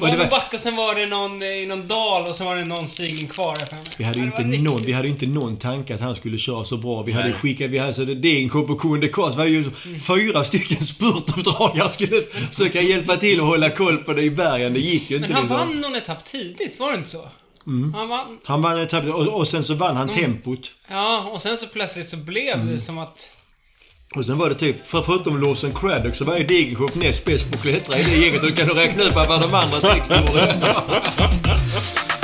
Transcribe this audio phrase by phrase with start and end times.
[0.00, 2.64] Var det back och sen var det någon i någon dal och sen var det
[2.64, 3.82] någon stigning kvar här framme.
[3.96, 6.64] Vi hade ju inte var någon, vi hade inte någon tanke att han skulle köra
[6.64, 7.02] så bra.
[7.02, 7.34] Vi hade Nej.
[7.34, 10.00] skickat, vi hade så det Degenkorp och Kunde Kars var ju Mm.
[10.00, 14.72] fyra stycken spurtuppdragare skulle försöka hjälpa till och hålla koll på det i bergen.
[14.74, 15.28] Det gick ju inte.
[15.28, 17.28] Men han vann någon etapp tidigt, var det inte så?
[17.66, 17.94] Mm.
[17.94, 18.38] Han vann.
[18.44, 20.08] Han vann etapp och, och sen så vann Mm.
[20.08, 20.70] han tempot.
[20.88, 22.66] Ja, och sen så plötsligt så blev Mm.
[22.72, 23.30] det som att...
[24.14, 27.50] Och sen var det typ, för, förutom Lawson Craddock så var ju Degenkorp näst bäst
[27.50, 28.42] på att klättra i det gänget.
[28.42, 30.56] Och då kan du räkna ut vad de andra sex gjorde.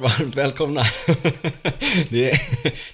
[0.00, 0.80] och varmt välkomna.
[2.08, 2.40] Det är,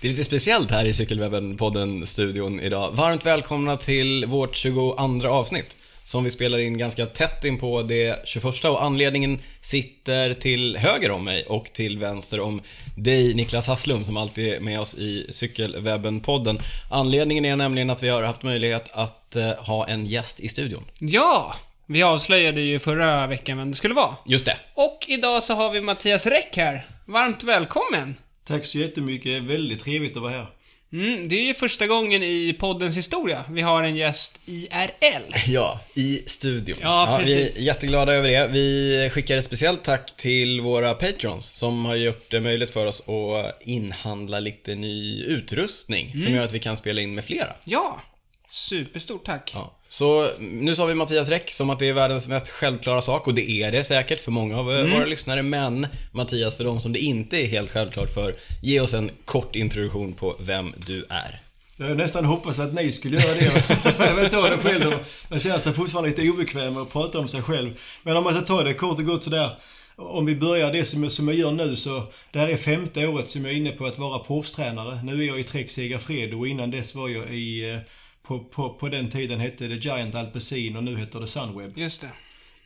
[0.01, 2.93] det är lite speciellt här i Cykelwebben-podden-studion idag.
[2.93, 4.95] Varmt välkomna till vårt 22
[5.29, 5.77] avsnitt.
[6.05, 11.11] Som vi spelar in ganska tätt in på det 21 och anledningen sitter till höger
[11.11, 12.61] om mig och till vänster om
[12.97, 16.61] dig Niklas Hasslum som alltid är med oss i Cykelwebben-podden.
[16.91, 20.85] Anledningen är nämligen att vi har haft möjlighet att eh, ha en gäst i studion.
[21.01, 21.55] Ja!
[21.87, 24.17] Vi avslöjade ju förra veckan vem det skulle vara.
[24.27, 24.57] Just det.
[24.75, 26.87] Och idag så har vi Mattias Räck här.
[27.07, 28.15] Varmt välkommen!
[28.47, 29.43] Tack så jättemycket.
[29.43, 30.47] Väldigt trevligt att vara här.
[30.93, 35.35] Mm, det är ju första gången i poddens historia vi har en gäst IRL.
[35.47, 36.79] Ja, i studion.
[36.83, 37.59] Ja, Vi precis.
[37.59, 38.49] är jätteglada över det.
[38.49, 43.03] Vi skickar ett speciellt tack till våra patrons som har gjort det möjligt för oss
[43.09, 46.25] att inhandla lite ny utrustning Mm.
[46.25, 47.53] som gör att vi kan spela in med flera.
[47.65, 48.01] Ja!
[48.49, 49.51] Superstort tack.
[49.55, 49.76] Ja.
[49.89, 53.35] Så nu sa vi Mattias Räck som att det är världens mest självklara sak och
[53.35, 54.91] det är det säkert för många av Mm.
[54.91, 55.43] våra lyssnare.
[55.43, 59.57] Men Mattias, för de som det inte är helt självklart för, ge oss en kort
[59.57, 61.41] introduktion på vem du är.
[61.77, 63.51] Jag nästan hoppas att ni skulle göra det.
[63.93, 64.95] För jag vet ta det själv.
[65.29, 67.71] Man känner sig fortfarande lite obekväm med att prata om sig själv.
[68.03, 69.51] Men om man ska ta det kort och gott sådär.
[69.97, 72.03] Om vi börjar det som jag, som jag gör nu så.
[72.33, 75.01] Det här är femte året som jag är inne på att vara proffstränare.
[75.05, 77.79] Nu är jag i Trek Segafredo och innan dess var jag i...
[78.27, 81.79] På, på, på den tiden hette det Giant Alpecin och nu heter det Sunweb.
[81.79, 82.11] Just det.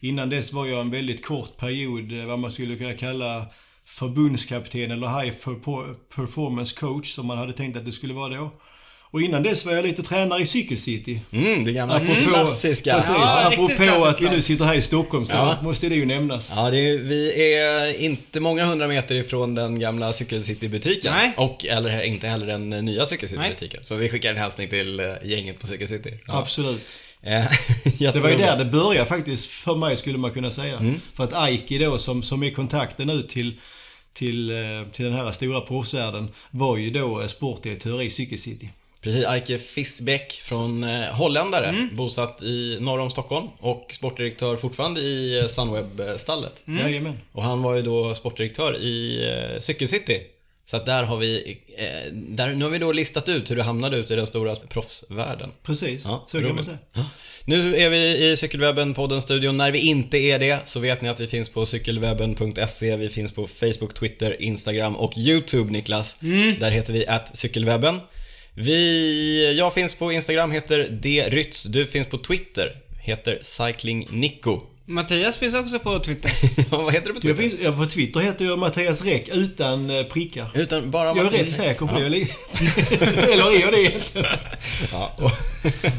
[0.00, 3.46] Innan dess var jag en väldigt kort period eh, vad man skulle kunna kalla
[3.84, 8.50] förbundskapten eller high per- performance coach som man hade tänkt att det skulle vara då.
[9.12, 11.20] Och innan dess var jag lite tränare i Cykelcity.
[11.32, 12.94] Mm, det gamla Apropå, klassiska.
[12.94, 15.58] Precis, Ja, apropå att vi nu sitter här i Stockholm så Ja.
[15.62, 16.52] måste det ju nämnas.
[16.56, 21.12] Ja, det är, vi är inte många hundra meter ifrån den gamla Cykelcity-butiken.
[21.14, 21.32] Nej.
[21.36, 23.84] Och eller inte heller den nya Cykelcity-butiken.
[23.84, 26.10] Så vi skickar en hälsning till eh, gänget på Cykelcity.
[26.28, 26.38] Ja.
[26.38, 26.82] Absolut.
[27.22, 27.44] Eh,
[28.12, 30.76] Det var ju där det började faktiskt för mig skulle man kunna säga.
[30.76, 31.00] Mm.
[31.14, 33.54] För att Aiki då som, som är kontakten ut till,
[34.14, 34.56] till, eh,
[34.92, 38.68] till den här stora proffsvärlden var ju då sportdirektör i Cykelcity.
[39.00, 41.96] Precis, Eike Fisbeck från eh, holländare, Mm.
[41.96, 46.62] bosatt i norr om Stockholm och sportdirektör fortfarande i eh, Sunweb-stallet.
[46.66, 46.80] Mm.
[46.86, 47.18] Jajamän.
[47.32, 49.24] Och han var ju då sportdirektör i
[49.54, 50.20] eh, Cykelcity.
[50.64, 53.62] Så att där har vi, eh, där, nu har vi då listat ut hur du
[53.62, 55.50] hamnade ut i den stora proffsvärlden.
[55.62, 56.78] Precis, Ja, så kan man säga.
[56.92, 57.04] Ja.
[57.44, 59.56] Nu är vi i Cykelwebben, podden studion.
[59.56, 62.96] När vi inte är det så vet ni att vi finns på cykelwebben.se.
[62.96, 66.14] Vi finns på Facebook, Twitter, Instagram och YouTube, Niklas.
[66.60, 68.00] Där heter vi att cykelwebben.
[68.60, 70.88] Vi, jag finns på Instagram, heter
[71.30, 71.62] drytz.
[71.62, 72.72] Du finns på Twitter,
[73.02, 74.60] heter cyclingnico.
[74.86, 76.30] Mattias finns också på Twitter.
[76.70, 77.56] Vad heter du på Jag Twitter?
[77.56, 80.50] finns, ja, på Twitter heter jag Mattias Räck utan eh, prickar.
[80.54, 81.40] Utan bara Jag är Mattias.
[81.42, 82.06] rätt säker på det.
[82.06, 82.18] Eller,
[83.32, 84.26] eller är jag det egentligen?
[84.92, 85.12] Ja.
[85.18, 85.30] och-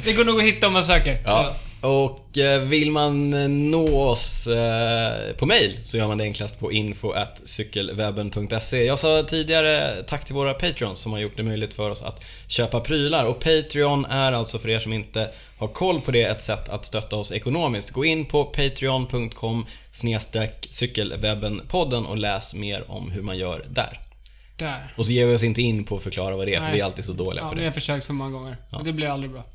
[0.06, 1.22] Det går nog att hitta om man söker.
[1.26, 1.56] Ja.
[1.82, 6.60] Och eh, vill man eh, nå oss eh, på mail så gör man det enklast
[6.60, 8.86] på info.cykelwebben.se.
[8.86, 12.24] Jag sa tidigare tack till våra Patreons som har gjort det möjligt för oss att
[12.48, 13.26] köpa prylar.
[13.26, 16.86] Och Patreon är alltså för er som inte har koll på det ett sätt att
[16.86, 17.92] stötta oss ekonomiskt.
[17.92, 19.66] Gå in på patreon.com
[20.70, 24.11] cykelwebbenpodden och läs mer om hur man gör där.
[24.62, 24.94] Där.
[24.98, 26.74] Och så ger vi oss inte in på att förklara vad det är, för Nej.
[26.76, 27.68] vi är alltid så dåliga Ja, på vi det.
[27.68, 28.58] har försökt för många gånger.
[28.72, 29.46] Men det blir aldrig bra.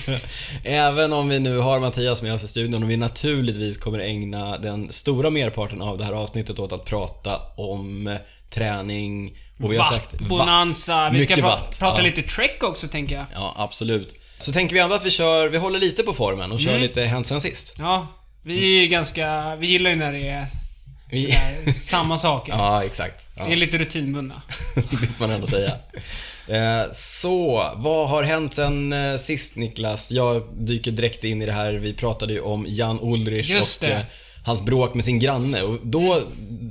[0.64, 4.58] Även om vi nu har Mattias med oss i studion och vi naturligtvis kommer ägna
[4.58, 8.18] den stora merparten av det här avsnittet åt att prata om
[8.50, 11.10] träning och vi har sagt Watt, bonanza.
[11.10, 11.78] Vi ska pra- watt.
[11.78, 12.04] prata Ja.
[12.04, 13.24] lite trek också, tänker jag.
[13.34, 14.16] Ja, absolut.
[14.38, 16.82] Så tänker vi ändå att vi kör, vi håller lite på formen och kör Mm.
[16.82, 17.74] lite hänt sen sist.
[17.78, 18.06] Ja,
[18.44, 19.56] vi är ju ganska...
[19.56, 20.46] Vi gillar ju när det är
[21.12, 21.34] Vi...
[21.80, 22.52] samma saker.
[22.56, 23.24] Ja, exakt.
[23.36, 24.42] Ja, Vi är lite rutinbundna.
[24.74, 25.72] det får man ändå säga.
[26.48, 30.10] Eh, Så, vad har hänt sen eh, sist Niklas?
[30.10, 33.88] Jag dyker direkt in i det här, vi pratade ju om Jan Ulrich Just och
[33.88, 33.94] det.
[33.94, 34.00] eh,
[34.44, 36.22] hans bråk med sin granne och då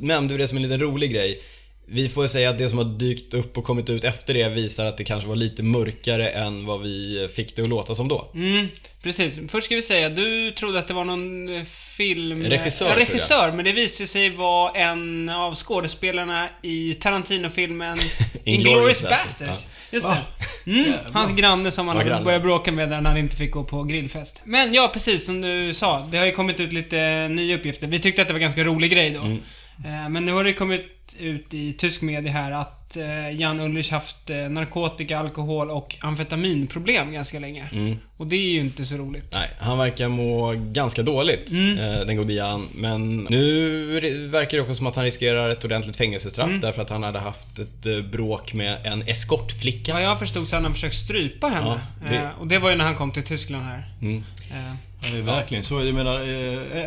[0.01, 1.41] nämnde vi det som en liten rolig grej.
[1.87, 4.85] Vi får säga att det som har dykt upp och kommit ut efter det visar
[4.85, 8.31] att det kanske var lite mörkare än vad vi fick det att låta som då.
[8.35, 8.67] Mm,
[9.03, 9.39] precis.
[9.47, 11.63] Först ska vi säga, du trodde att det var någon eh,
[11.97, 12.43] film...
[12.43, 17.97] Regissör, Ja, regissör, men det visade sig vara en av skådespelarna i Tarantino-filmen
[18.43, 19.67] Inglourious Basterds.
[19.91, 20.71] Just det.
[20.71, 22.25] Mm, hans granne som han granne.
[22.25, 24.41] började bråka med när han inte fick gå på grillfest.
[24.45, 26.07] Men ja, precis som du sa.
[26.11, 27.87] Det har ju kommit ut lite nya uppgifter.
[27.87, 29.21] Vi tyckte att det var en ganska rolig grej då.
[29.21, 29.41] Mm.
[29.85, 30.85] Eh, Men nu har det kommit
[31.19, 37.11] ut i tysk media här att eh, Jan Ulrich haft eh, narkotika, alkohol och amfetaminproblem
[37.11, 37.65] ganska länge.
[37.71, 37.97] Mm.
[38.17, 39.33] Och det är ju inte så roligt.
[39.33, 41.77] Nej, han verkar må ganska dåligt, Mm.
[41.77, 42.67] eh, den gode Jan.
[42.75, 46.59] Men nu verkar det också som att han riskerar ett ordentligt fängelsestraff Mm.
[46.61, 49.93] därför att han hade haft ett bråk med en eskortflicka.
[49.93, 51.79] Vad jag förstod så hade han försökt strypa henne.
[52.05, 53.83] Ja, det- och det var ju när han kom till Tyskland här.
[54.01, 54.23] Mm.
[54.51, 55.85] Ja, det är verkligen så.
[55.85, 56.19] Jag menar,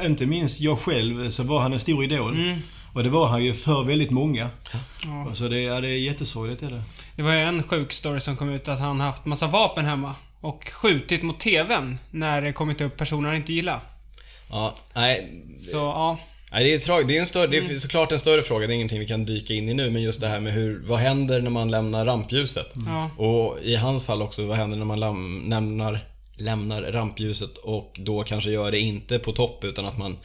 [0.06, 2.54] inte minst jag själv så var han en stor idol.
[2.94, 2.96] Mm.
[2.96, 4.50] Och det var han ju för väldigt många.
[5.04, 5.34] ja.
[5.34, 6.82] Så det, ja, det är jättesorgligt är det.
[7.16, 10.14] Det var ju en sjuk story som kom ut att han haft massa vapen hemma.
[10.40, 13.80] Och skjutit mot TVn när det kommit upp personer han inte gillar.
[14.50, 16.18] Ja, nej, Så ja.
[16.52, 17.74] Nej, det är, tra- det är, en större, det Mm.
[17.74, 20.02] är såklart en större fråga, det är ingenting vi kan dyka in i nu, men
[20.02, 22.72] just det här med hur, vad händer när man lämnar rampljuset?
[22.86, 23.10] Ja.
[23.24, 26.00] Och i hans fall också, vad händer när man lam, lämnar,
[26.36, 30.16] lämnar rampljuset och då kanske gör det inte på topp utan att man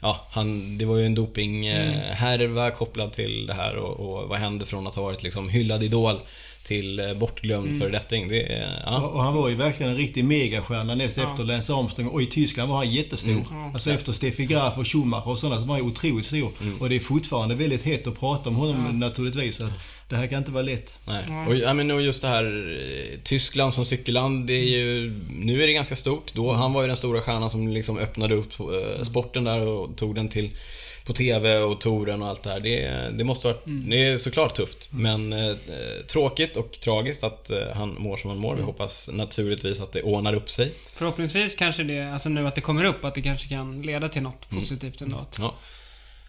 [0.00, 4.66] Ja, han, det var ju en dopinghärva kopplad till det här och, och vad hände
[4.66, 6.20] från att ha varit liksom hyllad idol
[6.66, 7.80] till eh, bortglömd Mm.
[7.80, 8.28] föredetting.
[8.28, 9.06] Det är, ja.
[9.06, 11.30] och han var ju verkligen en riktig megastjärna näst Ja.
[11.30, 12.08] efter Lance Armstrong.
[12.08, 13.42] Och i Tyskland var han jättestor.
[13.50, 13.70] Ja.
[13.74, 16.52] Alltså efter Steffi Graf och Schumacher och sådana så var han ju otroligt stor.
[16.80, 19.56] Och det är fortfarande väldigt hett att prata om honom naturligtvis.
[19.56, 19.72] Så att
[20.08, 20.98] det här kan inte vara lätt.
[21.06, 21.24] Nej.
[21.48, 22.44] Och, ja, men och just det här
[22.80, 26.34] eh, Tyskland som cykelland, det är ju, nu är det ganska stort.
[26.34, 29.96] Då, han var ju den stora stjärnan som liksom öppnade upp eh, sporten där och
[29.96, 30.50] tog den till
[31.06, 32.60] på TV och touren och allt det här.
[32.60, 32.88] Det,
[33.18, 34.88] det måste vara, det är såklart tufft.
[34.90, 35.54] Men eh,
[36.08, 38.54] tråkigt och tragiskt att eh, han mår som han mår.
[38.56, 40.72] Vi hoppas naturligtvis att det ordnar upp sig.
[40.94, 44.22] Förhoppningsvis kanske det, alltså nu att det kommer upp, att det kanske kan leda till
[44.22, 44.62] något Mm.
[44.62, 45.16] positivt ändå.
[45.16, 45.54] Att Ja,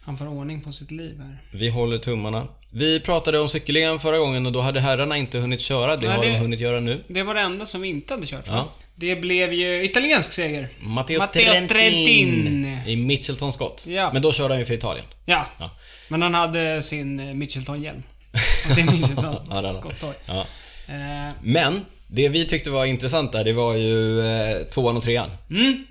[0.02, 1.42] han får ordning på sitt liv här.
[1.52, 2.48] vi håller tummarna.
[2.70, 5.96] Vi pratade om cykel förra gången och då hade herrarna inte hunnit köra.
[5.96, 7.04] Det Nej, har det- de hunnit göra nu.
[7.08, 8.44] Det var det enda som vi inte hade kört?
[8.46, 8.68] Ja.
[9.00, 10.68] Det blev ju italiensk seger.
[10.80, 12.78] Matteo, Matteo Trentin, Trentin.
[12.86, 13.84] i Mitchelton Scott.
[13.88, 14.10] Ja.
[14.12, 15.06] Men då körde han ju för Italien.
[15.24, 15.46] Ja.
[15.58, 15.70] Ja.
[16.08, 18.02] Men han hade sin eh, Mitchelton-hjälm.
[18.74, 19.74] Sin Mitchelton Ja, det hade han.
[19.76, 20.14] skotthoj.
[20.26, 20.40] Ja.
[20.88, 25.30] Eh, Men, det vi tyckte var intressant där, det var ju eh, tvåan och trean.
[25.50, 25.84] mm.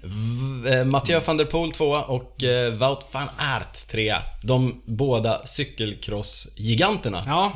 [0.64, 4.22] V- eh, Mathieu van der Poel tvåa och eh, Wout van Aert trea.
[4.44, 7.24] De båda cykelcross-giganterna.
[7.26, 7.54] Ja.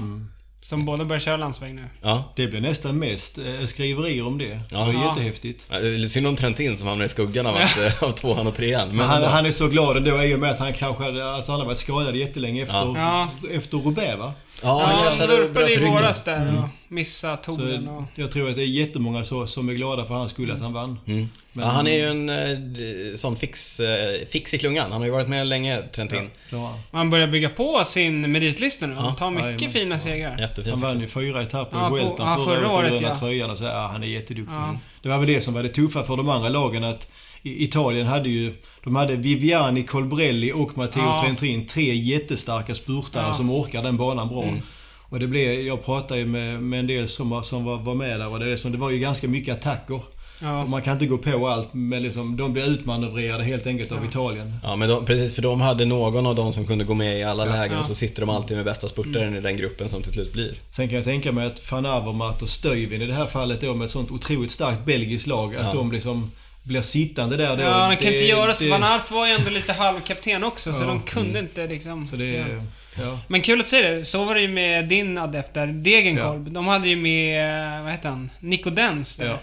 [0.71, 1.85] Som båda börjar köra landsväg nu.
[2.01, 2.33] Ja.
[2.35, 4.59] Det blir nästan mest eh, skriverier om det.
[4.71, 4.77] Ja.
[4.79, 5.09] Det var Ja.
[5.09, 5.65] jättehäftigt.
[5.69, 8.55] Ja, är synd om Trentin som hamnar i skuggan av, att, eh, av tvåan och
[8.55, 8.87] trean.
[8.95, 11.51] Men han, han är så glad ändå i och med att han kanske hade, alltså
[11.51, 13.29] han har varit skadad jättelänge efter, Ja.
[13.51, 14.33] efter Roubaix va?
[14.63, 18.03] Ja, han kanske hade vurpade i våras där och missade touren och...
[18.15, 20.73] Jag tror att det är jättemånga så, som är glada för hans skull att han
[20.73, 20.99] vann.
[21.07, 21.27] Mm.
[21.53, 24.91] Men- ja, han är ju en eh, sån fix, eh, fix i klungan.
[24.91, 26.29] Han har ju varit med länge, Trentin.
[26.49, 28.95] Ja, Man börjar bygga på sin meritlista nu.
[28.95, 29.15] Han Ja.
[29.15, 29.69] tar mycket Jajamän.
[29.69, 30.37] fina segrar.
[30.37, 33.07] Jättefin han vann ju fyra etapper Ja, i Vueltan ja, förra, förra året, året, och
[33.07, 33.09] ja.
[33.09, 33.15] ja.
[33.19, 34.55] tröjan och så, ja, han är jätteduktig.
[34.55, 34.77] Ja.
[35.01, 37.07] Det var väl det som var det tuffa för de andra lagen att
[37.43, 38.53] Italien hade ju,
[38.83, 41.21] de hade Viviani, Colbrelli och Matteo Ja.
[41.25, 41.65] Trentin.
[41.67, 43.33] Tre jättestarka spurtare Ja.
[43.33, 44.43] som orkar den banan bra.
[44.43, 44.59] Mm.
[45.09, 47.95] Och det blev, jag pratade ju med, med en del som, var- som var, var
[47.95, 49.99] med där och det, är som, det var ju ganska mycket attacker.
[50.43, 50.63] Ja.
[50.63, 53.97] Och man kan inte gå på allt men liksom, de blev utmanövrerade helt enkelt av
[54.03, 54.09] Ja.
[54.09, 54.53] Italien.
[54.63, 57.23] Ja, men de, precis, för de hade någon av dem som kunde gå med i
[57.23, 57.65] alla lägen Ja.
[57.65, 57.79] Mm.
[57.79, 60.55] och så sitter de alltid med bästa spurtaren i den gruppen som till slut blir.
[60.69, 63.73] Sen kan jag tänka mig att van Avermaet och Stuyven i det här fallet då
[63.73, 65.73] med ett sånt otroligt starkt belgiskt lag, att Ja.
[65.73, 66.31] de liksom
[66.63, 67.63] blir sittande där då.
[67.63, 68.63] Ja, han kan Det- inte göra så.
[68.63, 70.87] det- Van Aert var ju ändå lite halvkapten också, så Ja.
[70.87, 72.07] de kunde inte liksom...
[72.07, 72.45] Så det ja.
[73.01, 73.19] Ja.
[73.27, 74.05] Men kul att se det.
[74.05, 76.51] Så var det ju med din adept där, Degenkolb.
[76.51, 78.29] De hade ju med, vad heter han?
[78.39, 79.25] Nico Dens där.
[79.25, 79.39] Ja.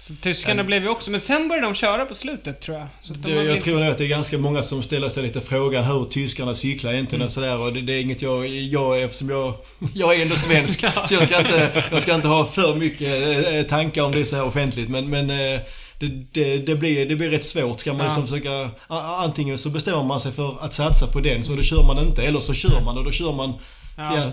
[0.00, 0.64] Så tyskarna Ja.
[0.64, 1.10] blev ju också...
[1.10, 2.86] Men sen började de köra på slutet, tror jag.
[3.00, 5.22] Så de Det, jag blivit- tror nog att det är ganska många som ställer sig
[5.22, 7.26] lite frågan hur tyskarna cyklar egentligen Mm.
[7.26, 7.58] och sådär.
[7.60, 9.54] Och det, det är inget jag, jag eftersom jag,
[9.94, 10.80] jag är ändå svensk.
[11.06, 13.08] så jag ska, inte, jag ska inte ha för mycket
[13.54, 14.88] eh, tankar om det så här offentligt.
[14.88, 15.60] Men, men eh,
[16.00, 17.80] det, det, det, blir, det blir rätt svårt.
[17.80, 18.04] Ska man Ja.
[18.04, 18.70] liksom försöka...
[19.18, 22.22] Antingen så bestämmer man sig för att satsa på den, så då kör man inte.
[22.22, 23.54] Eller så kör man och då kör man
[23.96, 24.16] Ja.
[24.16, 24.30] ja.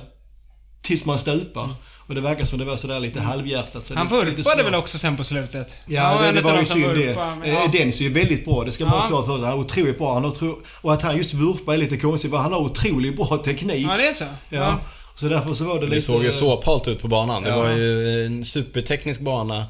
[0.81, 1.69] tills man stupar.
[2.07, 3.85] Och det verkar som det var sådär lite halvhjärtat.
[3.85, 3.95] Så.
[3.95, 5.75] Han vurpade väl också sen på slutet?
[5.87, 7.11] Ja, Han det, det var ju synd det.
[7.11, 7.67] Eh, ja.
[7.71, 8.99] Dens är ju väldigt bra, det ska man Ja.
[9.01, 9.45] ha klart för sig.
[9.45, 10.13] Han är otroligt bra.
[10.13, 10.61] Han har otro...
[10.81, 13.85] Och att han just vurpar är lite konstigt, för han har otroligt bra teknik.
[13.89, 14.25] Ja, det är så?
[14.49, 14.79] Ja.
[15.15, 15.95] Så därför så var det lite...
[15.95, 17.43] Det såg ju såphalt ut på banan.
[17.43, 17.57] Det Ja.
[17.57, 19.65] var ju en superteknisk bana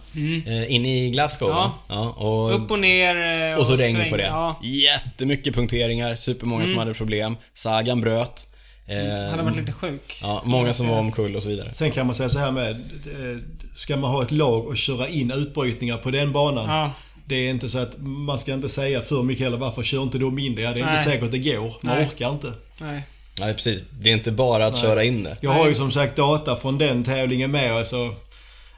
[0.46, 1.50] eh, inne i Glasgow.
[1.50, 1.62] Mm.
[1.64, 1.72] Ja.
[1.90, 4.24] Ja, och, Upp och ner eh, och så regn på det.
[4.24, 4.60] Ja.
[4.64, 6.80] Jättemycket punkteringar, supermånga som Mm.
[6.80, 7.38] hade problem.
[7.54, 8.48] Sagan bröt.
[9.30, 10.20] Han har varit lite sjuk.
[10.22, 11.70] Ja, många som var omkull och så vidare.
[11.74, 13.38] Sen kan man säga så här med, eh,
[13.76, 16.70] ska man ha ett lag och köra in utbrytningar på den banan.
[16.80, 16.92] Ja.
[17.28, 19.58] Det är inte så att man ska inte säga för mycket heller.
[19.58, 20.62] Varför kör inte de in det?
[20.62, 20.98] Det är Nej.
[21.00, 21.74] inte säkert det går.
[21.82, 22.06] Man Nej.
[22.06, 22.54] orkar inte.
[22.78, 23.04] Nej.
[23.40, 23.82] Nej, precis.
[23.92, 24.82] Det är inte bara att Nej.
[24.82, 25.38] köra in det.
[25.42, 27.72] Jag har ju som sagt data från den tävlingen med.
[27.72, 28.16] Alltså,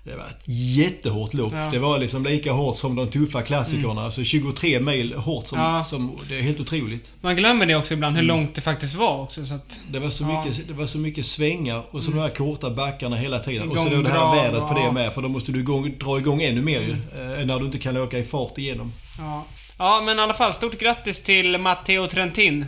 [0.08, 0.44] det var ett
[0.78, 1.54] jättehårt lopp.
[1.54, 1.70] Ja.
[1.72, 3.92] Det var liksom lika hårt som de tuffa klassikerna.
[3.92, 4.04] Mm.
[4.04, 5.84] Alltså 23 mil hårt som, ja.
[5.84, 6.20] som...
[6.30, 7.12] Det är helt otroligt.
[7.22, 8.38] Man glömmer det också ibland, hur mm.
[8.38, 9.46] långt det faktiskt var också.
[9.46, 10.44] Så att, det, var så ja.
[10.46, 12.20] mycket, det var så mycket svängar och så mm.
[12.20, 13.70] de här korta backarna hela tiden.
[13.70, 15.14] Och så då det här vädret på det med.
[15.14, 16.96] För då måste du igång, dra igång ännu mer ju.
[17.16, 17.40] Mm.
[17.40, 18.94] Eh, när du inte kan åka i fart igenom.
[19.18, 19.46] Ja.
[19.78, 20.54] ja, men i alla fall.
[20.54, 22.66] Stort grattis till Matteo Trentin.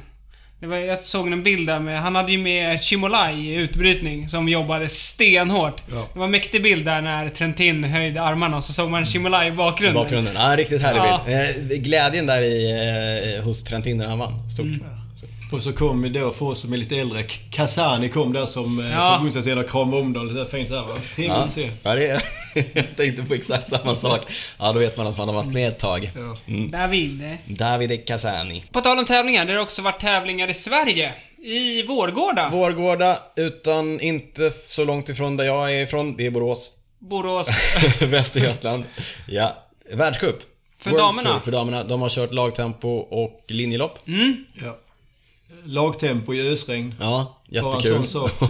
[0.62, 4.50] Var, jag såg en bild där med, han hade ju med Chimolai i utbrytning som
[4.50, 5.82] jobbade stenhårt.
[5.92, 6.08] Ja.
[6.14, 9.48] Det var en mäktig bild där när Trentin höjde armarna och så såg man Chimolai
[9.48, 10.04] i bakgrunden.
[10.04, 10.36] bakgrunden.
[10.36, 11.22] Ja, riktigt härlig ja.
[11.26, 11.72] bild.
[11.72, 14.50] Eh, glädjen där i, eh, hos Trentin när han vann.
[14.50, 14.66] Stort.
[14.66, 14.99] Mm.
[15.52, 18.92] Och så kom då för oss som är lite äldre, Kazani kom där som eh,
[18.92, 19.16] ja.
[19.16, 20.28] förbundsledare och kramade om dem.
[20.28, 20.98] Lite fint där va?
[21.16, 21.44] Trevligt ja.
[21.44, 21.72] att se.
[21.84, 22.24] Ja, det är,
[22.74, 24.22] jag tänkte på exakt samma sak.
[24.60, 26.12] Ja, då vet man att man har varit med ett tag.
[26.16, 26.54] Ja.
[26.54, 26.72] Mm.
[26.72, 27.38] David.
[27.46, 28.64] David Kazani.
[28.72, 31.14] På tal om tävlingar, det har också varit tävlingar i Sverige.
[31.38, 32.50] I Vårgårda.
[32.50, 36.18] Vårgårda, utan inte så långt ifrån där jag är ifrån.
[36.18, 36.72] Det är Borås.
[37.00, 37.50] Borås.
[38.00, 38.84] Västergötland.
[39.28, 39.58] Ja.
[39.94, 40.40] Världscup.
[40.80, 41.30] För World damerna.
[41.30, 41.84] Tour för damerna.
[41.84, 44.08] De har kört lagtempo och linjelopp.
[44.08, 44.46] Mm.
[44.54, 44.78] Ja
[45.66, 46.96] lagtempo i ösregn.
[47.00, 47.92] Ja, jättekul.
[47.94, 48.32] Bara en sån sak.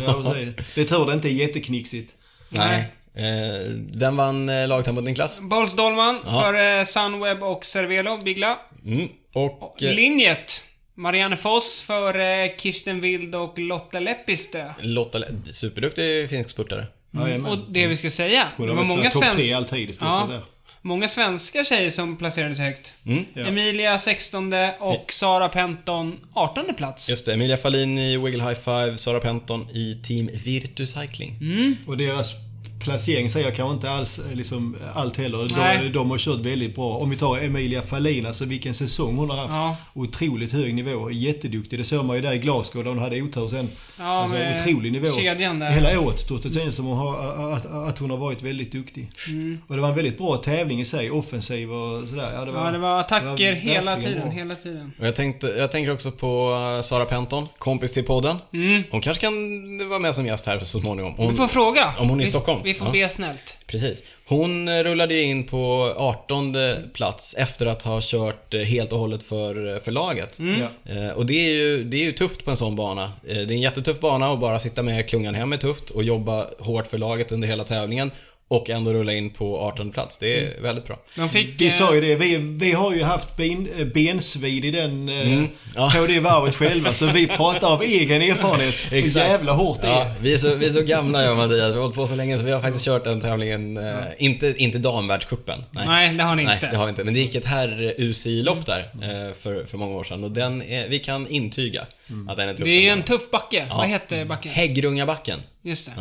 [0.75, 2.13] Det är tur det inte är jätteknixigt.
[2.49, 2.93] Nej.
[3.13, 5.39] Eh, vem vann eh, lagtempot Niklas?
[5.39, 6.41] Bols Dolman ja.
[6.41, 8.59] för eh, Sunweb och Cervelo, Bigla.
[8.85, 9.07] Mm.
[9.33, 9.83] Och...
[9.83, 10.63] Eh, Linjet.
[10.95, 14.73] Marianne Foss för eh, Kirsten Wild och Lotta Leppistö.
[14.81, 15.19] Lotta,
[15.51, 16.85] superduktig finsk spurtare.
[17.13, 17.45] Mm.
[17.45, 19.31] Och det vi ska säga, det var många svenskar...
[19.31, 20.27] Topp tre alltid i stort ja.
[20.31, 22.93] sett många svenska tjejer som placerade sig högt.
[23.05, 23.25] Mm.
[23.33, 23.45] Ja.
[23.45, 27.09] Emilia 16 och Sara Penton 18 plats.
[27.09, 27.33] Just det.
[27.33, 31.37] Emilia Fallin i Wiggle High Five, Sara Penton i Team Virtu Cycling.
[31.41, 31.75] Mm.
[31.87, 32.48] Och deras
[32.79, 35.37] placering säger jag kanske inte alls eh, liksom, allt heller.
[35.37, 36.97] De, de, har kört väldigt bra.
[36.97, 39.53] Om vi tar Emilia Fahlin, alltså vilken säsong hon har haft.
[39.53, 39.75] Ja.
[39.93, 41.11] Otroligt hög nivå.
[41.11, 41.79] Jätteduktig.
[41.79, 43.69] Det såg man ju där i Glasgow där hon hade otur sen.
[43.97, 45.05] Ja, alltså, otrolig nivå.
[45.05, 45.71] Kedjan där.
[45.71, 49.09] Hela året stod det känns som hon har, att, att, hon har varit väldigt duktig.
[49.27, 49.57] Mm.
[49.67, 51.11] Och det var en väldigt bra tävling i sig.
[51.11, 52.31] Offensiv och sådär.
[52.33, 54.21] Ja, det var, ja, det var attacker det var hela tiden.
[54.21, 54.29] Bra.
[54.29, 54.91] Hela tiden.
[54.99, 58.37] Och jag, tänkte, jag tänker också på eh, Sara Penton, kompis till podden.
[58.53, 58.83] Mm.
[58.91, 61.13] Hon kanske kan vara med som gäst här så småningom.
[61.17, 61.93] Hon, vi får fråga.
[61.99, 62.61] Om hon är i Stockholm.
[62.69, 62.91] Vi får ja.
[62.93, 63.57] be snällt.
[63.67, 64.03] Precis.
[64.25, 66.55] Hon rullade ju in på 18
[66.93, 70.39] plats efter att ha kört eh, helt och hållet för, eh, för laget.
[70.39, 70.61] Mm.
[70.83, 71.13] Ja.
[71.13, 73.13] Och det är, ju, det är ju tufft på en sån bana.
[73.23, 76.47] Det är en jättetuff bana och bara sitta med klungan hem är tufft och jobba
[76.59, 78.11] hårt för laget under hela tävlingen
[78.49, 80.17] och ändå rulla in på 18 plats.
[80.17, 80.63] Det är mm.
[80.63, 80.99] väldigt bra.
[81.15, 84.71] De fick, vi sa ju det, vi, vi har ju haft ben, eh, bensvid i
[84.71, 85.47] den, eh, mm.
[85.75, 85.91] ja.
[85.95, 86.93] på det varvet själva.
[86.93, 89.91] Så vi pratar av egen erfarenhet hur jävla hårt det är.
[89.91, 91.71] Ja, vi, är så, vi är så gamla jag och Mattias.
[91.71, 93.77] Vi har hållit på så länge så vi har faktiskt kört den tävlingen.
[93.77, 94.01] Eh, ja.
[94.17, 95.63] Inte, inte damvärldscupen.
[95.71, 95.87] Nej.
[95.87, 96.57] Nej, det har ni inte.
[96.61, 97.03] Nej, det har vi inte.
[97.03, 100.23] Men det gick ett herr UCI-lopp där eh, för, för många år sedan.
[100.23, 102.29] Och den är, vi kan intyga mm.
[102.29, 102.65] att den är tuff.
[102.65, 103.67] Det är en tuff backe.
[103.69, 104.51] Vad heter backen?
[104.51, 105.39] Häggrungabacken.
[105.61, 105.91] Just det.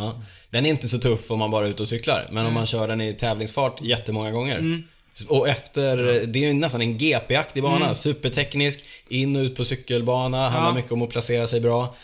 [0.51, 2.27] Den är inte så tuff om man bara är ute och cyklar.
[2.33, 4.59] Men om man kör den i tävlingsfart jättemånga gånger.
[4.59, 4.83] Mm.
[5.29, 7.85] Och efter, det är ju nästan en GP-aktig bana.
[7.85, 7.95] Mm.
[7.95, 10.49] Superteknisk, in och ut på cykelbana, ja.
[10.49, 11.95] handlar mycket om att placera sig bra.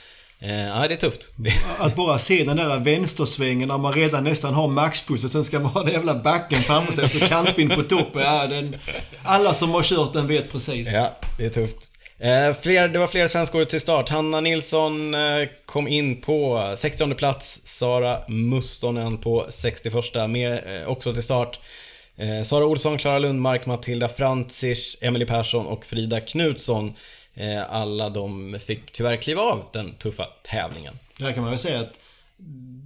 [0.41, 1.33] Eh, ja, det är tufft.
[1.79, 5.61] Att bara se den där vänstersvängen när man redan nästan har maxpuss och sen ska
[5.61, 8.23] man ha den jävla backen framför sig och så kantvind på toppen.
[8.23, 8.77] Ja, den,
[9.23, 10.93] alla som har kört den vet precis.
[10.93, 11.94] Ja, det är tufft.
[12.25, 14.09] Eh, fler, det var flera svenskor till start.
[14.09, 17.61] Hanna Nilsson eh, kom in på 60 plats.
[17.65, 19.95] Sara Mustonen på 61
[20.31, 21.61] med eh, också till start.
[22.17, 26.93] Eh, Sara Olsson, Klara Lundmark, Matilda Frantzisch, Emily Persson och Frida Knutsson.
[27.35, 30.99] Eh, alla de fick tyvärr kliva av den tuffa tävlingen.
[31.19, 31.93] Där kan man väl säga att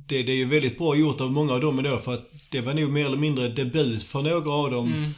[0.06, 2.60] det, det är ju väldigt bra gjort av många av dem idag för att det
[2.60, 4.92] var nog mer eller mindre debut för några av dem.
[4.92, 5.14] Mm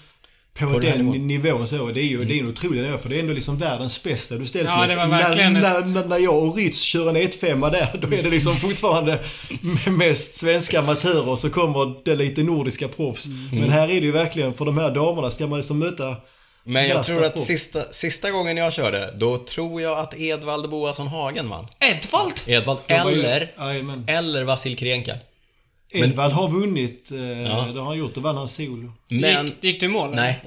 [0.67, 1.26] på, på den nivån.
[1.26, 1.87] nivån så.
[1.87, 2.29] Det är ju mm.
[2.29, 4.79] det är en otrolig nivå för det är ändå liksom världens bästa du ställs ja,
[4.79, 8.57] verkligen när, när, när jag och Ritz kör en 1-5 där, då är det liksom
[8.57, 9.19] fortfarande
[9.87, 13.26] mest svenska amatörer och så kommer det lite nordiska proffs.
[13.26, 13.61] Mm.
[13.61, 16.17] Men här är det ju verkligen, för de här damerna ska man liksom möta
[16.64, 21.07] men jag tror att sista, sista gången jag körde, då tror jag att Edvald Boasson
[21.07, 21.67] Hagen vann.
[21.81, 22.35] Edvald?
[22.47, 23.49] Edvald, eller,
[24.07, 25.17] eller Vasil Krienka.
[25.90, 27.11] Edvald har vunnit.
[27.11, 27.67] Eh, ja.
[27.75, 28.14] Det har han gjort.
[28.14, 28.93] Då vann han solo.
[29.11, 29.47] Men...
[29.47, 30.12] Gick, gick du i mål?
[30.14, 30.40] Nej.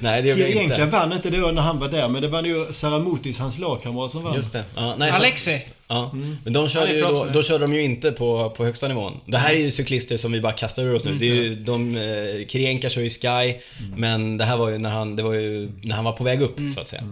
[0.00, 0.58] Nej, det gjorde jag inte.
[0.60, 4.12] Egentligen vann inte då när han var där, men det var ju Saramotis, hans lagkamrat,
[4.12, 4.34] som vann.
[4.34, 4.64] Just det.
[4.76, 5.60] Ja, nej, Alexi.
[5.88, 6.10] Ja,
[6.44, 9.20] men de körde ju då, då körde de ju inte på, på högsta nivån.
[9.26, 11.14] Det här är ju cyklister som vi bara kastar ur oss nu.
[11.18, 13.54] Det är ju, de, eh, Kirienka kör ju Sky,
[13.96, 16.42] men det här var ju när han, det var ju när han var på väg
[16.42, 17.02] upp, så att säga.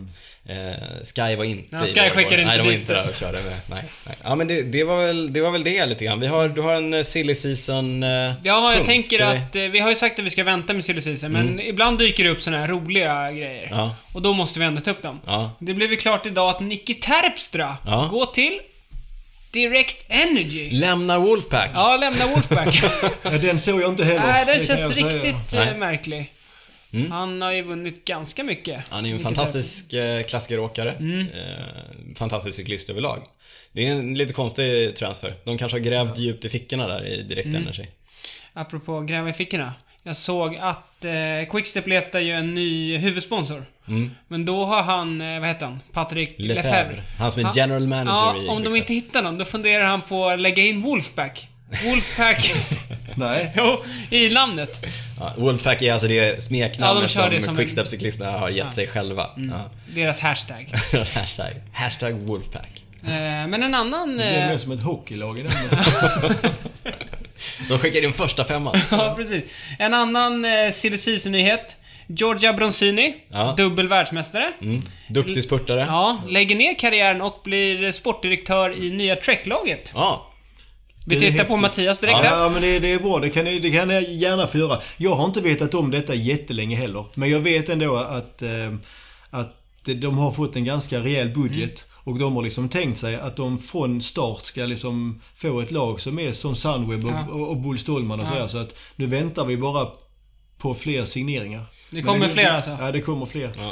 [0.49, 3.33] Eh, Sky var inte Ja, Sky skickade inte Nej, de var inte där och körde
[3.43, 3.57] med.
[3.71, 4.17] Nej, nej.
[4.23, 6.21] Ja, men det, det, var väl, det var väl det lite grann.
[6.21, 8.87] Vi har, du har en eh, silly season eh, Ja, jag punkt.
[8.87, 9.57] tänker vi- att...
[9.57, 12.25] eh, Vi har ju sagt att vi ska vänta med silly season, men ibland dyker
[12.25, 13.69] det upp såna här roliga grejer.
[13.71, 13.95] Ja.
[14.13, 15.21] Och då måste vi ändå ta upp dem.
[15.27, 15.57] Ja.
[15.61, 18.09] Det blev ju klart idag att Nicky Terpstra Ja.
[18.11, 18.59] går till
[19.51, 20.71] Direct Energy.
[20.71, 21.71] Lämnar Wolfpack.
[21.75, 22.83] Ja, lämna Wolfpack.
[23.23, 24.27] Ja, den såg jag inte heller.
[24.27, 25.09] Nej, den känns jag säga.
[25.09, 25.77] riktigt eh, Nej.
[25.79, 26.33] märklig.
[26.93, 27.11] Mm.
[27.11, 28.89] Han har ju vunnit ganska mycket.
[28.89, 30.93] Han är ju en fantastisk eh, klassikeråkare.
[30.93, 31.21] Mm.
[31.21, 33.23] Eh, fantastisk cyklist överlag.
[33.73, 35.35] Det är en lite konstig transfer.
[35.45, 37.63] De kanske har grävt djupt i fickorna där i Direct Mm.
[37.63, 37.85] Energy.
[38.53, 39.75] Apropå gräva i fickorna.
[40.07, 43.65] Jag såg att eh, Quickstep letar ju en ny huvudsponsor.
[43.89, 44.11] Mm.
[44.29, 45.81] Men då har han, eh, vad heter han?
[45.93, 46.63] Patrik Lefebvre.
[46.73, 47.03] Lefebvre.
[47.19, 48.77] Han som är Han- general manager Ja, i om de Quickstep.
[48.91, 51.49] inte hittar någon, då funderar han på att lägga in Wolfpack.
[51.85, 52.53] Wolfpack,
[53.15, 53.53] Nej.
[53.57, 54.85] jo, i namnet.
[55.21, 59.27] Ja, Wolfpack är alltså det smeknamnet Ja, de som, som Quickstep-cyklisterna har gett sig själva.
[59.87, 60.73] Deras hashtag.
[60.93, 60.99] Ja.
[61.15, 62.85] hashtag, hashtag Wolfpack.
[63.03, 64.17] Eh, men en annan...
[64.17, 65.53] Det är Eh, mer som ett hockeylag i den.
[67.69, 68.77] De skickar in första femman.
[68.91, 69.45] ja, precis.
[69.79, 71.77] En annan eh, silly season-nyhet.
[72.09, 73.55] Giorgia Bronzini, Ja.
[73.57, 74.53] dubbel världsmästare.
[74.63, 74.83] Mm.
[75.09, 75.81] Duktig spurtare.
[75.81, 75.87] Ja.
[76.25, 79.93] Ja, lägger ner karriären och blir sportdirektör i nya Trek-laget.
[81.07, 81.57] Vi Det är tittar på.
[81.57, 82.37] Mattias direkt här.
[82.43, 83.19] Ja, men det, det är bra.
[83.19, 84.81] Det kan, ni- det kan jag gärna få göra.
[84.97, 87.05] Jag har inte vetat om detta jättelänge heller.
[87.15, 88.49] Men jag vet ändå att, eh,
[89.31, 91.85] att de har fått en ganska rejäl budget.
[92.07, 96.01] Och de har liksom tänkt sig att de från start ska liksom få ett lag
[96.01, 97.27] som är som Sunweb och, Ja.
[97.31, 98.47] och, och Bull Stålman och sådär.
[98.47, 99.87] Så att nu väntar vi bara
[100.59, 101.63] på fler signeringar.
[101.91, 102.77] Det kommer fler alltså?
[102.81, 103.51] Ja, det kommer fler.
[103.57, 103.69] Ja.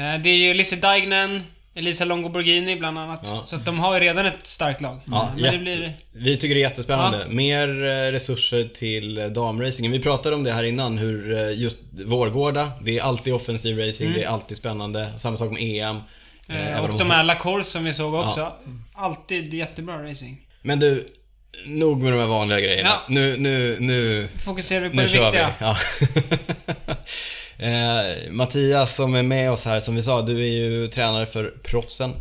[0.00, 1.42] Eh, Det är ju Lizzie Deignan,
[1.74, 3.20] Elisa Longo Borghini bland annat.
[3.24, 3.44] Ja.
[3.46, 5.00] Så att de har ju redan ett starkt lag.
[5.06, 5.92] Ja, Men jätte- det blir...
[6.12, 7.26] Vi tycker det är jättespännande.
[7.30, 9.92] Mer eh, resurser till eh, damracingen.
[9.92, 14.22] Vi pratade om det här innan, hur just Vårgårda, det är alltid offensiv racing, det
[14.22, 15.08] är alltid spännande.
[15.18, 15.96] Samma sak med EM.
[16.50, 16.76] Eh.
[16.76, 18.52] Eh, och de här Lacourse som vi såg också.
[18.92, 20.36] Alltid jättebra racing.
[20.62, 21.08] Men du,
[21.66, 22.88] nog med de här vanliga grejerna.
[22.88, 23.02] Ja.
[23.08, 25.38] Nu, nu, nu, Fokuserar vi på nu det kör vi.
[25.38, 25.54] viktiga.
[25.58, 25.76] Ja.
[27.66, 31.54] eh, Mattias som är med oss här, som vi sa, du är ju tränare för
[31.64, 32.12] proffsen.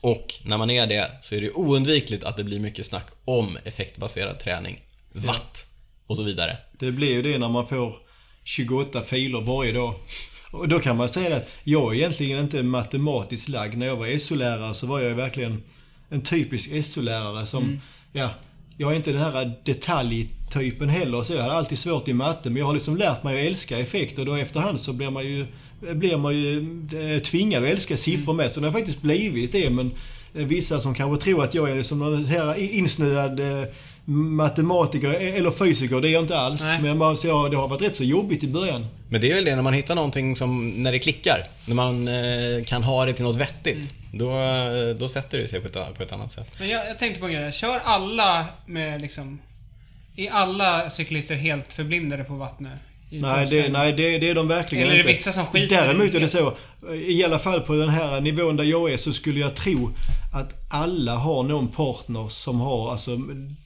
[0.00, 3.58] Och när man är det så är det oundvikligt att det blir mycket snack om
[3.64, 4.80] effektbaserad träning.
[5.12, 5.66] Watt
[6.06, 6.56] och så vidare.
[6.72, 7.94] Det blir ju det när man får
[8.44, 9.94] 28 filer varje dag.
[10.50, 13.78] Och då kan man säga att jag är egentligen inte matematiskt lagd.
[13.78, 15.62] När jag var SO-lärare så var jag verkligen
[16.08, 17.80] en typisk SO-lärare som,
[18.12, 18.30] ja,
[18.76, 21.22] jag är inte den här detaljtypen heller.
[21.22, 22.50] Så jag hade alltid svårt i matte.
[22.50, 25.26] Men jag har liksom lärt mig att älska effekt och då efterhand så blir man
[25.26, 25.46] ju,
[25.94, 26.58] blir man ju
[26.92, 28.52] eh, tvingad att älska siffror med.
[28.52, 29.70] Så det har faktiskt blivit det.
[29.70, 29.90] Men
[30.34, 33.68] eh, vissa som kanske tror att jag är som någon här insnöad eh,
[34.10, 36.60] matematiker eller fysiker, det är jag inte alls.
[36.60, 36.82] Nej.
[36.82, 38.86] Men bara, så jag, det har varit rätt så jobbigt i början.
[39.08, 41.46] Men det är väl det när man hittar någonting som, när det klickar.
[41.66, 43.94] När man eh, kan ha det till något vettigt.
[44.12, 46.46] Då, eh, då sätter det sig på ett, på ett annat sätt.
[46.58, 47.52] Men jag, jag tänkte på en grej.
[47.52, 49.38] Kör alla med liksom...
[50.16, 52.78] Är alla cyklister helt förblindade på vattnet?
[53.10, 55.12] Nej, det, nej det, det är de verkligen Eller är det inte.
[55.12, 56.54] vissa som skiter Däremot är det så,
[56.94, 59.90] i alla fall på den här nivån där jag är, så skulle jag tro
[60.32, 63.18] att alla har någon partner som har, alltså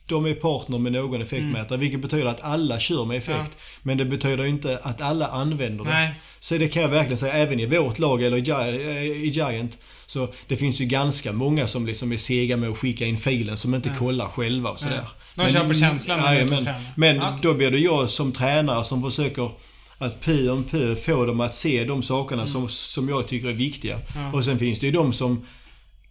[0.05, 1.77] de är partner med någon effektmätare.
[1.77, 3.35] Vilket betyder att alla kör med effekt.
[3.35, 3.47] Mm.
[3.51, 3.79] Ja.
[3.83, 5.91] Men det betyder inte att alla använder det.
[5.91, 6.13] Nej.
[6.39, 9.77] Så det kan jag verkligen säga, även i vårt lag eller i, eh, i Giant.
[10.05, 13.57] Så det finns ju ganska många som liksom är sega med att skicka in filen,
[13.57, 15.07] som inte kollar själva och sådär.
[15.35, 17.39] De kör på känslan och men, men okej.
[17.41, 19.51] då blir det jag som tränare som försöker
[19.97, 23.53] att pö om pö få dem att se de sakerna som, som jag tycker är
[23.53, 23.93] viktiga.
[23.93, 24.05] Mm.
[24.15, 24.31] Ja.
[24.33, 25.45] Och sen finns det ju de som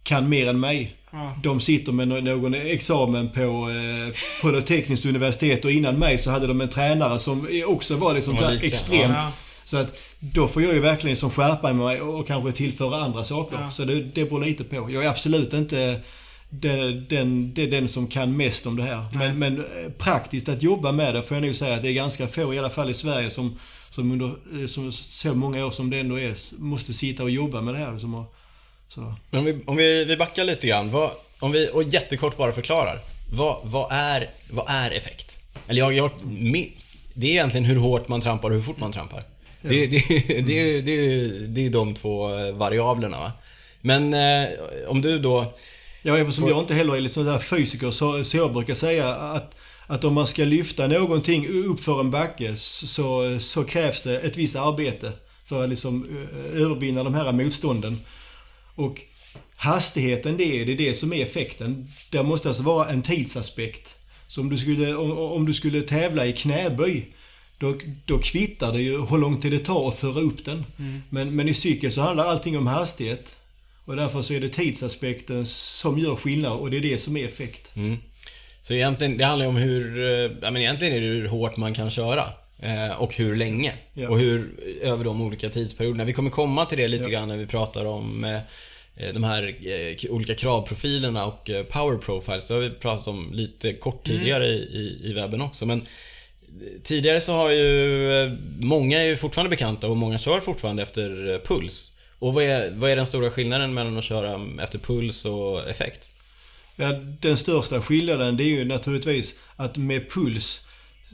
[0.03, 0.95] kan mer än mig.
[1.11, 1.35] Ja.
[1.43, 6.17] De sitter med nå- någon examen på, eh, på det tekniskt universitet och innan mig
[6.17, 9.13] så hade de en tränare som också var liksom Som var extremt.
[9.13, 9.31] Ja.
[9.63, 13.57] Så att då får jag ju verkligen som skärpa mig och kanske tillföra andra saker.
[13.61, 13.71] Ja.
[13.71, 14.91] Så det, det beror lite på.
[14.91, 15.99] Jag är absolut inte
[16.61, 19.05] den, den, det är den som kan mest om det här.
[19.13, 21.93] Men, men eh, praktiskt att jobba med det får jag nog säga att det är
[21.93, 24.25] ganska få, i alla fall i Sverige, som, som under
[24.61, 27.79] eh, som så många år som det ändå är, måste sitta och jobba med det
[27.79, 27.97] här.
[27.97, 28.23] Som har,
[28.89, 29.15] så.
[29.29, 30.91] Men om vi, om vi, vi backar lite grann.
[30.91, 32.99] Vad, om vi, och jättekort bara förklarar.
[33.33, 35.37] Vad, vad, är, vad är effekt?
[35.67, 36.11] Eller jag, jag,
[37.13, 39.23] det är egentligen hur hårt man trampar och hur fort man trampar.
[39.61, 43.31] Det, det, det, det, är- det, är- det är de två eh, variablerna va.
[43.81, 44.49] Men eh,
[44.87, 45.53] om du då...
[46.07, 49.55] Ja, eftersom jag inte heller är liksom där fysiker så, så jag brukar säga att,
[49.87, 54.37] att om man ska lyfta någonting upp för en backe så, så krävs det ett
[54.37, 55.11] visst arbete
[55.45, 56.07] för att liksom
[56.53, 57.99] övervinna de här motstånden.
[58.75, 59.01] Och
[59.55, 61.87] hastigheten det är, det är det som är effekten.
[62.11, 63.95] Det måste alltså vara en tidsaspekt.
[64.27, 67.13] Så om du skulle, om, om du skulle tävla i knäböj
[67.57, 70.65] då, då kvittar det ju hur lång tid det tar att föra upp den.
[70.79, 71.01] Mm.
[71.09, 73.37] Men, men i cykel så handlar allting om hastighet.
[73.85, 77.25] Och därför så är det tidsaspekten som gör skillnad och det är det som är
[77.25, 77.75] effekt.
[77.75, 77.97] Mm.
[78.61, 81.57] Så egentligen, det handlar ju om hur, eh, ja men egentligen är det hur hårt
[81.57, 82.23] man kan köra.
[82.59, 83.73] Eh, och hur länge.
[83.93, 84.09] Ja.
[84.09, 86.03] Och hur, över de olika tidsperioderna.
[86.03, 87.09] Vi kommer komma till det lite ja.
[87.09, 89.55] grann när vi pratar om eh, de här
[90.09, 92.47] olika kravprofilerna och power profiles.
[92.47, 94.19] Det har vi pratat om lite kort mm.
[94.19, 94.59] tidigare mm.
[94.59, 95.65] i, i webben också.
[95.65, 95.87] Men
[96.83, 101.94] tidigare så har ju många är ju fortfarande bekanta och många kör fortfarande efter puls.
[102.25, 106.09] Och vad är, vad är den stora skillnaden mellan att köra efter puls och effekt?
[106.75, 110.65] Ja, den största skillnaden det är ju naturligtvis att med puls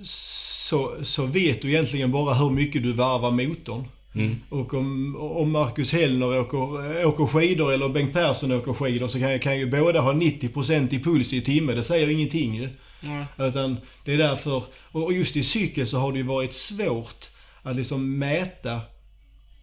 [0.04, 3.88] så, så vet du egentligen bara hur mycket du varvar motorn.
[4.16, 4.36] Mm.
[4.50, 9.40] Och om, om Marcus Hellner åker, åker skidor eller Bengt Persson åker skidor så kan,
[9.40, 11.74] kan ju båda ha 90% i puls i timme.
[11.74, 12.70] Det säger ingenting ju.
[13.04, 13.26] Mm.
[13.40, 17.30] Utan det är därför, och just i cykel så har det ju varit svårt
[17.64, 18.82] att liksom mäta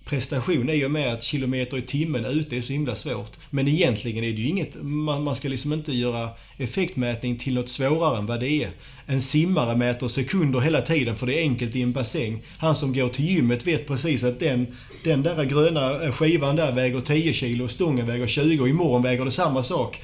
[0.09, 3.33] prestation i och med att kilometer i timmen ute är så himla svårt.
[3.51, 7.69] Men egentligen är det ju inget, man, man ska liksom inte göra effektmätning till något
[7.69, 8.71] svårare än vad det är.
[9.07, 12.43] En simmare mäter sekunder hela tiden för det är enkelt i en bassäng.
[12.59, 14.67] Han som går till gymmet vet precis att den,
[15.05, 19.31] den där gröna skivan där väger 10 kilo, stången väger 20 och imorgon väger det
[19.31, 20.01] samma sak.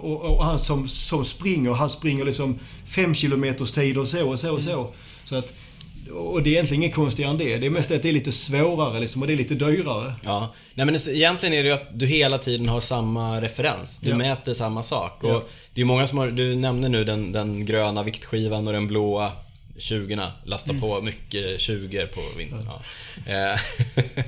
[0.00, 4.40] Och, och han som, som springer, han springer liksom 5 kilometers tid och så och
[4.40, 4.92] så och så.
[5.24, 5.52] Så att
[6.12, 7.58] och det är egentligen inget konstigare än det.
[7.58, 10.14] Det är mest att det är lite svårare liksom och det är lite dyrare.
[10.24, 10.54] Ja.
[10.74, 13.98] Nej men egentligen är det ju att du hela tiden har samma referens.
[13.98, 14.16] Du ja.
[14.16, 15.24] mäter samma sak.
[15.24, 15.42] Och ja.
[15.74, 19.32] Det är många som har, du nämnde nu den, den gröna viktskivan och den blåa
[19.78, 20.80] 20 Lasta mm.
[20.80, 22.68] på mycket 20 på vintern.
[23.26, 23.56] Ja.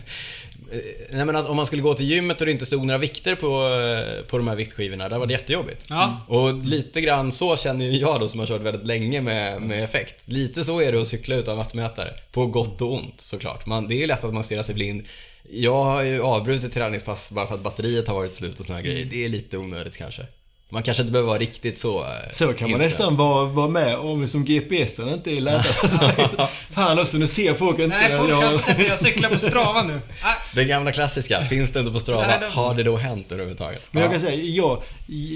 [0.72, 0.78] Eh,
[1.10, 3.34] nej men att om man skulle gå till gymmet och det inte stod några vikter
[3.34, 5.86] på, eh, på de här viktskivorna, det var det jättejobbigt.
[5.88, 6.26] Ja.
[6.28, 9.84] Och lite grann så känner ju jag då som har kört väldigt länge med, med
[9.84, 10.28] effekt.
[10.28, 12.08] Lite så är det att cykla utan wattmätare.
[12.32, 13.66] På gott och ont såklart.
[13.66, 15.02] Man, det är ju lätt att man stirrar sig blind.
[15.50, 18.84] Jag har ju avbrutit träningspass bara för att batteriet har varit slut och såna här
[18.84, 19.06] grejer.
[19.10, 20.26] Det är lite onödigt kanske.
[20.72, 22.00] Man kanske inte behöver vara riktigt så...
[22.00, 25.64] Eh, så kan man nästan vara, vara med om som GPSen inte är laddad.
[26.70, 27.96] Fan också, nu ser folk inte...
[27.96, 28.86] Nej, folk har inte sett det.
[28.86, 30.00] Jag cyklar på Strava nu.
[30.22, 30.34] Ah.
[30.54, 31.44] Den gamla klassiska.
[31.44, 32.26] Finns det inte på Strava?
[32.26, 32.46] Nej, det...
[32.46, 33.82] Har det då hänt överhuvudtaget?
[33.90, 34.82] Men jag kan säga, jag,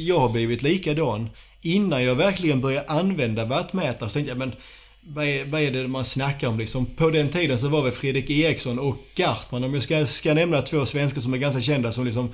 [0.06, 1.30] jag har blivit likadan.
[1.62, 4.52] Innan jag verkligen började använda wattmätare så tänkte jag, men
[5.06, 6.86] vad är, vad är det man snackar om liksom?
[6.86, 10.62] På den tiden så var väl Fredrik Eriksson och Gartman, om jag ska, ska nämna
[10.62, 12.32] två svenskar som är ganska kända som liksom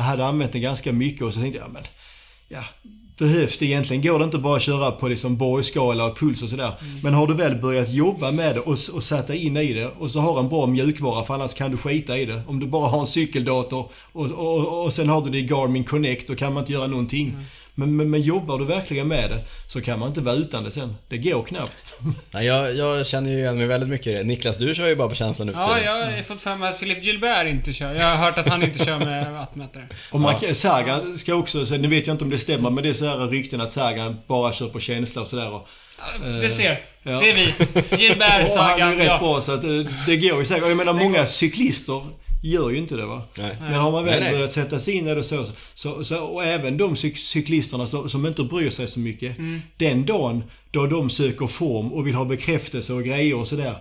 [0.00, 1.82] hade använt den ganska mycket och så tänkte jag, men
[2.48, 2.64] ja,
[3.18, 4.02] behövs det egentligen?
[4.02, 6.72] Går det inte bara att köra på liksom borgskala och puls och sådär?
[6.80, 7.00] Mm.
[7.02, 10.10] Men har du väl börjat jobba med det och, och satt in i det och
[10.10, 12.42] så har en bra mjukvara för annars kan du skita i det.
[12.46, 15.84] Om du bara har en cykeldator och, och, och sen har du det i Garmin
[15.84, 17.28] Connect då kan man inte göra någonting.
[17.28, 17.44] Mm.
[17.78, 20.70] Men, men, men, jobbar du verkligen med det så kan man inte vara utan det
[20.70, 20.96] sen.
[21.08, 21.84] Det går knappt.
[22.30, 24.24] Nej, jag, jag känner ju igen mig väldigt mycket i det.
[24.24, 26.78] Niklas, du kör ju bara på känslan nu Ja, jag har fått för mig att
[26.78, 27.94] Philip Gilbert inte kör.
[27.94, 29.88] Jag har hört att han inte kör med wattmätare.
[30.10, 30.54] Och man, ja.
[30.54, 33.06] Sagan ska också, så nu vet jag inte om det stämmer, men det är så
[33.06, 35.60] här rykten att Sagan bara kör på känsla och sådär.
[36.42, 36.80] Det ser.
[37.02, 37.20] Ja.
[37.20, 37.96] Det är vi.
[38.02, 39.18] Gilbert, Sagan, Han är rätt ja.
[39.18, 40.68] bra så att det, det går ju säkert.
[40.68, 42.02] Jag menar många cyklister
[42.42, 43.22] gör ju inte det va.
[43.38, 43.56] Nej.
[43.60, 46.44] Men har man väl nej, börjat sätta sig in i det så, så, så, och
[46.44, 49.38] även de cyklisterna som, som inte bryr sig så mycket.
[49.38, 49.60] Mm.
[49.76, 53.76] Den dagen då de söker form och vill ha bekräftelse och grejer och sådär.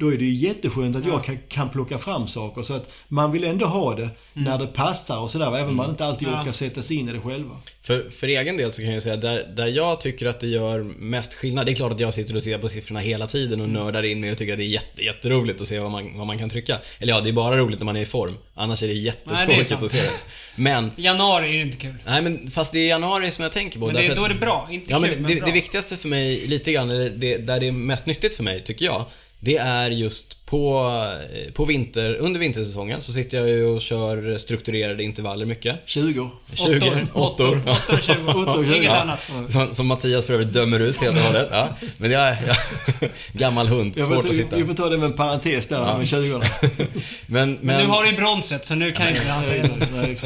[0.00, 1.10] Då är det ju jätteskönt att ja.
[1.10, 2.62] jag kan, kan plocka fram saker.
[2.62, 4.14] Så att man vill ändå ha det mm.
[4.34, 5.46] när det passar och sådär.
[5.46, 6.40] Även om man inte alltid ja.
[6.40, 7.56] orkar sätta sig in i det själva.
[7.82, 10.82] För, för egen del så kan jag säga, där, där jag tycker att det gör
[10.82, 11.66] mest skillnad.
[11.66, 13.82] Det är klart att jag sitter och ser på siffrorna hela tiden och mm.
[13.82, 16.26] nördar in mig och tycker att det är jätte, jätteroligt att se vad man, vad
[16.26, 16.78] man kan trycka.
[16.98, 18.34] Eller ja, det är bara roligt när man är i form.
[18.54, 20.10] Annars är det jättetråkigt att se det.
[20.56, 20.90] Men...
[20.96, 21.94] Januari är det inte kul.
[22.06, 23.86] Nej, men fast det är januari som jag tänker på.
[23.86, 25.46] Men det, då är det bra, inte ja, kul, men, men det, bra.
[25.46, 28.64] det viktigaste för mig, lite grann, eller det, där det är mest nyttigt för mig,
[28.64, 29.04] tycker jag,
[29.40, 30.92] det är just på,
[31.32, 35.76] eh, på vinter, under vintersäsongen så sitter jag ju och kör strukturerade intervaller mycket.
[35.84, 36.30] 20.
[36.54, 37.06] 20.
[37.12, 37.62] Åttor.
[37.66, 38.76] Åttor 20.
[38.76, 39.30] Inget annat.
[39.48, 41.48] Som, som Mattias för övrigt dömer ut helt och hållet.
[41.52, 41.68] Ja.
[41.96, 44.56] Men jag är ja, gammal hund, svårt ta, att sitta.
[44.56, 45.98] Vi får ta det med en parentes där, ja.
[45.98, 46.40] med 20 men,
[47.26, 50.20] men, men nu har du bronset så nu kan inte han säga något.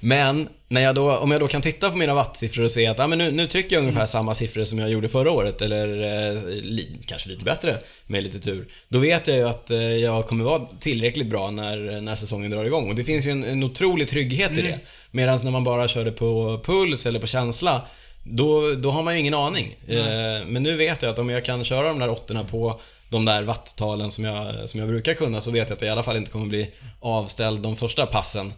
[0.00, 3.00] Men när jag då, om jag då kan titta på mina wattsiffror och se att
[3.00, 4.06] ah, men nu, nu trycker jag ungefär mm.
[4.06, 8.38] samma siffror som jag gjorde förra året eller eh, li, kanske lite bättre med lite
[8.38, 8.66] tur.
[8.88, 12.64] Då vet jag ju att eh, jag kommer vara tillräckligt bra när, när säsongen drar
[12.64, 14.64] igång och det finns ju en, en otrolig trygghet mm.
[14.64, 14.78] i det.
[15.10, 17.82] Medan när man bara körde på puls eller på känsla
[18.24, 19.76] då, då har man ju ingen aning.
[19.88, 20.48] Mm.
[20.52, 23.42] men nu vet jag att om jag kan köra de där åttorna på de där
[23.42, 26.16] watttalen som jag, som jag brukar kunna så vet jag att jag i alla fall
[26.16, 28.52] inte kommer bli avställd de första passen eh,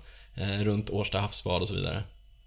[0.64, 2.02] runt Årsta havsbad och så vidare.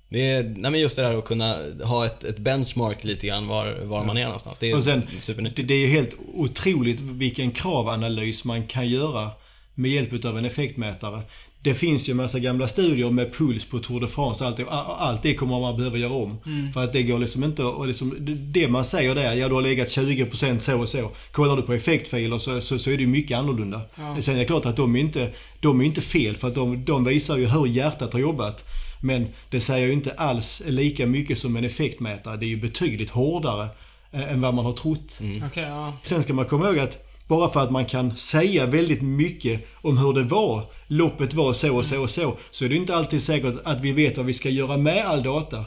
[0.09, 3.47] Det är, nej men just det där att kunna ha ett, ett benchmark lite grann
[3.47, 4.59] var, var man är någonstans.
[4.59, 5.07] Det är Och sen,
[5.55, 9.31] det, det är helt otroligt vilken kravanalys man kan göra
[9.75, 11.21] med hjälp av en effektmätare.
[11.61, 14.57] Det finns ju en massa gamla studier med puls på Tour de France och allt
[14.57, 16.37] det, allt det kommer man behöva göra om.
[16.73, 18.15] För att det går liksom inte och liksom,
[18.51, 21.11] Det man säger där, ja du har legat 20% så och så.
[21.31, 23.81] Kollar du på effektfiler så, så, så är det mycket annorlunda.
[23.95, 24.21] Ja.
[24.21, 26.85] Sen är det klart att de är inte, de är inte fel för att de,
[26.85, 28.65] de visar ju hur hjärtat har jobbat.
[29.01, 32.37] Men det säger ju inte alls lika mycket som en effektmätare.
[32.37, 33.67] Det är ju betydligt hårdare
[34.11, 35.19] eh, än vad man har trott.
[35.45, 35.93] Okej, ja.
[36.03, 39.97] Sen ska man komma ihåg att bara för att man kan säga väldigt mycket om
[39.97, 43.23] hur det var, loppet var så och så och så, så är det inte alltid
[43.23, 45.65] säkert att vi vet vad vi ska göra med all data.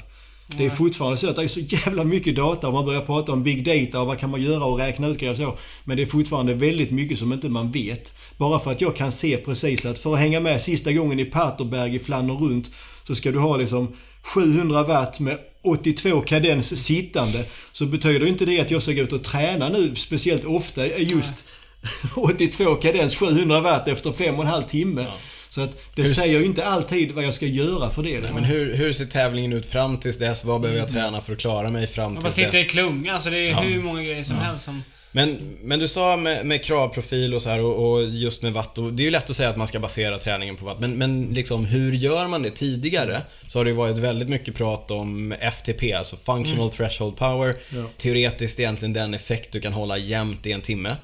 [0.58, 3.32] Det är fortfarande så att det är så jävla mycket data om man börjar prata
[3.32, 5.54] om big data och vad kan man göra och räkna ut grejer och så.
[5.84, 8.14] Men det är fortfarande väldigt mycket som inte man vet.
[8.36, 11.24] Bara för att jag kan se precis att för att hänga med sista gången i
[11.24, 12.70] Paterberg i Flanner runt
[13.02, 13.88] så ska du ha liksom
[14.22, 17.44] 700 watt med 82 kadens sittande.
[17.72, 21.44] Så betyder inte det att jag ska gå ut och träna nu speciellt ofta just
[22.16, 25.06] 82 kadens 700 watt efter fem och en halv timme.
[25.50, 28.34] Så att det Hur- säger ju inte alltid vad jag ska göra för det.
[28.34, 30.44] Men hur, hur ser tävlingen ut fram tills dess?
[30.44, 32.70] Vad behöver jag träna för att klara mig fram Man bara tills sitter i dess?
[32.70, 33.60] klunga, alltså det är Ja.
[33.60, 34.82] hur många grejer som helst som...
[35.14, 38.78] Men, men du sa med, med kravprofil och så här och, och just med watt
[38.78, 40.80] och det är ju lätt att säga att man ska basera träningen på watt.
[40.80, 43.22] Men, men liksom hur gör man det tidigare?
[43.46, 47.54] Så har det ju varit väldigt mycket prat om FTP, alltså Functional Threshold Power.
[47.70, 47.84] Ja.
[47.96, 50.96] Teoretiskt egentligen den effekt du kan hålla jämnt i en timme.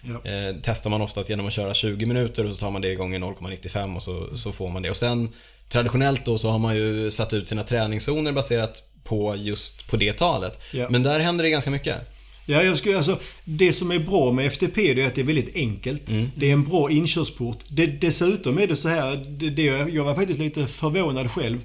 [0.00, 0.30] Ja.
[0.30, 3.14] Eh, testar man oftast genom att köra 20 minuter och så tar man det igång
[3.14, 4.90] i 0,95 och så, så får man det.
[4.90, 5.32] Och sen
[5.68, 10.12] traditionellt då så har man ju satt ut sina träningszoner baserat på just på det
[10.12, 10.60] talet.
[10.70, 10.88] Ja.
[10.90, 12.13] Men där händer det ganska mycket.
[12.46, 15.24] Ja, jag skulle, alltså, det som är bra med FTP det är att det är
[15.24, 16.08] väldigt enkelt.
[16.08, 16.30] Mm.
[16.36, 17.58] Det är en bra inkörsport.
[17.68, 21.58] Det, dessutom är det så här, det, det, jag var faktiskt lite förvånad själv.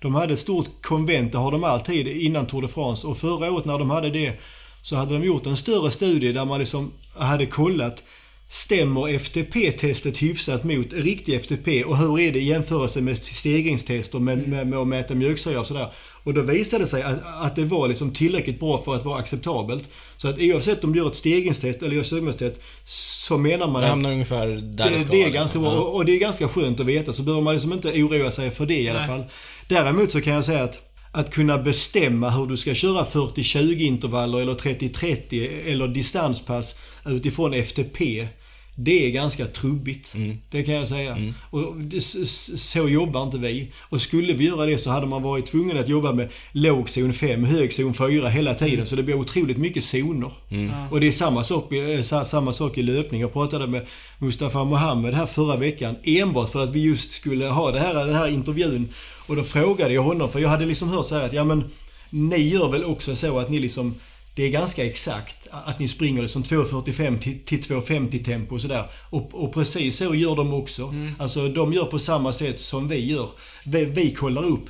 [0.00, 3.06] De hade ett stort konvent, det har de alltid innan Tour de France.
[3.06, 4.40] Och förra året när de hade det
[4.82, 8.02] så hade de gjort en större studie där man liksom hade kollat
[8.48, 14.48] Stämmer FTP-testet hyfsat mot riktig FTP och hur är det i jämförelse med stegringstester med,
[14.48, 15.92] med, med att mäta mjölksyra och sådär.
[16.24, 19.18] Och då visade det sig att, att det var liksom tillräckligt bra för att vara
[19.18, 19.84] acceptabelt.
[20.16, 23.86] Så att oavsett om du gör ett stegringstest eller gör stegringstest så menar man Det
[23.86, 25.10] att hamnar ungefär där det, ska.
[25.10, 25.32] det är liksom.
[25.32, 25.78] ganska bra Ja.
[25.80, 28.50] och och det är ganska skönt att veta så behöver man liksom inte oroa sig
[28.50, 29.08] för det i alla Nej.
[29.08, 29.24] fall.
[29.68, 30.80] Däremot så kan jag säga att
[31.16, 36.74] att kunna bestämma hur du ska köra 40-20 intervaller eller 30-30 eller distanspass
[37.06, 38.28] utifrån FTP.
[38.78, 40.14] Det är ganska trubbigt.
[40.14, 40.38] Mm.
[40.50, 41.32] Det kan jag säga.
[41.50, 43.72] Och det, s- s- så jobbar inte vi.
[43.80, 47.12] Och skulle vi göra det så hade man varit tvungen att jobba med låg zon
[47.12, 48.74] 5, hög zon 4 hela tiden.
[48.74, 48.86] Mm.
[48.86, 50.30] Så det blir otroligt mycket zoner.
[50.90, 53.20] Och det är samma sak, eh, sa- samma sak i löpning.
[53.20, 53.86] Jag pratade med
[54.18, 58.14] Mustafa Mohamed här förra veckan enbart för att vi just skulle ha det här, den
[58.14, 58.88] här intervjun.
[59.26, 61.64] Och då frågade jag honom, för jag hade liksom hört så här att ja men
[62.10, 63.94] ni gör väl också så att ni liksom
[64.34, 68.84] det är ganska exakt att ni springer liksom 2.45 till, till 2.50 tempo och sådär.
[69.10, 70.94] Och, och precis så gör de också.
[71.18, 73.28] Alltså de gör på samma sätt som vi gör.
[73.64, 74.64] Vi, vi kollar upp.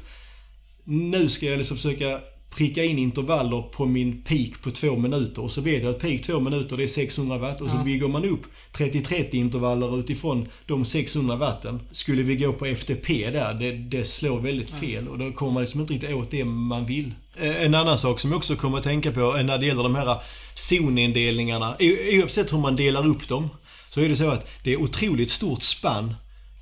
[0.84, 2.20] Nu ska jag liksom försöka
[2.56, 5.42] pricka in intervaller på min peak på två minuter.
[5.42, 7.60] Och så vet jag att peak två minuter det är 600 watt.
[7.60, 7.84] Och så Ja.
[7.84, 8.42] bygger man upp
[8.76, 11.80] 30-30 intervaller utifrån de 600 watten.
[11.92, 15.08] Skulle vi gå på FTP där, det, det slår väldigt fel.
[15.08, 17.14] Och då kommer man liksom inte riktigt åt det man vill.
[17.40, 19.82] Eh, En annan sak som jag också kommer att tänka på är när det gäller
[19.82, 20.16] de här
[20.54, 21.76] zonindelningarna.
[22.20, 23.48] Oavsett hur man delar upp dem.
[23.90, 26.14] Så är det så att det är otroligt stort spann.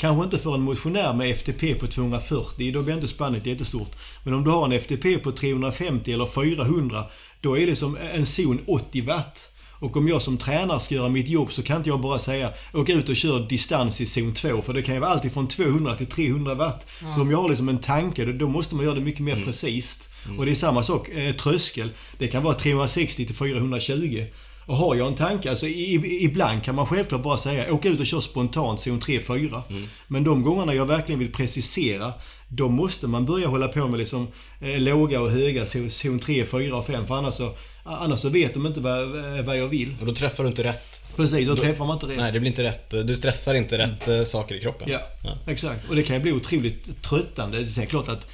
[0.04, 3.90] Kanske inte för en motionär med FTP på 240, då blir inte spannet jättestort.
[4.24, 7.04] Men om du har en FTP på 350 eller 400,
[7.40, 9.50] då är det som en zon 80 watt.
[9.80, 12.50] Och om jag som tränare ska göra mitt jobb så kan inte jag bara säga
[12.72, 14.62] åk ut och kör distans i zon 2.
[14.62, 16.86] För det kan ju vara allt från 200 till 300 watt.
[17.14, 20.00] Så om jag har liksom en tanke, då- måste man göra det mycket mer precis.
[20.38, 21.88] Och det är samma sak, eh, tröskel.
[22.18, 24.24] Det kan vara 360 till 420.
[24.66, 28.00] Och har jag en tanke, alltså i, ibland kan man självklart bara säga åka ut
[28.00, 29.62] och kör spontant zon 3-4.
[30.06, 32.12] Men de gångerna jag verkligen vill precisera,
[32.48, 34.28] då måste man börja hålla på med liksom
[34.60, 37.06] eh, låga och höga zon, zon 3, 4 och 5.
[37.06, 39.08] För annars så, annars så vet de inte vad,
[39.44, 39.94] vad jag vill.
[40.00, 41.16] Och då träffar du inte rätt.
[41.16, 42.16] Precis, då träffar man inte rätt.
[42.16, 42.90] Nej, det blir inte rätt.
[42.90, 44.88] Du stressar inte rätt eh, saker i kroppen.
[44.90, 45.00] Ja,
[45.46, 45.88] exakt.
[45.88, 47.58] Och det kan ju bli otroligt tröttande.
[47.60, 48.26] Det är klart att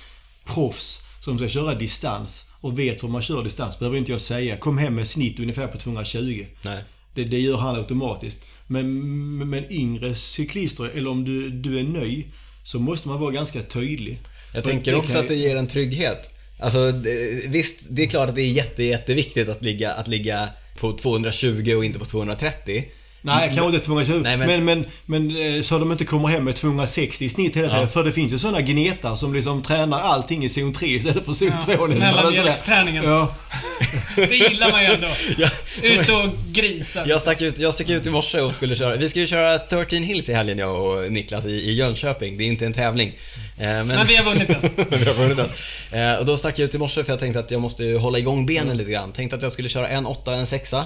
[0.45, 4.57] proffs som ska köra distans och vet hur man kör distans behöver inte jag säga.
[4.57, 6.47] Kom hem med snitt ungefär på 220.
[6.63, 6.85] Nej.
[7.15, 8.45] Det, det gör han automatiskt.
[8.67, 12.25] Men, men yngre cyklister, eller om du, du är ny,
[12.65, 14.19] så måste man vara ganska tydlig.
[14.55, 16.31] Jag För tänker också kan att det ger en trygghet.
[16.59, 20.49] Alltså, det, visst, det är klart att det är jätte, jätteviktigt att ligga, att ligga
[20.79, 22.85] på 220 och inte på 230.
[23.23, 24.21] Nej, kanske inte 220.
[24.23, 24.65] Nej, men...
[24.65, 27.83] men- Men, men, eh, så de inte kommer hem med 260 i snitt hela tiden.
[27.83, 27.89] Ja.
[27.89, 31.33] För det finns ju sådana gnetar som liksom tränar allting i zon 3 istället för
[31.33, 31.87] zon Ja, 2.
[31.87, 32.07] liksom.
[32.07, 33.05] mellanmjölksträningen.
[33.05, 33.35] Ja.
[34.17, 35.07] Det gillar man ju ändå.
[35.39, 35.49] Ja,
[35.83, 37.07] Ut och grisa.
[37.07, 38.97] Jag stack, ut, jag stack ut i morse och skulle köra...
[38.97, 42.37] Vi ska ju köra 13 Hills i helgen jag och Niklas i, i Jönköping.
[42.39, 43.09] Det är inte en tävling.
[43.59, 44.87] Eh, men, Men vi har vunnit den.
[45.01, 45.37] vi har vunnit
[45.91, 46.13] den.
[46.13, 47.99] Eh, och då stack jag ut i morse för jag tänkte att jag måste ju
[47.99, 49.13] hålla igång benen lite grann.
[49.13, 50.85] Tänkte att jag skulle köra en åtta, en sexa.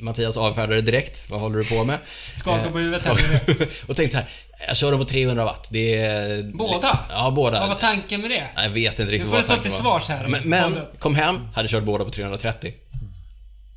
[0.00, 1.30] Mattias avfärdade direkt.
[1.30, 1.98] Vad håller du på med?
[2.34, 3.40] Skakar på huvudet Eh, här.
[3.86, 4.26] och tänkte så här,
[4.66, 5.66] jag kör dem på 300 watt.
[5.70, 6.42] Det är...
[6.42, 6.98] Båda?
[7.10, 7.60] Ja, båda.
[7.60, 8.46] Vad var tanken med det?
[8.56, 10.00] Jag vet inte riktigt får vad du stå tanken till var.
[10.00, 12.74] svars här Men, men kom hem, hade kört båda på 330.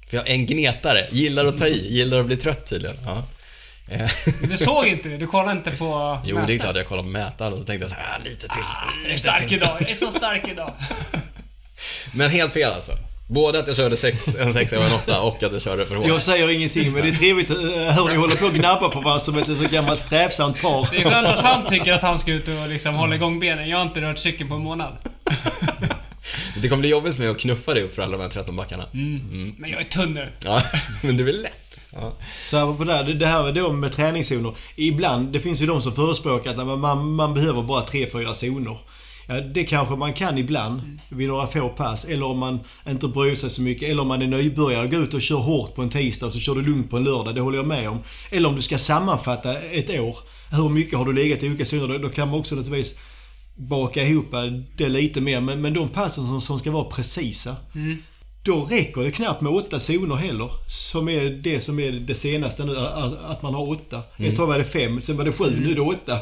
[0.09, 2.97] För jag är en gnetare, gillar att ta i, gillar att bli trött tydligen.
[3.05, 3.23] Ja.
[3.91, 4.09] Eh,
[4.49, 5.17] Du såg inte det?
[5.17, 6.59] Du kollade inte på Jo, det är mätaren?
[6.59, 8.49] klart jag kollade på mätaren och så tänkte jag så här, ah, lite till.
[9.03, 9.77] Jag är stark idag.
[9.79, 10.73] Jag är så stark idag.
[12.13, 12.91] Men helt fel alltså.
[13.31, 15.95] Både att jag körde sex, en sexa och en åtta och att jag körde för
[15.95, 16.07] hårt.
[16.07, 17.57] Jag säger ingenting, men det är trevligt att
[17.95, 20.87] höra ni håller på att gnabba på varandra som ett så gammalt strävsamt par.
[20.91, 23.69] Det är skönt att han tycker att han ska ut och liksom hålla igång benen.
[23.69, 24.93] Jag har inte rört cykeln på en månad.
[26.61, 28.55] Det kommer bli jobbigt för mig att knuffa dig upp för alla de här 13
[28.55, 28.83] backarna.
[29.57, 30.29] Men jag är tunn nu.
[30.45, 30.61] Ja,
[31.01, 31.79] men det är väl lätt.
[31.93, 32.13] Ja.
[32.45, 34.53] Så här på det, här, det här är då med träningszoner.
[34.75, 38.77] Ibland, det finns ju de som förespråkar att man, man behöver bara 3-4 zoner.
[39.31, 42.05] Ja, det kanske man kan ibland, vid några få pass.
[42.05, 43.89] Eller om man inte bryr sig så mycket.
[43.89, 44.87] Eller om man är nybörjare.
[44.87, 47.03] Gå ut och kör hårt på en tisdag och så kör du lugnt på en
[47.03, 47.35] lördag.
[47.35, 47.99] Det håller jag med om.
[48.31, 50.17] Eller om du ska sammanfatta ett år.
[50.51, 51.87] Hur mycket har du legat i olika zoner?
[51.87, 52.95] Då, då kan man också naturligtvis
[53.55, 54.31] baka ihop
[54.77, 55.41] det lite mer.
[55.41, 57.55] Men, men de passen som, som ska vara precisa.
[58.43, 60.49] Då räcker det knappt med åtta zoner heller.
[60.67, 62.77] Som är det som är det senaste nu,
[63.25, 64.01] att man har åtta.
[64.17, 66.19] Ett tag var det fem, sen var det sju, nu är det åtta.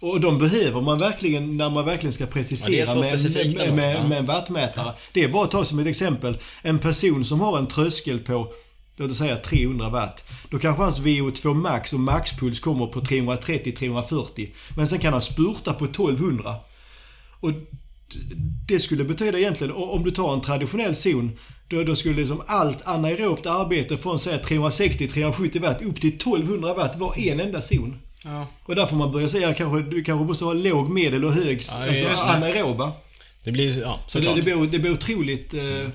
[0.00, 3.20] Och de behöver man verkligen när man verkligen ska Ja, precisera så med,
[3.56, 4.08] med, med, Ja.
[4.08, 4.92] med en wattmätare.
[5.12, 6.38] Det är bara att ta som ett exempel.
[6.62, 8.52] En person som har en tröskel på
[8.96, 10.30] Låt oss säga 300 watt.
[10.50, 14.48] Då kanske hans VO2 max och maxpuls kommer på 330-340.
[14.76, 16.54] Men sen kan han spurta på 1200.
[17.40, 17.50] Och
[18.68, 21.32] det skulle betyda egentligen, om du tar en traditionell zon,
[21.74, 26.96] då, då skulle liksom allt anaerobt arbete från säga 360-370 watt upp till 1200 watt
[26.96, 27.98] vara en enda zon.
[28.24, 28.46] Ja.
[28.64, 31.62] Och där får man börja säga kanske, du kanske måste ha låg, medel och hög,
[31.70, 32.92] Ja, alltså anaeroba.
[33.44, 35.54] Det blir ja, Så det, det, blir, det blir otroligt...
[35.54, 35.88] Eh,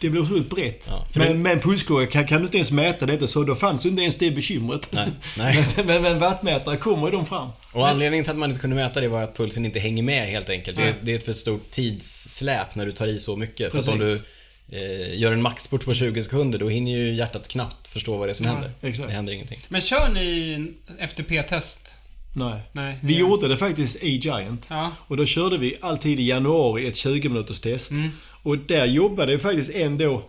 [0.00, 0.86] det blir otroligt brett.
[0.90, 3.54] Ja, för men, det- men pulsklocka kan, kan du inte ens mäta detta så då
[3.54, 4.88] fanns ju inte ens det bekymret.
[4.92, 5.66] Nej, nej.
[5.76, 7.48] men, men, men wattmätare kommer de fram.
[7.72, 10.26] Och anledningen till att man inte kunde mäta det var att pulsen inte hänger med
[10.28, 10.76] helt enkelt.
[10.76, 13.72] Det det är ett för stort tidssläp när du tar i så mycket.
[13.72, 14.26] För att om du Precis.
[14.72, 18.32] Eh, gör en maxspurt på 20 sekunder, då hinner ju hjärtat knappt förstå vad det
[18.32, 18.70] är som Ja, händer.
[18.80, 19.08] exakt.
[19.08, 19.58] Det händer ingenting.
[19.68, 20.66] Men kör ni
[20.98, 21.80] FTP-test?
[22.34, 22.60] Nej.
[22.72, 22.98] Nej.
[23.02, 24.66] Vi gjorde det faktiskt i Giant.
[24.70, 24.90] Ja.
[24.98, 27.90] Och då körde vi alltid i januari ett 20 minuters test.
[27.90, 28.08] Mm.
[28.42, 30.22] Och där jobbade vi faktiskt ändå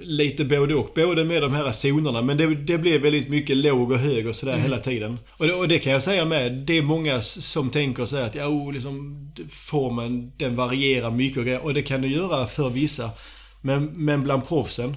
[0.00, 0.92] lite både och.
[0.94, 4.36] Både med de här zonerna, men det, det blev väldigt mycket låg och hög och
[4.36, 4.62] sådär Mm.
[4.64, 5.18] hela tiden.
[5.30, 8.22] Och det, och det kan jag säga med, det är många som tänker så här
[8.24, 9.16] att ja, oh, liksom,
[9.50, 13.10] formen den varierar mycket och, och det kan det göra för vissa.
[13.66, 14.96] Men, men bland proffsen,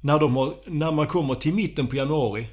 [0.00, 2.46] när, de har, när man kommer till mitten på januari,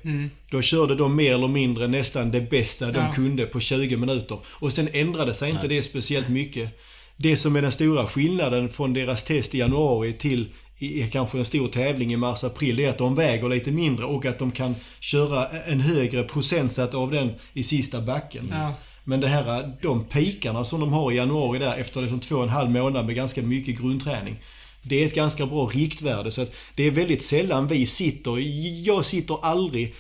[0.52, 3.06] då körde de mer eller mindre nästan det bästa de Mm.
[3.06, 3.14] Ja.
[3.14, 4.38] kunde på 20 minuter.
[4.46, 6.70] Och sen ändrade sig inte det speciellt mycket.
[7.18, 10.48] Det som är den stora skillnaden från deras test i januari till
[10.78, 14.06] i i kanske en stor tävling i mars-april, det är att de väger lite mindre
[14.06, 18.48] och att de kan köra en högre procentsats av den i sista backen.
[18.52, 18.74] Ja.
[19.04, 22.44] Men det här, de pikarna som de har i januari där efter liksom två och
[22.44, 24.36] en halv månad med ganska mycket grundträning.
[24.84, 28.40] Det är ett ganska bra riktvärde så att det är väldigt sällan vi sitter,
[28.88, 29.96] jag sitter aldrig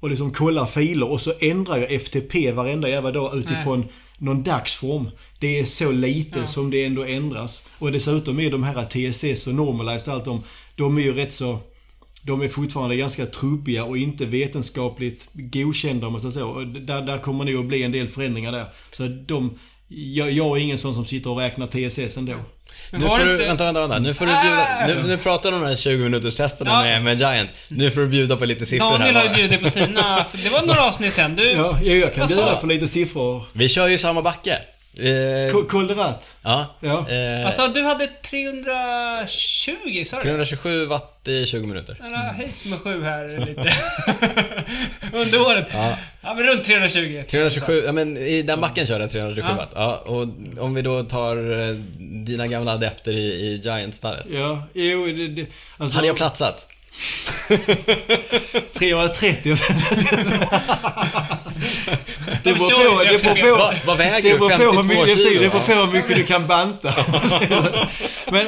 [0.00, 3.84] och liksom kollar filer och så ändrar jag FTP varenda jävla dag utifrån
[4.18, 5.10] någon dagsform.
[5.38, 6.46] Det är så lite Ja.
[6.46, 7.68] som det ändå ändras.
[7.78, 10.42] Och dessutom är de här TSS och Normalized och allt de,
[10.76, 11.58] de är ju rätt så
[12.22, 16.60] de är fortfarande ganska trubbiga och inte vetenskapligt godkända om man säger så.
[16.64, 18.66] Där, där kommer nog att bli en del förändringar där.
[18.92, 22.34] Så de, jag, jag är ingen sån som sitter och räknar TSS ändå.
[22.90, 23.44] Nu får det du, inte...
[23.46, 23.98] vänta, vänta, vänta.
[23.98, 24.42] Nu får du Ah!
[24.86, 26.82] bjuda, nu, nu pratar de här 20 minuters testerna Ja.
[26.82, 27.50] med, med Giant.
[27.68, 29.36] Nu får du bjuda på lite siffror Daniel har ju här.
[29.36, 30.26] bjudit på sina...
[30.44, 31.36] Det var några avsnitt sen.
[31.36, 31.50] Du...
[31.50, 33.44] Ja, jag, kan bjuda på lite siffror.
[33.52, 34.58] Vi kör ju samma backe.
[34.98, 36.34] Eh, Kolderat.
[36.42, 36.66] ja.
[36.80, 37.08] Ja.
[37.10, 40.22] Eh, Alltså, du hade 320, sa du?
[40.22, 41.96] 327 watt i 20 minuter.
[42.02, 43.74] Den har höjts med 7 här lite.
[45.16, 45.66] Under året.
[45.72, 45.96] Ja.
[46.20, 47.24] Ja, men runt 320.
[47.30, 49.56] 327, ja men i den backen körde jag 327 Ja.
[49.56, 49.72] watt.
[49.74, 50.22] Ja, och
[50.64, 51.36] om vi då tar
[51.68, 51.74] eh,
[52.24, 54.26] dina gamla adepter i, i Giant-stallet.
[54.30, 55.46] Ja, jo, det, det,
[55.78, 56.66] alltså, Hade jag platsat?
[58.72, 59.42] 330.
[62.42, 64.38] det beror på, det beror på, Vad, vad väger det du?
[64.38, 65.42] beror på 52 hur mycket, precis, kilo?
[65.42, 66.94] det beror på hur mycket du kan banta.
[68.30, 68.46] Men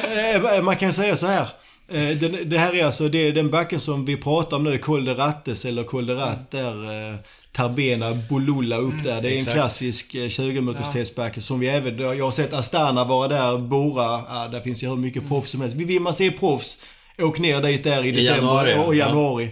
[0.55, 1.47] eh, man kan säga så här.
[1.87, 2.09] Eh,
[2.45, 5.13] det här är alltså det är den backen som vi pratar om nu, Col de
[5.13, 7.09] Rattes eller Col de Rat där.
[7.11, 7.15] Eh,
[7.51, 9.21] Tarbena, Bolulla upp där.
[9.21, 11.97] Det är en klassisk eh, 20 minuters testbacke som vi även...
[11.97, 14.23] Jag har sett Astana vara där, Bora.
[14.29, 15.75] Ja, där finns ju hur mycket proffs som helst.
[15.75, 16.81] Vill man se proffs,
[17.17, 19.07] åk ner dit där i december januari, och ja.
[19.07, 19.49] januari.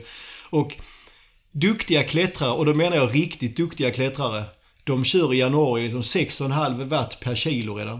[0.49, 0.75] Och
[1.51, 4.43] duktiga klättrare, och då menar jag riktigt duktiga klättrare.
[4.83, 7.99] De kör i januari liksom 6,5 watt per kilo redan.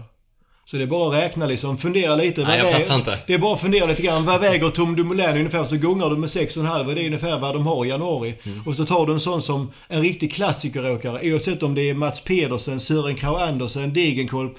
[0.66, 2.42] Så det är bara att räkna liksom, fundera lite.
[2.42, 3.18] Nej, jag fattar inte.
[3.26, 4.24] Det är bara att fundera lite grann.
[4.24, 5.64] Vad väger Tom Dumoulin ungefär?
[5.64, 8.34] Så gångar du med 6,5 och det är ungefär vad de har i januari.
[8.42, 8.62] Mm.
[8.66, 11.32] Och så tar du en sån som en riktig klassikeråkare.
[11.32, 14.54] Oavsett om det är Mats Pedersen, Sören Kragh Andersen, Degenkolb,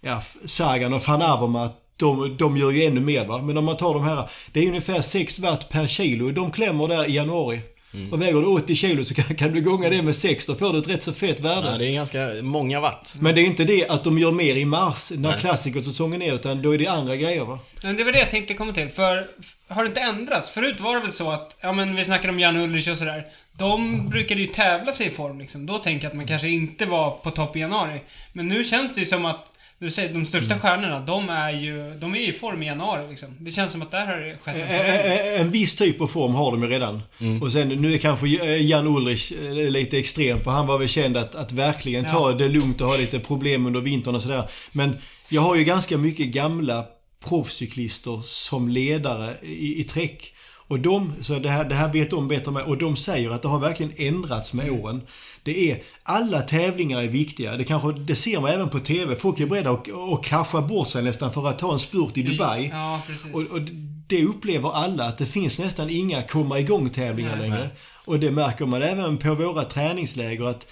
[0.00, 1.72] ja, Sagan och van Avermaet.
[2.02, 3.42] De, de gör ju ännu mer va.
[3.42, 4.30] Men om man tar de här.
[4.52, 6.30] Det är ungefär 6 watt per kilo.
[6.30, 7.60] De klämmer där i januari.
[7.94, 8.12] Mm.
[8.12, 10.46] Och väger du 80 kilo så kan, kan du gånga det med 6.
[10.46, 11.68] Då får du ett rätt så fett värde.
[11.72, 13.14] Ja, det är ganska många watt.
[13.18, 16.34] Men det är inte det att de gör mer i mars när klassikersäsongen är.
[16.34, 17.58] Utan då är det andra grejer va.
[17.82, 18.88] Men det var det jag tänkte komma till.
[18.88, 19.28] För
[19.68, 20.50] har det inte ändrats?
[20.50, 23.24] Förut var det väl så att, ja men vi snackade om Jan Ulrich och sådär.
[23.58, 25.66] De brukade ju tävla sig i form liksom.
[25.66, 28.00] Då tänker jag att man kanske inte var på topp i januari.
[28.32, 29.46] Men nu känns det ju som att,
[29.82, 33.28] du säger, de största stjärnorna, de är ju, de är i form i januari liksom.
[33.38, 35.40] Det känns som att där har det skett en förändring.
[35.40, 37.02] En viss typ av form har de ju redan.
[37.42, 40.88] Och sen nu är kanske eh, Jan Ulrich eh, lite extrem för han var väl
[40.88, 42.36] känd att, att verkligen ta Ja.
[42.36, 44.44] det lugnt och ha lite problem under vintern och sådär.
[44.72, 44.96] Men
[45.28, 46.84] jag har ju ganska mycket gamla
[47.28, 50.34] proffscyklister som ledare i, i träck.
[50.68, 53.42] Och de, så det här, det här vet de bättre med, och de säger att
[53.42, 55.02] det har verkligen ändrats med åren.
[55.42, 57.56] Det är, alla tävlingar är viktiga.
[57.56, 59.16] Det kanske, det ser man även på TV.
[59.16, 62.68] Folk är beredda att, krascha bort sig nästan för att ta en spurt i Dubai.
[62.72, 63.00] Ja.
[63.32, 63.60] Och, och
[64.06, 67.50] det upplever alla, att det finns nästan inga komma igång-tävlingar Nej.
[67.50, 67.70] längre.
[68.04, 70.66] Och det märker man även på våra träningsläger att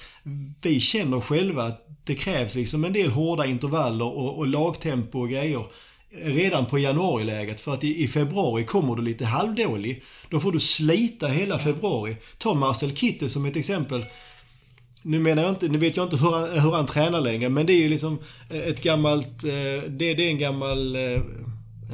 [0.62, 5.30] vi känner själva att det krävs liksom en del hårda intervaller och, och lagtempo och
[5.30, 5.64] grejer
[6.10, 7.60] redan på januariläget.
[7.60, 10.02] För att i, i februari kommer du lite halvdålig.
[10.30, 12.16] Då får du slita hela februari.
[12.38, 14.04] Ta Marcel Kittel som ett exempel.
[15.02, 17.66] Nu menar jag inte, nu vet jag inte hur han, hur han tränar längre, men
[17.66, 18.18] det är ju liksom
[18.50, 19.50] ett gammalt, eh,
[19.88, 21.20] det, det är en gammal, eh,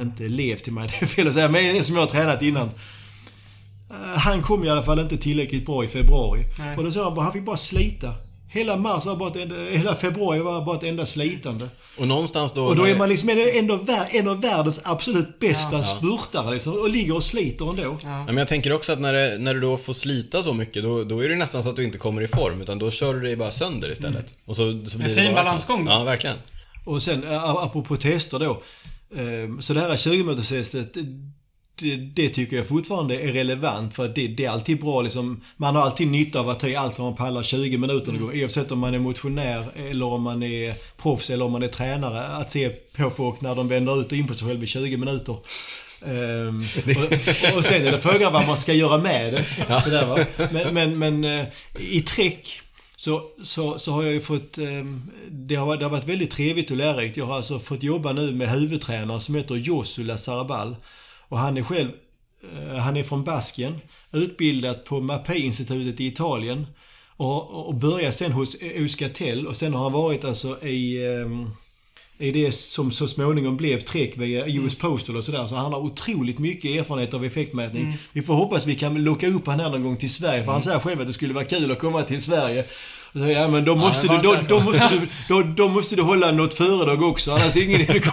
[0.01, 2.41] inte elev till mig, det är fel att säga, men en som jag har tränat
[2.41, 2.69] innan.
[3.89, 6.45] Eh, Han kom i alla fall inte tillräckligt bra i februari.
[6.59, 6.77] Nej.
[6.77, 8.13] Och då sa han bara, han fick bara slita.
[8.49, 11.67] Hela mars var bara ett enda, hela februari var bara ett enda slitande.
[11.97, 12.65] Och någonstans då...
[12.65, 13.79] Och då är man liksom ändå
[14.11, 17.81] en av världens absolut bästa spurtare liksom, och ligger och sliter ändå.
[17.83, 17.97] Ja.
[18.03, 20.83] Ja, men jag tänker också att när, det, när du då får slita så mycket,
[20.83, 23.13] då, då är det nästan så att du inte kommer i form, utan då kör
[23.13, 24.25] du dig bara sönder istället.
[24.45, 25.91] Och så, så blir En det fin bara balansgång då.
[25.91, 26.35] Ja, verkligen.
[26.85, 28.51] Och sen apropå tester då.
[29.15, 30.93] eh, Så det här 20 minuterstestet
[31.79, 35.41] det, det tycker jag fortfarande är relevant för att det, det är alltid bra liksom.
[35.57, 38.23] Man har alltid nytta av att ta i allt vad man pallar 20 minuter mm.
[38.41, 42.27] Oavsett om man är motionär eller om man är proffs eller om man är tränare.
[42.27, 44.97] Att se på folk när de vänder ut och in på sig själv i 20
[44.97, 45.35] minuter.
[46.05, 49.43] Ehm, och, och sen är det frågan vad man ska göra med det.
[49.83, 50.17] Sådär, va?
[50.51, 51.47] Men, men, men eh,
[51.79, 52.61] i träck
[52.95, 54.57] så, så, så har jag ju fått...
[54.57, 57.17] ehm, Det har, det har varit väldigt trevligt och lärorikt.
[57.17, 60.75] Jag har alltså fått jobba nu med huvudtränaren som heter Josula Sarabal.
[61.29, 61.89] Och han är själv...
[62.53, 63.79] eh, Han är från Baskien.
[64.13, 66.67] Utbildad på MAPI-institutet i Italien.
[67.17, 71.07] Och, och började sen hos Euskatel och sen har han varit alltså i...
[71.21, 71.49] ehm,
[72.19, 75.47] i det som så småningom blev Trek via US Postal och sådär.
[75.47, 77.97] Så han har otroligt mycket erfarenhet av effektmätning.
[78.13, 80.43] Vi får hoppas vi kan locka upp han här någon gång till Sverige.
[80.43, 82.65] För han säger själv att det skulle vara kul att komma till Sverige.
[83.25, 86.31] Ja, men då måste, men du, då, då, måste du, då, då måste du hålla
[86.31, 88.01] något föredrag också, annars är ingen idé.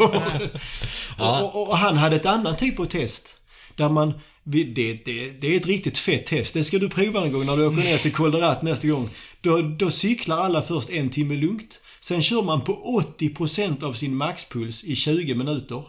[1.18, 1.42] Ja.
[1.42, 3.36] Och, och, och han hade ett annat typ av test.
[3.76, 4.94] Där man, det, det,
[5.40, 6.54] det är ett riktigt fett test.
[6.54, 8.88] Det ska du prova någon gång när du åker ner till Col de Rat nästa
[8.88, 9.10] gång.
[9.40, 11.80] Då, då cyklar alla först en timme lugnt.
[12.00, 15.82] Sen kör man på 80% av sin maxpuls i 20 minuter.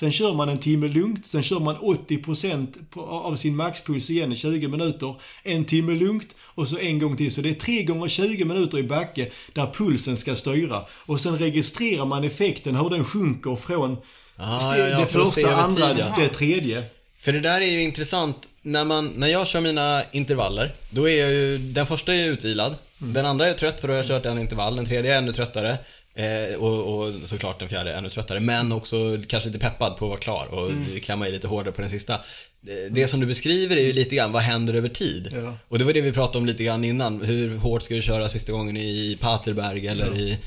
[0.00, 4.32] Sen kör man en timme lugnt, sen kör man 80% på, av sin maxpuls igen
[4.32, 5.14] i 20 minuter.
[5.42, 7.34] En timme lugnt och så en gång till.
[7.34, 10.84] Så det är 3 gånger 20 minuter i backe där pulsen ska styra.
[10.90, 13.96] Och sen registrerar man effekten, hur den sjunker från
[14.36, 16.82] Ah, ja, ja, det första, andra, det tredje.
[17.18, 18.36] För det där är ju intressant.
[18.62, 22.74] När, man, när jag kör mina intervaller, då är jag ju, den första är utvilad.
[22.98, 24.76] Den andra är trött för då har jag kört en intervall.
[24.76, 25.78] Den tredje är ännu tröttare.
[26.20, 28.40] Eh, och, och såklart den fjärde är ännu tröttare.
[28.40, 28.96] Men också
[29.28, 30.70] kanske lite peppad på att vara klar och
[31.02, 32.18] klämma i lite hårdare på den sista.
[32.60, 35.28] Det- Det som du beskriver är ju lite grann vad händer över tid.
[35.32, 35.58] Ja.
[35.68, 37.22] Och det var det vi pratade om lite grann innan.
[37.24, 40.38] Hur hårt ska du köra sista gången i Paterberg eller i...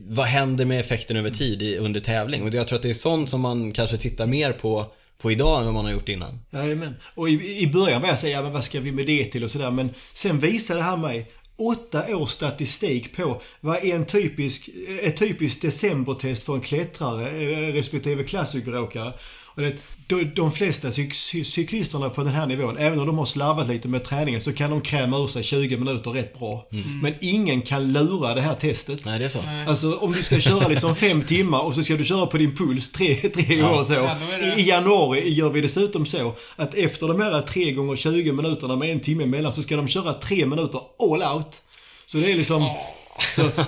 [0.00, 2.42] Vad händer med effekten över tid i, under tävling?
[2.42, 4.86] Och jag tror att det är sånt som man kanske tittar mer på,
[5.18, 6.38] på idag än vad man har gjort innan.
[6.52, 6.94] Jajamän.
[7.14, 9.44] Och i, i början var jag säga, ja, men vad ska vi med det till
[9.44, 9.70] och sådär.
[9.70, 14.68] Men sen visade det här mig åtta års statistik på vad är en typisk,
[15.02, 19.12] ett typiskt decembertest för en klättrare eh, respektive klassikeråkare.
[19.54, 19.76] Och det,
[20.18, 23.88] de, de flesta cyk, cyklisterna på den här nivån, även om de har slarvat lite
[23.88, 26.66] med träningen, så kan de kräma ur sig 20 minuter rätt bra.
[26.72, 27.00] Mm.
[27.02, 29.04] Men ingen kan lura det här testet.
[29.04, 29.38] Nej, det är så.
[29.66, 32.56] Alltså om du ska köra liksom fem timmar och så ska du köra på din
[32.56, 33.68] puls tre, tre ja.
[33.68, 33.92] gånger så.
[33.92, 38.32] Ja, I, I januari gör vi dessutom så att efter de här 3 gånger 20
[38.32, 41.62] minuterna med en timme emellan så ska de köra 3 minuter all out.
[42.06, 42.62] Så det är liksom...
[42.62, 43.01] Oh.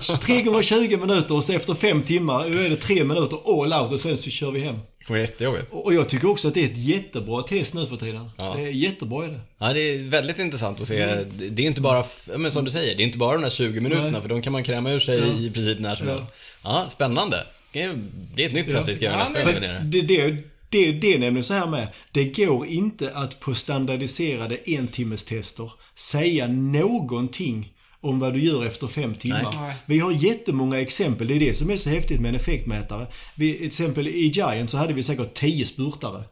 [0.01, 3.63] Så 3 gånger 20 minuter och så efter 5 timmar, då är det 3 minuter
[3.63, 4.79] all out och sen så kör vi hem.
[5.07, 5.69] Det var jättejobbigt.
[5.71, 8.31] Och jag tycker också att det är ett jättebra test nu för tiden.
[8.39, 8.55] Ja.
[8.57, 9.41] Det är jättebra är det.
[9.59, 11.03] Ja, det är väldigt intressant att se.
[11.03, 11.25] Mm.
[11.51, 12.05] Det är inte bara,
[12.37, 14.23] men som du säger, det är inte bara de där 20 minuterna Nej.
[14.23, 15.27] för de kan man kräma ur sig ja.
[15.27, 16.25] i princip när som helst.
[16.63, 17.47] Ja, spännande.
[17.73, 17.91] Det är,
[18.37, 19.55] ett nytt test vi ska göra nästa gång.
[19.83, 20.37] Det, det,
[20.69, 21.89] det, det är nämligen så här med.
[22.13, 27.74] Det går inte att på standardiserade entimmestester säga någonting
[28.05, 29.55] om vad du gör efter fem timmar.
[29.61, 29.75] Nej.
[29.87, 31.27] Vi har jättemånga exempel.
[31.27, 33.07] Det är det som är så häftigt med en effektmätare.
[33.35, 36.25] Vi, till exempel i Giant så hade vi säkert 10 spurtare.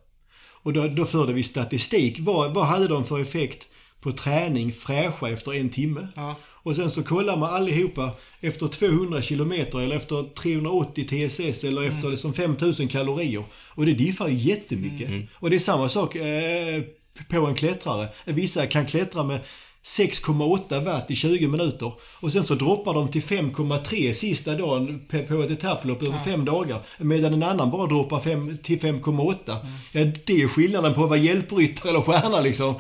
[0.63, 2.17] Och då, då förde vi statistik.
[2.21, 3.69] Vad, vad hade de för effekt
[4.01, 6.09] på träning fräscha efter en timme?
[6.17, 6.37] Ja.
[6.65, 8.11] Och sen så kollar man allihopa
[8.41, 12.11] efter 200 km eller efter 380 TSS eller efter mm.
[12.11, 13.45] liksom 5000 kalorier.
[13.55, 15.09] Och det diffar jättemycket.
[15.09, 15.27] Mm.
[15.35, 16.83] Och det är samma sak eh,
[17.31, 18.09] på en klättrare.
[18.25, 19.41] Vissa kan klättra med
[19.85, 21.93] 6,8 watt i 20 minuter.
[22.21, 26.25] Och sen så droppar de till 5,3 sista dagen på ett etapplopp över ja.
[26.25, 26.81] fem dagar.
[26.99, 29.35] Medan en annan bara droppar fem, till 5,8.
[29.47, 29.73] Mm.
[29.93, 32.75] Ja, det är skillnaden på att vara hjälpryttare eller stjärna liksom.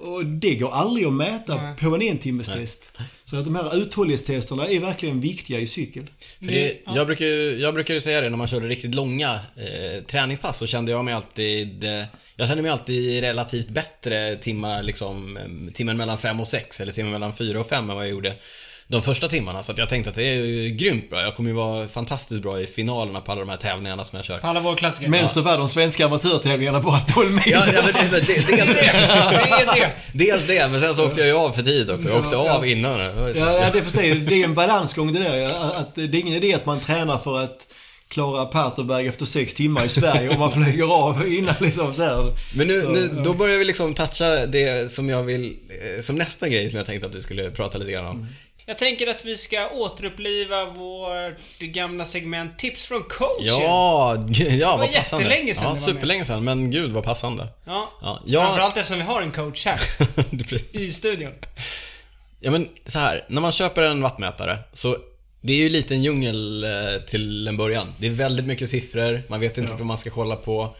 [0.00, 1.76] Och det går aldrig att mäta Nej.
[1.76, 2.92] på en entimmestest.
[3.24, 6.06] Så att de här uthållighetstesterna är verkligen viktiga i cykel.
[6.38, 7.26] För det, jag, brukar,
[7.60, 11.04] jag brukar ju säga det när man körde riktigt långa eh, träningspass så kände jag
[11.04, 12.04] mig alltid eh,
[12.36, 16.92] jag kände mig alltid relativt bättre timmar, liksom, eh, timmen mellan 5 och 6 eller
[16.92, 18.34] timmen mellan 4 och 5 än vad jag gjorde
[18.90, 19.62] de första timmarna.
[19.62, 21.22] Så jag tänkte att det är grymt bra.
[21.22, 24.24] Jag kommer ju vara fantastiskt bra i finalerna på alla de här tävlingarna som jag
[24.24, 24.38] kör.
[24.38, 25.08] På alla våra klassiker.
[25.10, 27.42] Men så var de svenska amatörtävlingarna bara 12 mil.
[27.46, 29.92] Ja, ja men det, det, dels, det, är det.
[30.12, 32.08] dels det, men sen så åkte jag ju av för tidigt också.
[32.08, 33.00] Jag åkte ja, av innan.
[33.00, 34.28] Ja, ja, det är precis.
[34.28, 35.50] Det är en balansgång det där.
[35.76, 37.66] Att det är ingen idé att man tränar för att
[38.08, 42.32] klara Paterberg efter sex timmar i Sverige och man flyger av innan liksom så här.
[42.54, 46.16] Men nu, så, nu då börjar vi liksom toucha det som jag vill, eh, som
[46.16, 48.16] nästa grej som jag tänkte att vi skulle prata lite grann om.
[48.16, 48.26] Mm.
[48.70, 53.46] Jag tänker att vi ska återuppliva vårt gamla segment Tips från coachen.
[53.46, 55.24] Ja, ja vad passande.
[55.24, 57.48] Det var jättelänge sedan Ja, superlänge sedan, men gud vad passande.
[57.64, 58.46] Ja, ja jag...
[58.46, 59.80] framförallt eftersom vi har en coach här.
[60.80, 61.32] I studion.
[62.40, 64.98] Ja men så här, när man köper en wattmätare så
[65.40, 66.70] det är ju lite en djungel eh,
[67.06, 67.86] till en början.
[67.98, 69.76] Det är väldigt mycket siffror, man vet inte ja.
[69.76, 70.76] vad man ska kolla på.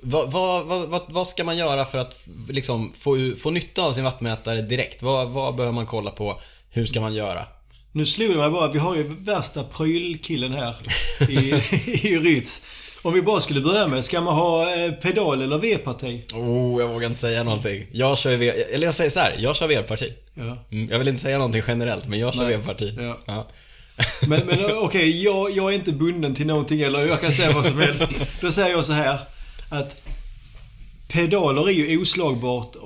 [0.00, 4.04] Vad, vad, vad, vad, ska man göra för att liksom få, få nytta av sin
[4.04, 5.02] wattmätare direkt?
[5.02, 6.40] Vad, vad behöver man kolla på?
[6.70, 7.44] Hur ska man göra?
[7.92, 10.76] Nu slog det mig bara, vi har ju värsta prylkillen här
[11.28, 11.34] i,
[12.08, 12.62] i Rytz.
[13.02, 16.24] Om vi bara skulle börja med, ska man ha eh, pedal eller V-parti?
[16.34, 17.86] Oh, jag vågar inte säga någonting.
[17.92, 20.12] Jag kör V, eller jag säger så här, jag kör V-parti.
[20.34, 20.64] Ja.
[20.70, 22.94] Mm, jag vill inte säga någonting generellt, men jag kör V-parti.
[22.98, 23.18] Ja.
[23.26, 23.46] Ja.
[24.26, 27.52] Men, men okej, okay, jag, jag är inte bunden till någonting eller jag kan säga
[27.52, 28.04] vad som helst.
[28.40, 29.18] Då säger jag så här
[29.68, 29.96] att
[31.08, 32.76] pedaler är ju oslagbart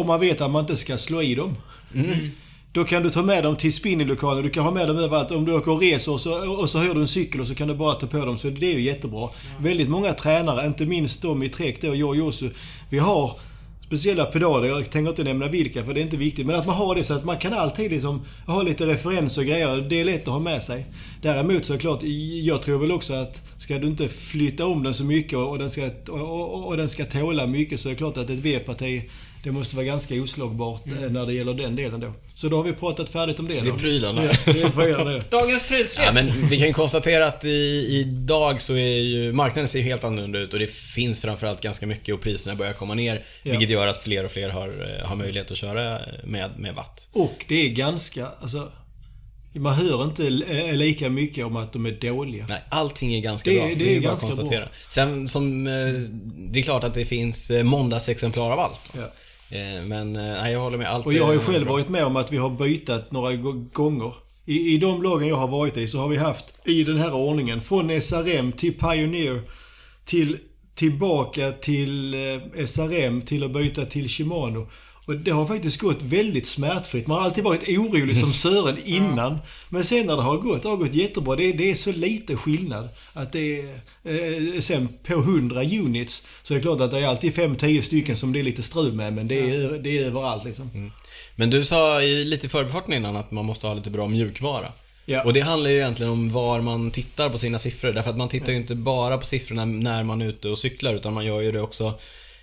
[0.00, 1.56] om man vet att man inte ska slå i dem.
[1.94, 2.30] Mm.
[2.72, 5.30] Då kan du ta med dem till spinninglokalen, du kan ha med dem överallt.
[5.30, 7.54] Om du åker och reser och så, och så hyr du en cykel och så
[7.54, 8.38] kan du bara ta på dem.
[8.38, 9.28] Så det är ju jättebra.
[9.50, 9.62] Mm.
[9.62, 12.50] Väldigt många tränare, inte minst de i Trek då, jag och Josu.
[12.90, 13.32] Vi har
[13.86, 14.68] speciella pedaler.
[14.68, 16.46] Jag tänker inte nämna vilka för det är inte viktigt.
[16.46, 19.46] Men att man har det så att man kan alltid liksom ha lite referenser och
[19.46, 19.86] grejer.
[19.88, 20.86] Det är lätt att ha med sig.
[21.22, 22.00] Däremot så är det klart,
[22.42, 25.70] jag tror väl också att ska du inte flytta om den så mycket och den
[25.70, 29.02] ska, och, och, och den ska tåla mycket så är det klart att ett V-parti
[29.48, 31.04] det måste vara ganska oslagbart mm.
[31.04, 32.12] Eh, när det gäller den delen då.
[32.34, 33.60] Så då har vi pratat färdigt om det.
[33.60, 34.24] Det är prylarna.
[34.24, 36.06] Ja, det är Dagens prylsvep.
[36.06, 39.84] Ja, men vi kan ju konstatera att i, idag så är ju marknaden ser ju
[39.84, 43.24] helt annorlunda ut och det finns framförallt ganska mycket och priserna börjar komma ner.
[43.42, 43.50] Ja.
[43.50, 47.08] Vilket gör att fler och fler har, eh, har möjlighet att köra med, med watt.
[47.12, 48.72] Och det är ganska, alltså
[49.52, 52.46] man hör inte eh, lika mycket om att de är dåliga.
[52.48, 53.66] Nej, allting är ganska det, bra.
[53.66, 54.60] Det, det är, är ganska konstatera.
[54.60, 54.68] bra.
[54.88, 55.64] Sen som,
[56.52, 58.80] det är klart att det finns måndagsexemplar av allt.
[58.96, 59.12] Ja.
[59.50, 60.86] Eh, men eh, nej, jag håller med.
[60.86, 61.72] Allt och jag har ju själv bra.
[61.72, 63.34] varit med om att vi har bytt några
[63.72, 64.12] gånger.
[64.44, 67.14] I, I de lagen jag har varit i så har vi haft i den här
[67.14, 69.42] ordningen från SRM till Pioneer
[70.04, 70.38] till
[70.74, 74.66] tillbaka till eh, SRM till att byta till Shimano.
[75.08, 77.06] Och det har faktiskt gått väldigt smärtfritt.
[77.06, 79.32] Man har alltid varit orolig som Sören innan.
[79.32, 79.38] Ja.
[79.68, 81.36] Men sen när det har gått, det har gått jättebra.
[81.36, 82.88] Det det är så lite skillnad.
[83.12, 87.06] Att det är, eh, sen på 100 units så är det klart att det är
[87.06, 89.12] alltid 5-10 stycken som det är lite strul med.
[89.12, 90.70] Men det är, det är överallt liksom.
[90.74, 90.90] Mm.
[91.36, 94.72] Men du sa i lite förbifarten innan att man måste ha lite bra mjukvara.
[95.04, 95.22] Ja.
[95.24, 97.92] Och det handlar ju egentligen om var man tittar på sina siffror.
[97.92, 100.94] Därför att man tittar ju inte bara på siffrorna när man är ute och cyklar,
[100.94, 101.94] utan man gör ju det också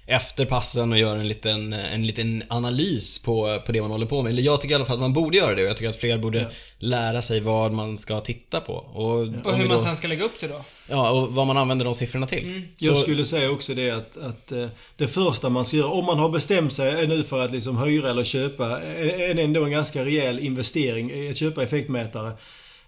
[0.08, 4.22] efter passen och gör en liten, en liten analys på, på det man håller på
[4.22, 4.30] med.
[4.30, 5.96] Eller jag tycker i alla fall att man borde göra det och jag tycker att
[5.96, 6.48] fler borde
[6.80, 8.74] lära sig vad man ska titta på.
[8.74, 10.66] Och, Och om hur vi man då, sen ska lägga upp det då.
[10.90, 12.62] Ja, och vad man använder de siffrorna till.
[12.78, 16.06] Jag Så- skulle säga också det att, att eh, det första man ska göra, om
[16.06, 19.72] man har bestämt sig nu för att liksom hyra eller köpa, är är ändå en
[19.72, 22.32] ganska rejäl investering i att köpa effektmätare.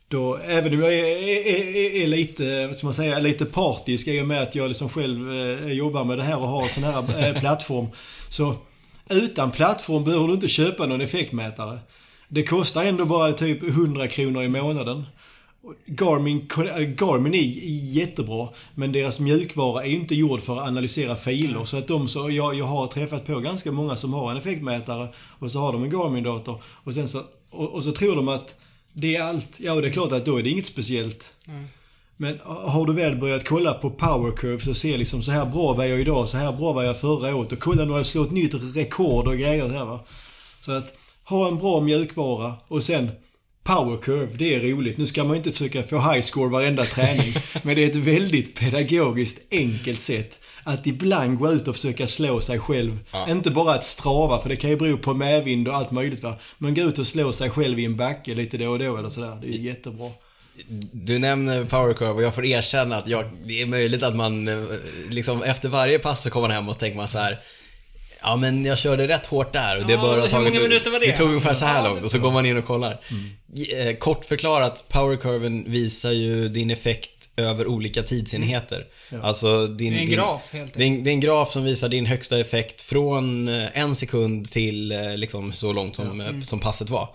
[0.10, 4.22] Då, även om jag är, är, är, är lite, ska man säga, lite partisk i
[4.22, 6.84] och med att jag liksom själv eh, jobbar med det här och har en sån
[6.84, 7.88] här eh, plattform.
[8.30, 8.55] Så
[9.10, 11.80] utan plattform behöver du inte köpa någon effektmätare.
[12.30, 15.05] Det kostar ändå bara typ 100 kronor i månaden.
[15.86, 17.41] Garmin, äh, Garmin är
[17.93, 21.66] jättebra, men deras mjukvara är inte gjord för att analysera filer.
[21.66, 25.08] Så att de så, jag, jag har träffat på ganska många som har en effektmätare
[25.39, 28.55] och så har de en Garmin-dator och sen så, och, och så tror de att
[29.00, 29.48] det är allt.
[29.58, 31.34] Ja, och det är klart att då är det inget speciellt.
[32.18, 35.74] Men har du väl börjat kolla på power curves och se liksom så här bra
[35.74, 38.26] var jag idag, så här bra var jag förra året och kolla när jag slår
[38.26, 40.06] ett nytt rekord och grejer här va.
[40.62, 40.93] Så att
[41.24, 43.10] ha en bra mjukvara och sen
[43.64, 44.98] Power curve, det är roligt.
[44.98, 47.34] Nu ska man inte försöka få high score varenda träning.
[47.64, 52.41] men det är ett väldigt pedagogiskt enkelt sätt att ibland gå ut och försöka slå
[52.41, 52.99] sig själv.
[53.11, 53.30] Ja.
[53.30, 56.36] Inte bara att strava, för det kan ju bero på medvind och allt möjligt va.
[56.57, 59.09] Men gå ut och slå sig själv i en backe lite då och då eller
[59.09, 59.38] sådär.
[59.41, 60.09] Det är jättebra.
[60.91, 64.47] Du nämner power curve och jag får erkänna att jag, det är möjligt att man
[64.47, 64.63] eh,
[65.09, 67.38] liksom efter varje pass så kommer man hem och så tänker man så här.
[68.22, 70.53] Ja men jag körde rätt hårt där och det Ja, bör ha hur tagit...
[70.53, 71.05] många minuter var det?
[71.05, 72.91] Det tog ungefär så här långt och så går man in och kollar.
[73.78, 78.85] Eh, Kort förklarat, powercurven visar ju din effekt över olika tidsenheter.
[79.23, 79.93] Alltså din...
[79.93, 81.89] Det är en din, graf helt det är, en, det är en graf som visar
[81.89, 86.59] din högsta effekt från eh, en sekund till eh, liksom så långt som, eh, som
[86.59, 87.09] passet var.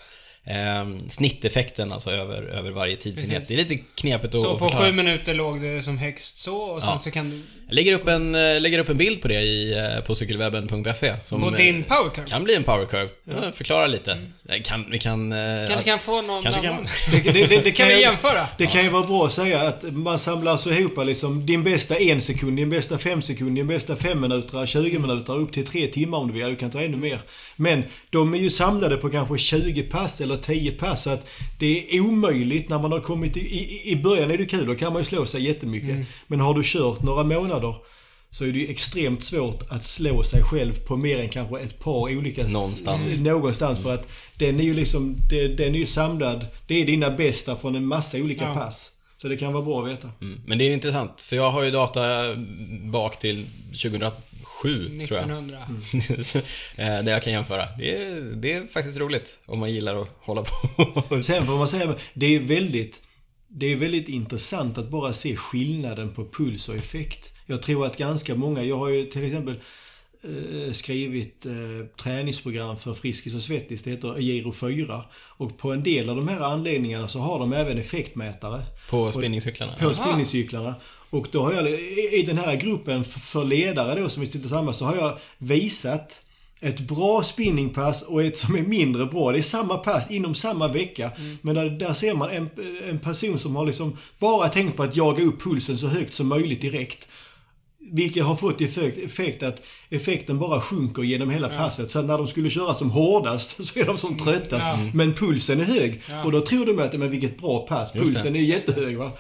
[0.45, 3.33] Eh, snitteffekten alltså över, över varje tidsenhet.
[3.33, 3.49] Precis.
[3.49, 4.87] Det är lite knepigt att Så på förklara.
[4.87, 6.99] sju minuter låg det som högst så och sen Ja.
[6.99, 7.43] så kan du...
[7.73, 11.15] Jag lägger upp en, eh, lägger upp en bild på det i, eh, på cykelwebben.se.
[11.23, 12.29] som, På eh, din powercurve.
[12.29, 13.09] Kan bli en powercurve.
[13.25, 14.19] Ja, förklara lite.
[14.49, 15.33] Eh, Kan, vi kan...
[15.33, 16.87] eh, Kanske kan få någon Kanske kan-.
[17.11, 18.47] Det, det, det, Kan vi jämföra?
[18.59, 21.97] Det kan ju vara bra att säga att man samlar så ihop liksom din bästa
[21.97, 25.87] en sekund, din bästa fem sekund, din bästa fem minuter, 20 minuter, upp till tre
[25.87, 26.47] timmar om du vill.
[26.49, 27.19] Du kan ta ännu mer.
[27.57, 31.03] Men de är ju samlade på kanske 20 pass eller 10 pass.
[31.03, 34.45] Så att det är omöjligt när man har kommit i, i, i början är det
[34.47, 35.97] kul, då kan man ju slå sig jättemycket.
[36.27, 37.62] Men har du kört några månader
[38.31, 41.79] så är det ju extremt svårt att slå sig själv på mer än kanske ett
[41.79, 42.47] par olika...
[42.47, 43.19] Någonstans.
[43.21, 44.09] Någonstans för att
[44.39, 46.47] den är ju liksom, det- den är ju samlad.
[46.67, 48.55] Det är dina bästa från en massa olika Ja.
[48.55, 48.89] pass.
[49.19, 50.11] Så det kan vara bra att veta.
[50.21, 50.41] Mm.
[50.47, 52.35] Men det är intressant, för jag har ju data
[52.93, 54.11] bak till 2007,
[55.07, 55.31] tror jag.
[55.31, 55.59] 1900.
[56.77, 57.69] Eh, där jag kan jämföra.
[57.79, 61.23] Det är, det är faktiskt roligt om man gillar att hålla på.
[61.23, 63.01] Sen får man säga, det är väldigt,
[63.49, 67.32] det är väldigt intressant att bara se skillnaden på puls och effekt.
[67.47, 69.55] Jag tror att ganska många, jag har ju till exempel
[70.25, 71.53] eh, skrivit eh,
[72.03, 73.83] träningsprogram för Friskis och Svettis.
[73.83, 75.05] Det heter Giro 4.
[75.15, 78.63] Och på en del av de här anläggningarna så har de även effektmätare.
[78.91, 79.73] på spinningcyklarna.
[79.81, 80.75] På spinningcyklarna.
[81.11, 81.71] Och då har jag,
[82.13, 86.23] i den här gruppen för ledare då som vi sitter tillsammans, så har jag visat
[86.61, 89.33] ett bra spinningpass och ett som är mindre bra.
[89.33, 91.11] Det är samma pass inom samma vecka.
[91.41, 92.51] Men där, där ser man en,
[92.89, 96.29] en person som har liksom bara tänkt på att jaga upp pulsen så högt som
[96.29, 97.09] möjligt direkt.
[97.91, 101.91] Vilket har fått effekt, effekt att effekten bara sjunker genom hela passet.
[101.91, 104.65] Så när de skulle köra som hårdast så är de som tröttast.
[104.65, 104.79] Ja.
[104.95, 106.03] Men pulsen är hög.
[106.09, 106.25] Ja.
[106.25, 107.93] Och då tror de att, men vilket bra pass.
[107.93, 109.13] Pulsen är jättehög va.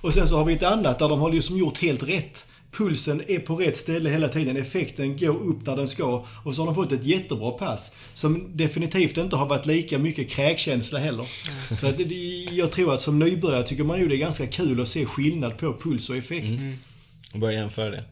[0.00, 2.46] Och sen så har vi ett annat där de har liksom gjort helt rätt.
[2.72, 4.56] Pulsen är på rätt ställe hela tiden.
[4.56, 6.24] Effekten går upp där den ska.
[6.44, 7.90] Och så har de fått ett jättebra pass.
[8.14, 11.26] Som definitivt inte har varit lika mycket kräkkänsla heller.
[11.80, 11.94] Så att
[12.52, 15.58] jag tror att som nybörjare tycker man ju det är ganska kul att se skillnad
[15.58, 16.60] på puls och effekt.
[17.34, 18.04] Och börja jämföra det.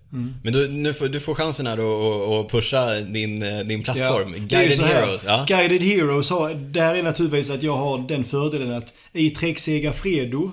[0.43, 4.35] Men du, nu får, du får chansen här då att- pusha din, eh, din plattform.
[4.35, 4.81] ju Guided.
[4.81, 5.25] Heroes.
[5.27, 5.45] Ja.
[5.49, 9.59] Guided Heroes har, där är naturligtvis att jag har den fördelen att i Trek
[9.93, 10.51] Fredo,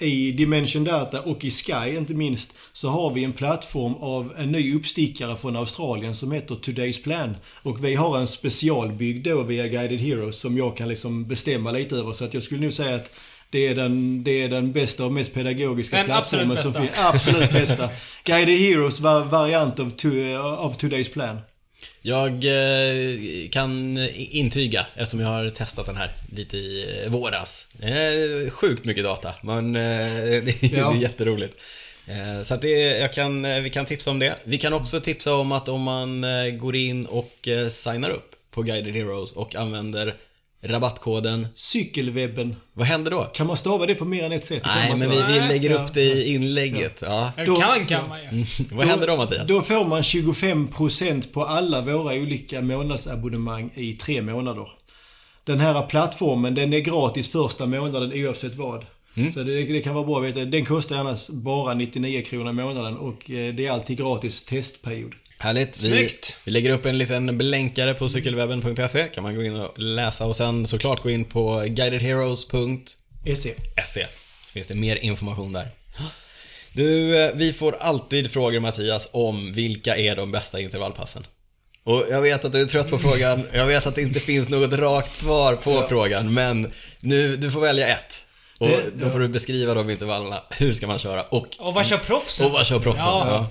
[0.00, 4.52] i Dimension Data och i Sky inte minst, så har vi en plattform av en
[4.52, 7.36] ny uppstickare från Australien som heter Today's Plan.
[7.62, 11.96] Och vi har en specialbyggd då via Guided Heroes som jag kan liksom bestämma lite
[11.96, 12.12] över.
[12.12, 13.10] Så att jag skulle nog säga att
[13.50, 17.12] det är den, det är den bästa och mest pedagogiska Den plattformen absolut som bästa.
[17.12, 17.14] finns.
[17.14, 17.90] Absolut bästa.
[18.24, 20.08] Guided Heroes var variant av, to,
[20.58, 21.40] av Today's Plan.
[22.02, 27.66] Jag eh, kan intyga, eftersom jag har testat den här lite i eh, våras.
[28.50, 29.82] Sjukt mycket data, men eh,
[30.44, 30.96] det, är- Ja.
[30.96, 31.54] jätteroligt.
[32.44, 34.34] Så att det, jag kan, vi kan tipsa om det.
[34.44, 36.24] Vi kan också tipsa om att om man
[36.58, 40.14] går in och signar upp på Guided Heroes och använder
[40.62, 41.46] rabattkoden.
[41.54, 42.56] Cykelwebben.
[42.72, 43.22] Vad händer då?
[43.24, 44.62] Kan man stava det på mer än ett sätt?
[44.66, 45.84] Nej, man men vi, vi lägger Ja.
[45.84, 47.02] upp det i inlägget.
[47.06, 47.32] Ja.
[47.36, 48.44] Eller Då- kan kan man ju.
[48.72, 49.46] Vad händer då Mattias?
[49.46, 54.68] Då får man 25% på alla våra olika månadsabonnemang i tre månader.
[55.44, 58.84] Den här plattformen, den är gratis första månaden oavsett vad.
[59.14, 59.32] Mm.
[59.32, 60.38] Så det, det kan vara bra att veta.
[60.44, 65.12] Den kostar annars bara 99 kronor i månaden och eh, det är alltid gratis testperiod.
[65.38, 65.82] Härligt.
[65.82, 66.36] Vi, Snyggt.
[66.44, 69.04] vi lägger upp en liten blänkare på cykelwebben.se.
[69.04, 73.54] Kan man gå in och läsa och sen såklart gå in på guidedheroes.se.
[73.84, 74.06] SE.
[74.46, 75.68] Så finns det mer information där.
[76.72, 81.26] Du, eh, vi får alltid frågor Mattias om vilka är de bästa intervallpassen?
[81.84, 84.48] Och jag vet att du är trött på frågan, jag vet att det inte finns
[84.48, 88.24] något rakt svar på frågan, men nu, du får välja ett.
[88.58, 90.36] Och Det- då får du beskriva de intervallerna.
[90.50, 91.22] Hur ska man köra?
[91.22, 92.46] Och, Och vad kör proffsen?
[92.46, 93.06] och vad kör proffsen?
[93.06, 93.46] Ja.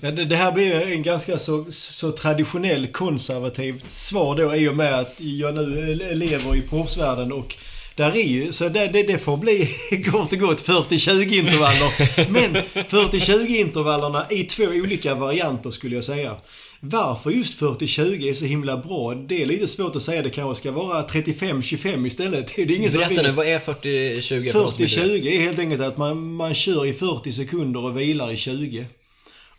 [0.00, 0.10] Ja.
[0.10, 5.14] Det här blir en ganska så, så traditionell konservativt svar då i och med att
[5.18, 7.56] jag nu lever i proffsvärlden och
[7.96, 9.66] där är ju, så det, det, det får bli
[10.12, 12.30] kort och gott 40-20 intervaller.
[12.30, 16.36] Men 40-20 intervallerna i två olika varianter skulle jag säga.
[16.84, 20.22] Varför just 40-20 är så himla bra, det är lite svårt att säga.
[20.22, 22.56] Det kanske ska vara 35-25 istället.
[22.56, 23.24] Det är ingen som Berätta vet.
[23.24, 25.22] nu, vad är 40-20 för oss som inte vet?
[25.22, 28.86] 40-20 är helt enkelt att man, man kör i 40 sekunder och vilar i 20.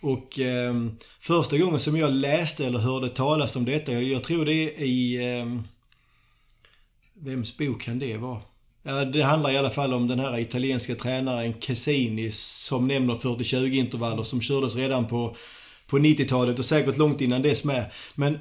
[0.01, 0.74] Och eh,
[1.19, 4.84] första gången som jag läste eller hörde talas om detta, jag, jag tror det är
[4.84, 5.15] i...
[5.39, 5.45] Eh,
[7.13, 8.39] vems bok kan det vara?
[8.84, 13.74] Ja, det handlar i alla fall om den här italienska tränaren Cassini som nämner 40-20
[13.74, 15.36] intervaller som kördes redan på,
[15.93, 17.91] på 90-talet och säkert långt innan dess med.
[18.15, 18.39] Men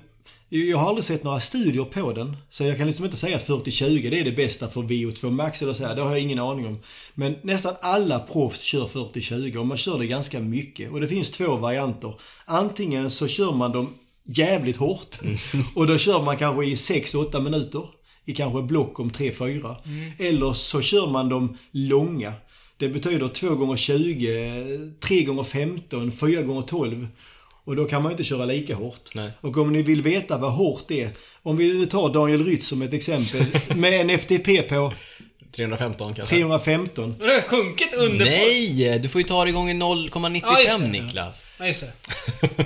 [0.48, 2.36] jag har aldrig sett några studier på den.
[2.50, 5.62] Så jag kan liksom inte säga att 40-20 det är det bästa för VO2 Max
[5.62, 5.96] eller så här.
[5.96, 6.78] Det har jag ingen aning om.
[7.14, 10.90] Men nästan alla proffs kör 40-20 och man kör det ganska mycket.
[10.90, 12.14] Och det finns två varianter.
[12.44, 13.94] Antingen så kör man dem
[14.24, 15.16] jävligt hårt.
[15.74, 17.82] Och då kör man kanske i 6-8 minuter.
[18.24, 19.76] I kanske block om 3-4.
[20.18, 22.32] Eller så kör man dem långa.
[22.76, 27.08] Det betyder 2 gånger 20, 3 gånger 15, 4 gånger 12.
[27.64, 29.10] Och då kan man ju inte köra lika hårt.
[29.14, 29.30] Nej.
[29.40, 31.10] Och om ni vill veta vad hårt det är.
[31.42, 33.46] Om vi nu tar Daniel Rytz som ett exempel.
[33.76, 34.92] Med en FTP på
[35.56, 36.34] 315 kanske?
[36.34, 37.14] 315.
[37.18, 38.24] Det har sjunkit under...
[38.24, 38.98] Nej!
[38.98, 40.78] Du får ju ta det gånger 0,95 Ja.
[40.78, 41.44] Niklas.
[41.58, 41.92] Ja, just det.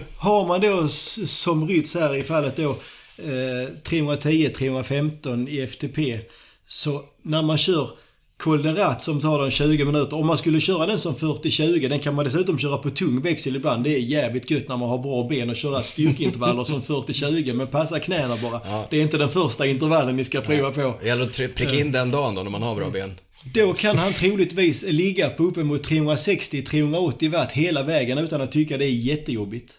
[0.17, 0.89] Har man då
[1.27, 2.71] som Rytz här i fallet då
[3.19, 6.21] eh, 310-315 i FTP.
[6.67, 7.91] Så när man kör
[8.39, 10.17] Kolderat som tar den 20 minuter.
[10.17, 13.57] Om man skulle köra den som 40-20, den kan man dessutom köra på tung växel
[13.57, 13.85] ibland.
[13.85, 17.53] Det är jävligt gött när man har bra ben och köra styrkeintervaller som 40-20.
[17.53, 18.61] Men passa knäna bara.
[18.65, 18.87] Ja.
[18.91, 20.95] Det är inte den första intervallen ni ska prova på.
[21.01, 23.15] Det gäller att pricka in den dagen då när man har bra ben.
[23.55, 28.85] Då kan han troligtvis ligga på uppemot 360-380 watt hela vägen utan att tycka det
[28.85, 29.73] är jättejobbigt.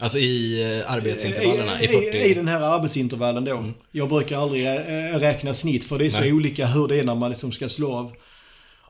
[0.00, 2.18] Alltså i eh, arbetsintervallerna, i 40...
[2.18, 3.64] I, i den här arbetsintervallen då.
[3.92, 6.32] Jag brukar aldrig äh, räkna snitt för det är så Nej.
[6.32, 8.12] olika hur det är när man liksom ska slå av.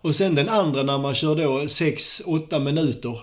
[0.03, 3.21] Och sen den andra när man kör då 6-8 minuter.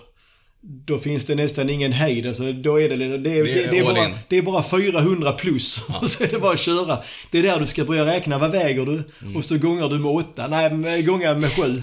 [0.60, 2.26] Då finns det nästan ingen hejd.
[2.26, 4.14] Alltså, då är det, det, det, det, är det, är bara, in.
[4.28, 5.78] det är bara 400 plus.
[6.02, 6.98] Och så är det bara att köra.
[7.30, 8.38] Det är där du ska börja räkna.
[8.38, 9.02] Vad väger du?
[9.22, 9.36] Mm.
[9.36, 10.48] Och så gångar du med 8.
[10.48, 11.62] Nej, gångar med 7.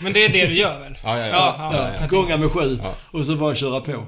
[0.00, 0.98] Men det är det du gör väl?
[1.02, 1.56] Ja, ja, ja.
[1.58, 2.06] ja, Ja, ja.
[2.06, 2.78] gånger med 7.
[2.82, 2.94] Ja.
[3.10, 4.06] Och så bara köra på.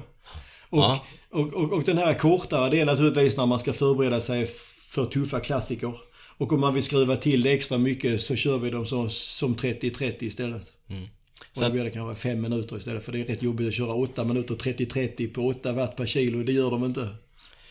[0.69, 1.05] Och, Ja.
[1.31, 4.47] och, och, och den här kortare, det är naturligtvis när man ska förbereda sig
[4.89, 5.93] för tuffa klassiker.
[6.37, 9.55] Och om man vill skruva till det extra mycket så kör vi dem som, som
[9.55, 10.61] 30-30 istället.
[10.61, 13.73] Och Så att- blir det kanske 5 minuter istället för det är rätt jobbigt att
[13.73, 16.43] köra 8 minuter 30-30 på 8 watt per kilo.
[16.43, 17.07] Det gör de inte.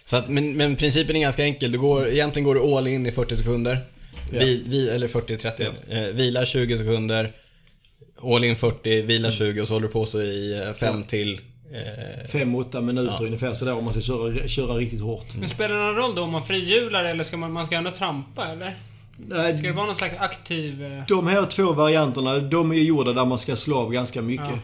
[0.04, 1.72] Så att, men, men principen är ganska enkel.
[1.72, 3.78] Du går, egentligen går du all in i 40 sekunder.
[4.32, 4.38] Ja.
[4.40, 5.72] Vi, vi, eller 40-30.
[5.88, 7.32] Eh, vilar 20 sekunder.
[8.22, 11.40] All in 40, vilar 20 och så håller du på så i 5 till...
[11.72, 15.26] Eh, 5-8 minuter ungefär sådär om man ska köra, köra riktigt hårt.
[15.40, 17.90] Men spelar det någon roll då om man frihjular eller ska man, man ska ändå
[17.90, 18.72] trampa eller?
[19.16, 20.84] Nej, Ska det vara någon slags aktiv...
[20.84, 24.46] eh, De här två varianterna, de är gjorda där man ska slå av ganska mycket.
[24.48, 24.58] Ja.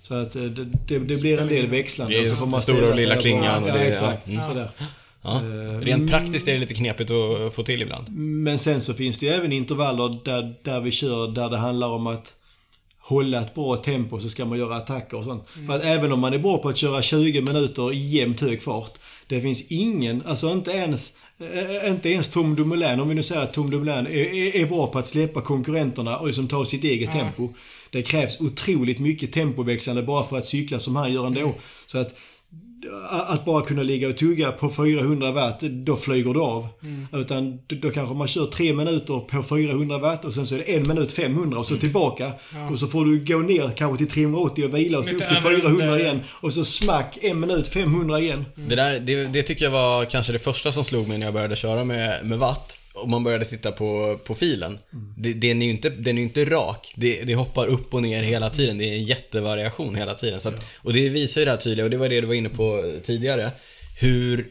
[0.00, 2.14] Så att eh, det, det, det blir en del växlande.
[2.14, 4.28] Det är så stora och lilla klingan och det är- Ja, exakt.
[4.28, 4.46] ja, mm.
[4.48, 4.70] Sådär.
[5.22, 5.40] ja.
[5.80, 8.06] Rent praktiskt är det lite knepigt att få till ibland.
[8.18, 11.88] Men sen så finns det ju även intervaller där, där vi kör där det handlar
[11.88, 12.34] om att
[13.06, 15.44] hålla ett bra tempo så ska man göra attacker och sånt.
[15.66, 18.62] För att även om man är bra på att köra 20 minuter i jämnt hög
[18.62, 18.92] fart.
[19.26, 23.42] Det finns ingen, alltså inte ens eh, inte ens Tom Dumoulin, om vi nu säger
[23.42, 26.84] att Tom Dumoulin är, är, är bra på att släppa konkurrenterna och liksom ta sitt
[26.84, 27.20] eget Ja.
[27.20, 27.48] tempo.
[27.90, 31.54] Det krävs otroligt mycket tempoväxlande bara för att cykla som han gör ändå.
[31.86, 32.14] Så att
[33.10, 36.68] att bara kunna ligga och tugga på 400 watt, då flyger du av.
[37.12, 40.74] Utan då, kanske man kör tre minuter på 400 watt och sen så är det
[40.74, 42.32] en minut 500 och så tillbaka.
[42.54, 42.70] Ja.
[42.70, 45.36] Och så får du gå ner kanske till 380 och vila och så upp till
[45.36, 46.00] över 400 under.
[46.00, 46.20] igen.
[46.30, 48.44] Och så smack, en minut 500 igen.
[48.54, 51.34] Det, där, det, det tycker jag var kanske det första som slog mig när jag
[51.34, 52.78] började köra med, med watt.
[52.94, 54.78] Om man började titta på, på filen,
[55.16, 56.92] det, den är ju inte, den är inte rak.
[56.96, 58.78] Det, det hoppar upp och ner hela tiden.
[58.78, 60.40] Det är en jättevariation hela tiden.
[60.44, 62.48] Att, och det visar ju det här tydliga, och det var det du var inne
[62.48, 63.50] på tidigare.
[64.00, 64.48] Hur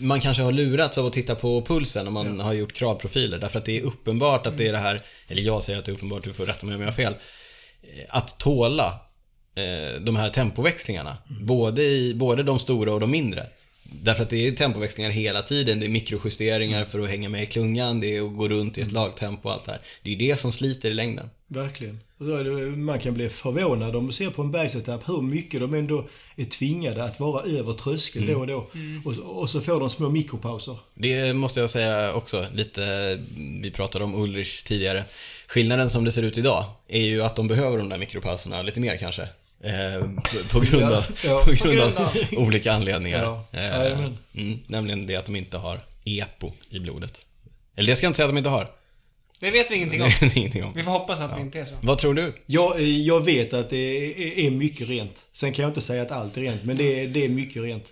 [0.00, 3.38] man kanske har lurats av att titta på pulsen om man har gjort kravprofiler.
[3.38, 5.90] Därför att det är uppenbart att det är det här, eller jag säger att det
[5.90, 7.12] är uppenbart, du får rätta mig om jag har fel.
[7.82, 9.00] eh, Att tåla
[9.54, 11.16] eh, de här tempoväxlingarna.
[11.40, 13.46] Både, i, både de stora och de mindre.
[13.90, 15.80] Därför att det är tempoväxlingar hela tiden.
[15.80, 18.00] Det är mikrojusteringar för att hänga med i klungan.
[18.00, 19.80] Det är att gå runt i ett lagtempo och allt det här.
[20.02, 21.30] Det är ju det som sliter i längden.
[21.48, 22.00] Verkligen.
[22.76, 26.44] Man kan bli förvånad om man ser på en bergsetapp hur mycket de ändå är
[26.44, 28.70] tvingade att vara över tröskeln då och då.
[29.04, 30.76] Och, så- och så får de små mikropauser.
[30.94, 33.18] Det måste jag säga också, lite,
[33.62, 35.04] vi pratade om Ulrich tidigare.
[35.46, 38.80] Skillnaden som det ser ut idag är ju att de behöver de där mikropauserna lite
[38.80, 39.28] mer kanske.
[39.64, 41.56] Eh, på, på grund av, Ja, på ja.
[41.64, 43.22] grund grund av olika anledningar.
[43.22, 43.92] Ja, Eh,
[44.34, 47.18] mm, nämligen det att de inte har EPO i blodet.
[47.76, 48.68] Eller det ska jag inte säga att de inte har.
[49.40, 50.10] Det vet vi ingenting om.
[50.34, 50.72] ingenting om.
[50.74, 51.74] Vi får hoppas att det inte är så.
[51.80, 52.32] Vad tror du?
[52.46, 55.24] Jag, jag vet att det är, är mycket rent.
[55.32, 57.62] Sen kan jag inte säga att allt är rent, men det är, det är mycket
[57.62, 57.84] rent.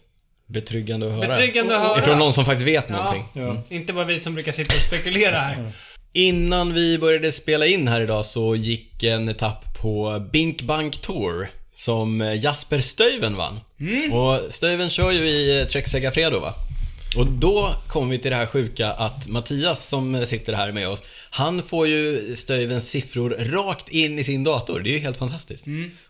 [0.47, 1.29] Betryggande att höra.
[1.29, 1.99] Betryggande att höra.
[1.99, 2.97] Ifrån någon som faktiskt vet Ja.
[2.97, 3.25] någonting.
[3.33, 3.63] Ja.
[3.77, 5.73] Inte bara vi som brukar sitta och spekulera här.
[6.17, 11.49] Innan vi började spela in här idag så gick en etapp på Bink Bank Tour
[11.73, 13.61] som Jasper Stuyven vann.
[14.13, 16.55] Och Stuyven kör ju i eh, Trek Segafredo va?
[17.17, 21.03] Och då kom vi till det här sjuka att Mattias som sitter här med oss,
[21.37, 24.81] han får ju Stuyvens siffror rakt in i sin dator.
[24.81, 25.67] Det är ju helt fantastiskt.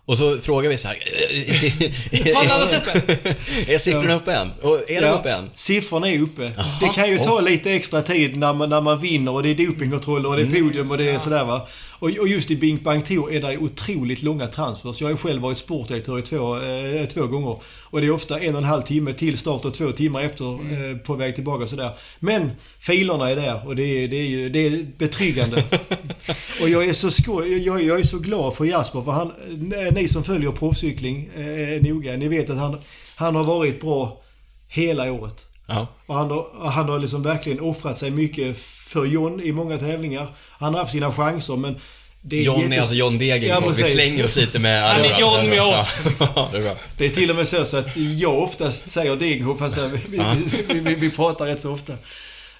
[0.06, 0.96] Och så frågar vi så här,
[2.34, 2.94] Har han laddat upp
[3.26, 3.34] en?
[3.74, 4.50] är siffrorna uppe än?
[4.62, 5.50] Och är de uppe än?
[5.54, 6.52] Siffrorna är uppe.
[6.80, 9.54] det kan ju ta lite extra tid när man, när man vinner och det är
[9.66, 10.62] dopingkontroller och det är Mm.
[10.68, 11.68] podium och det är sådär va.
[11.98, 15.00] Och, och just i Bink Bang Tour är det otroligt långa transfers.
[15.00, 17.56] Jag har ju själv varit sportdirektör i två, eh, två gånger.
[17.84, 20.44] Och det är ofta en och en halv timme till start och två timmar efter
[20.60, 20.90] Mm.
[20.92, 21.90] eh, på väg tillbaka och sådär.
[22.18, 24.84] Men filerna är där och det är, det är ju det är
[25.18, 25.64] betryggande.
[26.62, 29.32] och jag är så skoj, jag, jag är så glad för Jasper för han,
[29.94, 32.80] ni som följer proffscykling eh, noga, ni vet att han,
[33.16, 34.22] han har varit bra
[34.68, 35.44] hela året.
[35.66, 35.86] Ja.
[36.06, 40.36] Och han har, han har liksom verkligen offrat sig mycket för John i många tävlingar.
[40.50, 41.76] Han har haft sina chanser men...
[42.26, 43.76] Det är, John är alltså John Ja, Degenkolb.
[43.76, 44.82] vi slänger oss lite med...
[44.82, 46.28] Han är John med oss, liksom.
[46.36, 46.76] Ja, det är bra.
[46.96, 50.18] Det är till och med så, så att jag oftast säger Degenhoff, fast vi,
[50.68, 51.92] vi, vi, vi pratar rätt så ofta.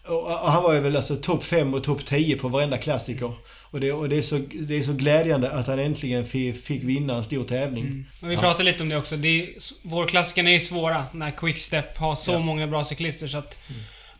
[0.07, 3.32] Och, han var ju väl alltså topp 5 och topp 10 på varenda klassiker.
[3.62, 7.16] Och, det, och det, är så, det är så glädjande att han äntligen fick, vinna
[7.16, 8.07] en stor tävling.
[8.22, 9.16] Och vi pratade lite om det också.
[9.16, 9.48] Det är,
[9.82, 13.59] vårklassikerna är ju svåra när Quickstep har så många bra cyklister så att...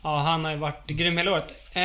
[0.05, 1.51] Ja, han har ju varit grym hela året.
[1.73, 1.81] Eh,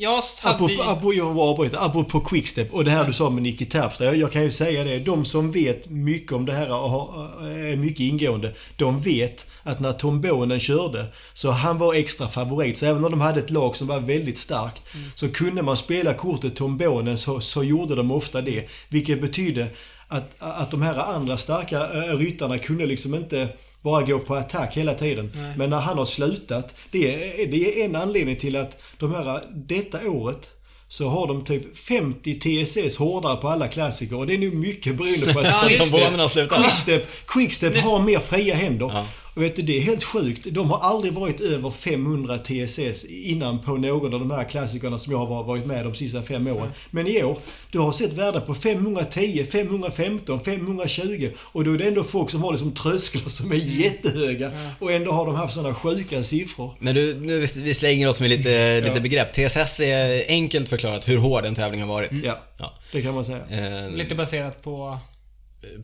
[0.00, 0.78] jag hade ju...
[0.78, 4.14] Apropå, apropå, jag var avbryter, apropå Quickstep och det här du sa med Nicky Terpstra.
[4.14, 4.98] Jag, kan ju säga det.
[4.98, 7.28] De som vet mycket om det här och har,
[7.72, 8.54] är mycket ingående.
[8.76, 12.78] De vet att när Tom Bonen körde så han var extra favorit.
[12.78, 14.82] Så även om de hade ett lag som var väldigt starkt
[15.14, 18.68] så kunde man spela kortet Tom Bonen så, så gjorde de ofta det.
[18.88, 19.66] Vilket betydde
[20.12, 23.48] att, att de här andra starka äh, ryttarna kunde liksom inte
[23.82, 25.32] bara gå på attack hela tiden.
[25.34, 25.54] Nej.
[25.56, 29.40] Men när han har slutat, det är, det är en anledning till att de här,
[29.54, 30.50] detta året
[30.88, 34.96] så har de typ 50 TSS hårdare på alla klassiker och det är nog mycket
[34.96, 36.62] beroende på att Ja, slutat.
[36.62, 38.90] Quickstep, Quickstep har mer fria händer.
[38.94, 39.06] Ja.
[39.34, 40.46] Och vet du, det är helt sjukt.
[40.50, 45.12] De har aldrig varit över 500 TSS innan på någon av de här klassikerna som
[45.12, 46.68] jag har varit med de sista fem åren.
[46.90, 47.38] Men i år,
[47.70, 52.42] du har sett värden på 510, 515, 520 och då är det ändå folk som
[52.42, 56.74] har liksom trösklar som är jättehöga och ändå har de haft sådana sjuka siffror.
[56.78, 59.32] Men du, nu vi- slänger oss med lite, lite begrepp.
[59.32, 62.10] TSS är enkelt förklarat hur hård en tävling har varit.
[62.24, 62.72] Ja, Ja.
[62.92, 63.38] det kan man säga.
[63.86, 64.98] Eh, Lite baserat på...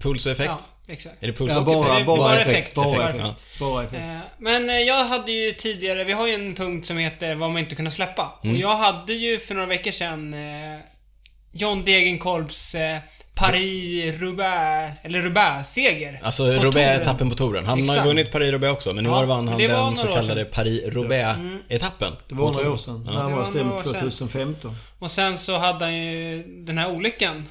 [0.01, 0.53] puls och effekt?
[0.87, 1.23] Ja, exakt.
[1.23, 2.07] Är det puls Ja, och bara- effekt?
[2.07, 2.75] bara effekt.
[2.75, 3.25] Bara Bara effekt.
[3.61, 3.67] Ja.
[3.67, 4.03] Bara effekt.
[4.03, 7.51] Eh, Men eh, jag hade ju tidigare, vi har ju en punkt som heter vad
[7.51, 8.33] man inte kunde släppa.
[8.45, 8.57] Mm.
[8.57, 10.81] Och jag hade ju för några veckor sedan eh,
[11.53, 12.99] John Degenkolbs eh,
[13.35, 16.21] Paris-Roubaix, eller Roubaix-seger.
[16.23, 17.67] Alltså Roubaix-etappen på touren.
[17.67, 18.01] Han har Exakt.
[18.05, 20.45] ju vunnit Paris-Roubaix också, men nu Ja, har vann han var den så år kallade.
[20.45, 22.13] Paris-Roubaix-etappen.
[22.29, 22.73] Det var på några touren.
[22.73, 23.09] år sedan.
[23.15, 23.23] Ja.
[23.23, 23.95] Det var stämt några år sedan.
[24.01, 24.77] 2015.
[24.99, 27.47] Och sen så hade han ju den här olyckan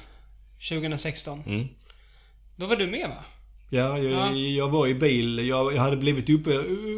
[0.68, 1.42] 2016.
[1.46, 1.68] Mm.
[2.58, 3.24] Då var du med va?
[3.70, 4.32] Ja, jag, Ja.
[4.36, 5.38] jag var i bil.
[5.48, 6.50] Jag, jag hade blivit uppe,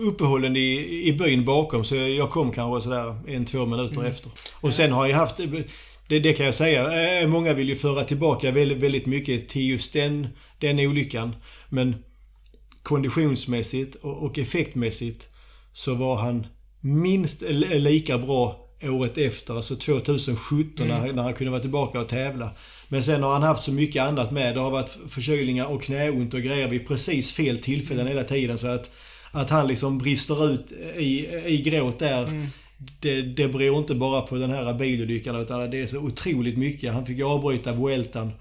[0.07, 4.07] uppehållen i, i byn bakom så jag kom kanske sådär en, två minuter Mm.
[4.11, 4.31] efter.
[4.61, 5.37] Och sen har jag haft,
[6.09, 9.69] det, det kan jag säga, eh, många vill ju föra tillbaka väldigt, väldigt mycket till
[9.69, 11.35] just den, den olyckan.
[11.69, 11.95] Men
[12.83, 15.29] konditionsmässigt och, och effektmässigt
[15.73, 16.47] så var han
[16.81, 22.09] minst li- lika bra året efter, alltså 2017 när, när han kunde vara tillbaka och
[22.09, 22.51] tävla.
[22.93, 24.55] Men sen har han haft så mycket annat med.
[24.55, 28.59] Det har varit förkylningar och knäont och grejer vid precis fel tillfällen hela tiden.
[28.59, 28.91] Så att,
[29.33, 32.49] att han liksom brister ut i, i gråt där.
[33.01, 36.93] det, det beror inte bara på den här bilolyckan utan det är så otroligt mycket.
[36.93, 38.33] Han fick avbryta Vueltan.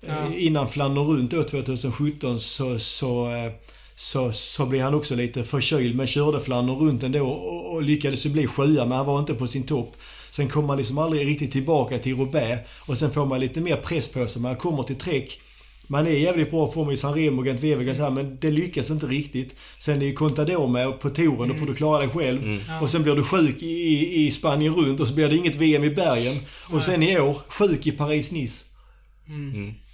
[0.00, 0.26] Ja.
[0.26, 3.52] Eh, Innan Flandern runt då 2017 så, så, eh,
[3.94, 8.26] så, så blev han också lite förkyld men körde Flandern runt ändå och, och lyckades
[8.26, 9.96] ju bli sjua men han var inte på sin topp.
[10.40, 13.76] Sen kom man liksom aldrig riktigt tillbaka till Roubaix och sen får man lite mer
[13.76, 14.42] press på sig.
[14.42, 15.40] Man kommer till Trek.
[15.86, 18.90] Man är jävligt bra form i San Remo, Gent Wevelgem så här, men det lyckas
[18.90, 19.56] inte riktigt.
[19.78, 22.40] Sen är ju Contador med på touren, då får du klara dig själv.
[22.82, 25.84] Och sen blir du sjuk i, i, Spanien runt och så blir det inget VM
[25.84, 26.36] i bergen.
[26.72, 28.64] Och sen i år, sjuk i Paris-Nice.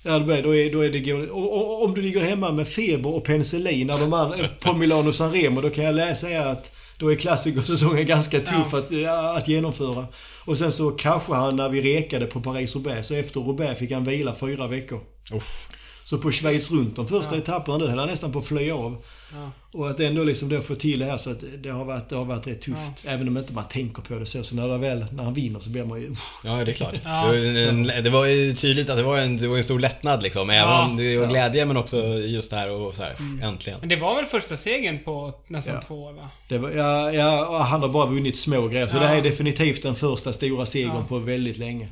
[0.03, 2.68] Ja, då är, då är, då är det och, och, Om du ligger hemma med
[2.68, 6.76] feber och penicillin när de andra, på Milano San Remo, då kan jag läsa att
[6.99, 8.78] då är klassikersäsongen ganska tuff Ja.
[8.78, 10.07] att, ja, att genomföra.
[10.44, 13.09] Och sen så kraschade han när vi rekade på Paris-Roubaix.
[13.09, 15.01] Så efter Roubaix fick han vila fyra veckor.
[15.32, 15.68] Uff.
[16.07, 19.02] Så på Schweiz runt, de första etapperna, då höll han nästan på att fly av.
[19.32, 19.50] Ja.
[19.72, 22.16] Och att ändå liksom då få till det här så att det har varit, det
[22.16, 22.78] har varit rätt tufft.
[23.04, 24.42] Även om inte man tänker på det så.
[24.44, 26.14] Så när, det väl, när han vinner så blir man ju...
[26.44, 26.94] Ja, det är klart.
[27.04, 27.22] Ja.
[27.22, 29.64] Det, var ju en, det var ju tydligt att det var en, det var en
[29.64, 30.50] stor lättnad liksom.
[30.50, 30.84] Även Ja.
[30.86, 33.78] om det var glädje men också just det här och så här, pff, äntligen.
[33.80, 35.80] Men det var väl första segern på nästan Ja.
[35.82, 36.30] två år va?
[36.48, 38.86] Det var, ja, ja, han har bara vunnit små grejer.
[38.86, 39.00] Så Ja.
[39.00, 41.04] det här är definitivt den första stora segern Ja.
[41.09, 41.88] på väldigt länge.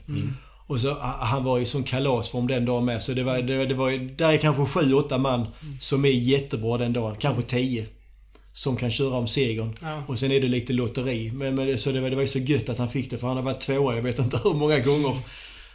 [0.67, 3.03] Och så, han var ju som kalasform den dagen med.
[3.03, 5.47] Så det var, det, det var, där är kanske sju, åtta man
[5.81, 7.17] som är jättebra den dagen.
[7.19, 7.87] Kanske tio.
[8.53, 9.77] Som kan köra om segern.
[9.83, 10.03] Ja.
[10.07, 11.31] Och sen är det lite lotteri.
[11.35, 13.37] Men, men, så det var, det var så gött att han fick det för han
[13.37, 15.17] har varit tvåa jag vet inte hur många gånger.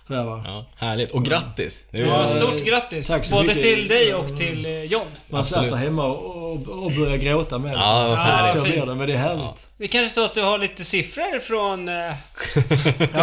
[0.09, 0.41] Så här, va?
[0.45, 1.11] Ja, härligt.
[1.11, 1.83] Och grattis!
[1.91, 3.07] Det är ju- Ja, stort grattis!
[3.07, 3.63] tack så Både mycket.
[3.63, 5.01] till dig och till eh, John.
[5.29, 5.73] Man satt Absolut.
[5.73, 7.77] där hemma och, och, och började gråta med det.
[7.79, 8.63] Ja, vad så, härligt.
[8.63, 9.67] så blir det, men det är härligt.
[9.77, 12.13] Det är kanske så att du har lite siffror från, eh,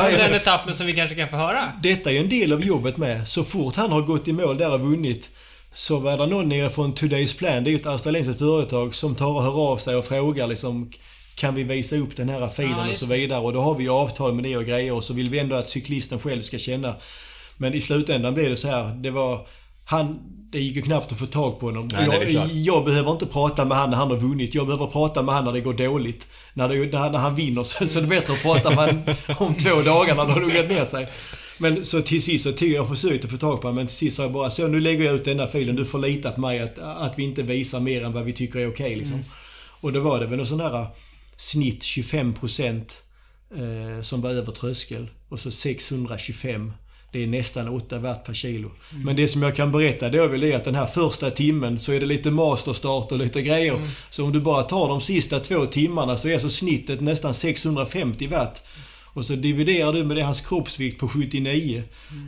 [0.00, 1.72] från den etappen som vi kanske kan få höra.
[1.82, 3.28] Detta är ju en del av jobbet med.
[3.28, 5.30] Så fort han har gått i mål där och vunnit
[5.72, 9.14] så var det någon nere från Today's Plan, det är ju ett australiensiskt företag, som
[9.14, 10.90] tar och hör av sig och frågar liksom
[11.36, 13.40] kan vi visa upp den här filen Ja, och så vidare.
[13.40, 15.70] Och då har vi avtal med det och grejer och så vill vi ändå att
[15.70, 16.94] cyklisten själv ska känna.
[17.56, 18.94] Men i slutändan blev det så här.
[18.94, 19.46] Det var...
[19.84, 20.18] Han...
[20.52, 21.88] Det gick ju knappt att få tag på honom.
[21.92, 22.50] Nej, nej, jag, klart.
[22.52, 24.54] jag behöver inte prata med han när han har vunnit.
[24.54, 26.26] Jag behöver prata med han när det går dåligt.
[26.54, 28.78] När, det, när, när han vinner så, så är det bättre att prata med
[29.26, 31.08] han om två dagar när det har luggat ner sig.
[31.58, 34.16] Men så till sist så tog jag försökte få tag på honom men till sist
[34.16, 35.76] sa jag bara så nu lägger jag ut denna filen.
[35.76, 38.58] Du får lita på mig att, att vi inte visar mer än vad vi tycker
[38.58, 39.24] är okej liksom.
[39.80, 40.86] Och då var det väl någon sån här
[41.36, 42.82] snitt 25%
[43.50, 45.08] eh, som var över tröskel.
[45.28, 46.72] Och så 625.
[47.12, 48.70] Det är nästan 8 watt per kilo.
[49.04, 51.80] Men det som jag kan berätta då är väl det att den här första timmen
[51.80, 53.80] så är det lite masterstart och lite grejer.
[54.10, 58.26] Så om du bara tar de sista två timmarna så är alltså snittet nästan 650
[58.26, 58.66] watt.
[59.16, 61.82] Och så dividerar du med det hans kroppsvikt på 79.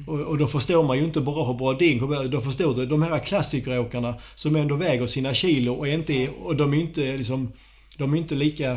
[0.07, 2.29] Och, och då förstår man ju inte bara hur bra din kropp är.
[2.29, 6.57] Då förstår du de här klassikeråkarna som ändå väger sina kilo och inte är, och
[6.57, 7.53] de är inte liksom...
[7.97, 8.77] De är inte lika...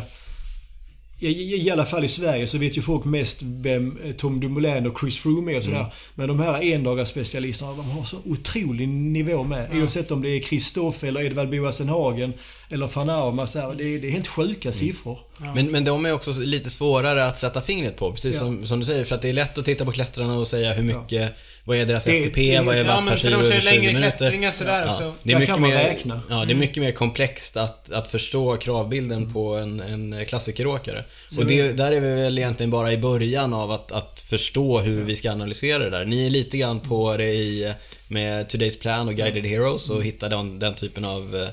[1.24, 4.40] I, i, I alla fall i Sverige så vet ju folk mest vem eh, Tom
[4.40, 5.94] Dumoulin och Chris Froome är och sådär.
[6.16, 9.70] Men de här endagarsspecialisterna, de har så otrolig nivå med.
[9.76, 12.34] Oavsett om det är Kristoff eller Edvard Boasen Hagen
[12.70, 12.88] eller
[13.32, 13.48] van.
[13.48, 15.20] Så här, det, är, det är helt sjuka siffror.
[15.56, 18.40] Men, men de är också lite svårare att sätta fingret på, precis Ja.
[18.40, 19.06] som, som du säger.
[19.06, 21.86] För att det är lätt att titta på klättrarna och säga hur mycket, vad är
[21.86, 23.62] deras Det- FTP, det- vad är Ja, watt per men för kilo de kör över
[23.62, 24.18] 20 längre minuter.
[24.18, 25.04] klättringar sådär också.
[25.04, 26.22] Ja, det är mycket mer, räkna.
[26.30, 31.06] Ja, det är mycket mer komplext att, att förstå kravbilden på en, en klassikeråkare.
[31.38, 35.04] Och det, där är vi väl egentligen bara i början av att, att förstå hur
[35.04, 36.06] vi ska analysera det där.
[36.06, 37.74] Ni är lite grann på det i,
[38.08, 41.50] med Today's Plan och Guided Heroes och hitta den, den typen av,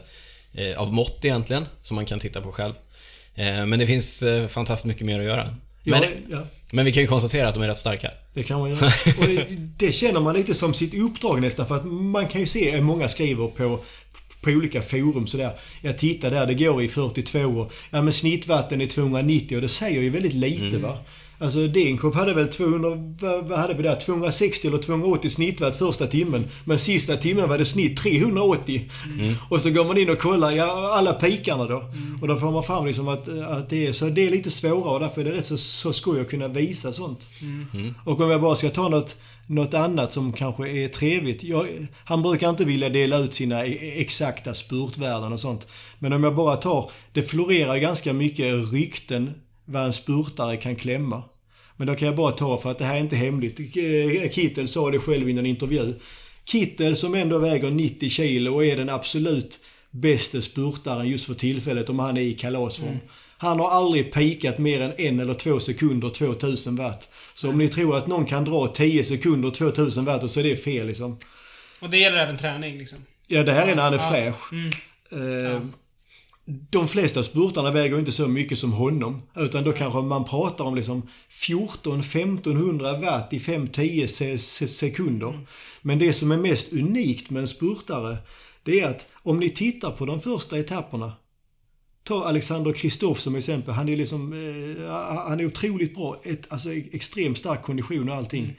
[0.55, 2.75] eh, av mått egentligen, som man kan titta på själv.
[3.35, 5.55] Eh, men det finns eh, fantastiskt mycket mer att göra.
[5.83, 6.47] Ja, Men, ja.
[6.73, 8.11] Men vi kan ju konstatera att de är rätt starka.
[8.35, 8.87] Det kan man göra.
[9.19, 9.47] Och det,
[9.77, 11.69] det känner man lite som sitt uppdrag nästan.
[11.69, 13.81] För att man kan ju se, många skriver på,
[14.41, 15.53] på olika forum sådär.
[15.83, 19.69] Jag tittar där, det går i 42 och ja men snittvatten är 290 och det
[19.69, 20.99] säger ju väldigt lite va.
[21.41, 22.89] Alltså Degenkolb hade väl 200,
[23.49, 23.97] vad, hade vi där?
[23.97, 26.45] 260 eller 280 snittwatt första timmen.
[26.65, 28.91] Men sista timmen var det snitt 380.
[29.51, 31.91] Och så går man in och kollar, ja alla pikarna då.
[32.23, 34.05] Och då får man fram liksom att, att det är så.
[34.09, 36.93] Det är lite svårare och därför är det rätt så, så skoj att kunna visa
[36.93, 37.27] sånt.
[38.05, 39.17] Och om jag bara ska ta något,
[39.47, 41.43] något annat som kanske är trevligt.
[41.45, 41.67] Jag,
[42.05, 45.67] han brukar inte vilja dela ut sina e- exakta spurtvärden och sånt.
[45.99, 49.31] Men om jag bara tar, det florerar ganska mycket rykten
[49.69, 51.23] vad en spurtare kan klämma.
[51.77, 53.61] Men då kan jag bara ta för att det här är inte hemligt.
[53.61, 55.95] Eh, Kittel sa det själv i en intervju.
[56.45, 59.61] Kittel som ändå väger 90 kilo och är den absolut
[59.91, 62.99] bästa spurtaren just för tillfället om han är i kalasform.
[63.39, 67.09] Han har aldrig pikat mer än en eller två sekunder 2000 watt.
[67.35, 70.57] Så om ni tror att någon kan dra 10 sekunder 2000 watt så är det
[70.57, 71.19] fel liksom.
[71.81, 72.99] Och det gäller även träning liksom.
[73.27, 74.11] Ja, det här är när han är Ja.
[74.11, 74.53] fräsch.
[74.53, 74.71] Mm.
[75.13, 75.61] Eh, Ja.
[76.71, 79.23] De flesta spurtarna väger inte så mycket som honom.
[79.37, 85.33] Utan då kanske man pratar om liksom 14-1500 watt i 5-10 se se sekunder.
[85.83, 88.17] Men det som är mest unikt med en spurtare,
[88.63, 91.13] det är att om ni tittar på de första etapperna.
[92.05, 93.75] Ta Alexander Kristoff som exempel.
[93.75, 94.91] Han är liksom, eh,
[95.29, 96.21] han är otroligt bra.
[96.25, 98.57] Ett, alltså extremt stark kondition och allting.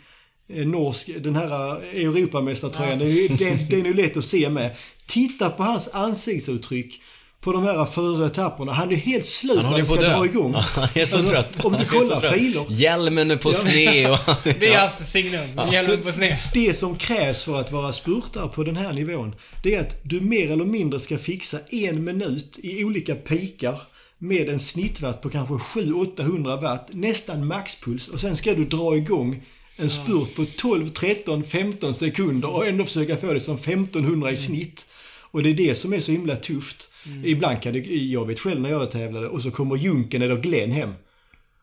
[0.50, 0.72] Mm.
[0.72, 3.36] Norsk, den här Europamästartröjan, ja.
[3.40, 4.76] den, den är ju lätt att se med.
[5.06, 7.02] Titta på hans ansiktsuttryck
[7.42, 8.74] på de här företapperna.
[8.74, 10.54] Han är helt slut när han ska dra igång.
[10.76, 11.66] Han är så alltså, trött.
[11.66, 12.66] Om du kollar filer.
[12.70, 14.20] Hjälmen är på sned och...
[14.60, 15.50] Det är hans signum.
[15.56, 15.74] Ja.
[15.74, 16.38] Hjälmen på sned.
[16.54, 20.22] Det som krävs för att vara spurtare på den här nivån, det är att du
[20.22, 23.82] mer eller mindre ska fixa en minut i olika pikar
[24.18, 29.44] med en snittwatt på kanske 700-800 watt, nästan maxpuls och sen ska du dra igång
[29.76, 34.38] en spurt på 12, 13, 15 sekunder och ändå försöka få det som 1500 i
[34.38, 34.86] snitt.
[35.32, 36.89] Och det är det som är så himla tufft.
[37.06, 37.26] Mm.
[37.26, 40.72] Ibland kan det, jag vet själv när jag tävlade och så kommer Junken eller Glenn
[40.72, 40.94] hem.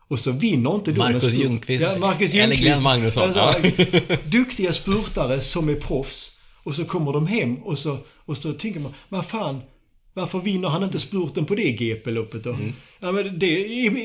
[0.07, 1.83] Och så vinner inte de Marcus Ljungqvist.
[1.83, 2.43] Ja, Marcus Ljungqvist.
[2.43, 3.23] Eller Glenn Magnusson.
[3.23, 3.61] Alltså,
[4.23, 6.31] duktiga spurtare som är proffs.
[6.63, 9.61] Och så kommer de hem och så, och så tänker man, vad fan,
[10.13, 12.49] varför vinner han inte spurten på det GP-loppet då?
[12.49, 12.73] Mm.
[12.99, 13.59] Ja, men det,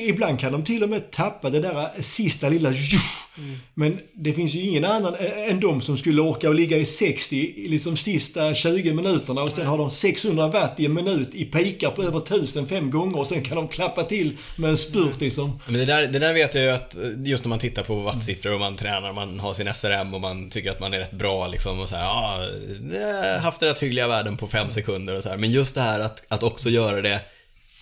[0.07, 3.59] ibland kan de till och med tappa det där sista lilla mm.
[3.73, 5.15] Men det finns ju ingen annan
[5.49, 9.67] än de som skulle orka att ligga i 60 liksom sista 20 minuterna och sen
[9.67, 13.27] har de 600 watt i en minut i pikar på över 1000 fem gånger och
[13.27, 15.59] sen kan de klappa till med en spurt liksom.
[15.65, 18.53] Men det där, det där vet jag ju att just när man tittar på wattsiffror
[18.53, 21.11] och man tränar och man har sin SRM och man tycker att man är rätt
[21.11, 25.29] bra liksom och så här, ja, haft rätt hyggliga värden på 5 sekunder och så
[25.29, 25.37] här.
[25.37, 27.19] Men just det här att, att också göra det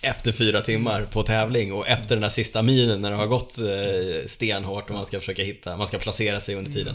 [0.02, 3.58] efter fyra timmar på tävling och efter den där sista milen när det har gått
[3.58, 6.94] eh, stenhårt och man ska försöka hitta, man ska placera sig under tiden.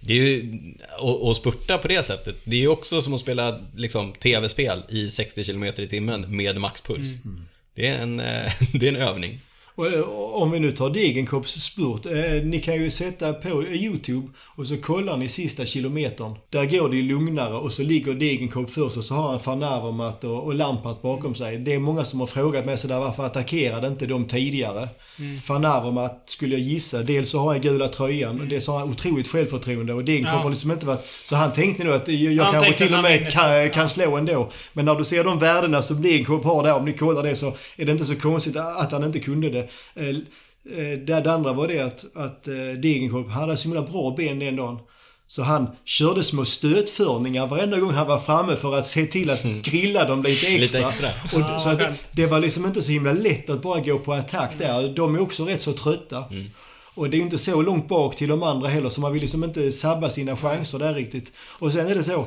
[0.00, 0.58] Det är ju,
[0.98, 4.82] och, och spurta på det sättet, det är ju också som att spela liksom, tv-spel
[4.88, 7.06] i 60 km i timmen med maxpuls.
[7.24, 7.46] Mm.
[7.74, 9.40] Det, är en, eh, det är en övning.
[9.80, 10.02] Och eh,
[10.32, 12.06] om vi nu tar Degenkops spurt.
[12.06, 16.34] Eh, ni kan ju sätta på YouTube och så kollar ni sista kilometern.
[16.50, 20.24] Där går det ju lugnare och så ligger Degenkop först och så har han Avermaet
[20.24, 21.58] och, och Lampart bakom sig.
[21.58, 24.88] Det är många som har frågat mig sådär varför attackerade inte de tidigare?
[25.18, 25.64] Mm.
[25.64, 27.02] Avermaet skulle jag gissa.
[27.02, 30.38] Dels så har han gula tröjan och dels har han otroligt självförtroende och Degenkop ja.
[30.38, 31.06] har liksom inte varit...
[31.24, 34.48] Så han tänkte nog att jag, jag kanske till och med kan, kan slå ändå.
[34.72, 37.52] Men när du ser de värdena som Degenkop har där, om ni kollar det så
[37.76, 39.69] är det inte så konstigt att han inte kunde det.
[39.94, 44.38] Eh, eh, det andra var det att, att eh, Degenkolb hade så himla bra ben
[44.38, 44.78] den dagen.
[45.26, 49.44] Så han körde små stötförningar varenda gång han var framme för att se till att
[49.44, 49.62] mm.
[49.62, 50.58] grilla dem lite extra.
[50.58, 51.08] lite extra.
[51.24, 54.12] Och, så att det, det, var liksom inte så himla lätt att bara gå på
[54.12, 54.94] attack där.
[54.96, 56.24] De är också rätt så trötta.
[56.30, 56.46] Mm.
[56.94, 59.44] Och det är inte så långt bak till de andra heller så man vill liksom
[59.44, 61.32] inte sabba sina chanser där riktigt.
[61.36, 62.26] Och sen är det så.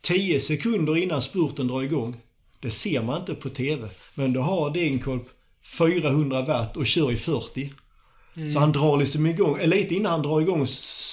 [0.00, 2.16] 10 sekunder innan spurten drar igång.
[2.60, 3.88] Det ser man inte på TV.
[4.14, 5.22] Men då har Degenkolb
[5.66, 7.72] 400 watt och kör i 40.
[8.36, 8.50] Mm.
[8.50, 10.66] Så han drar liksom igång, lite innan han drar igång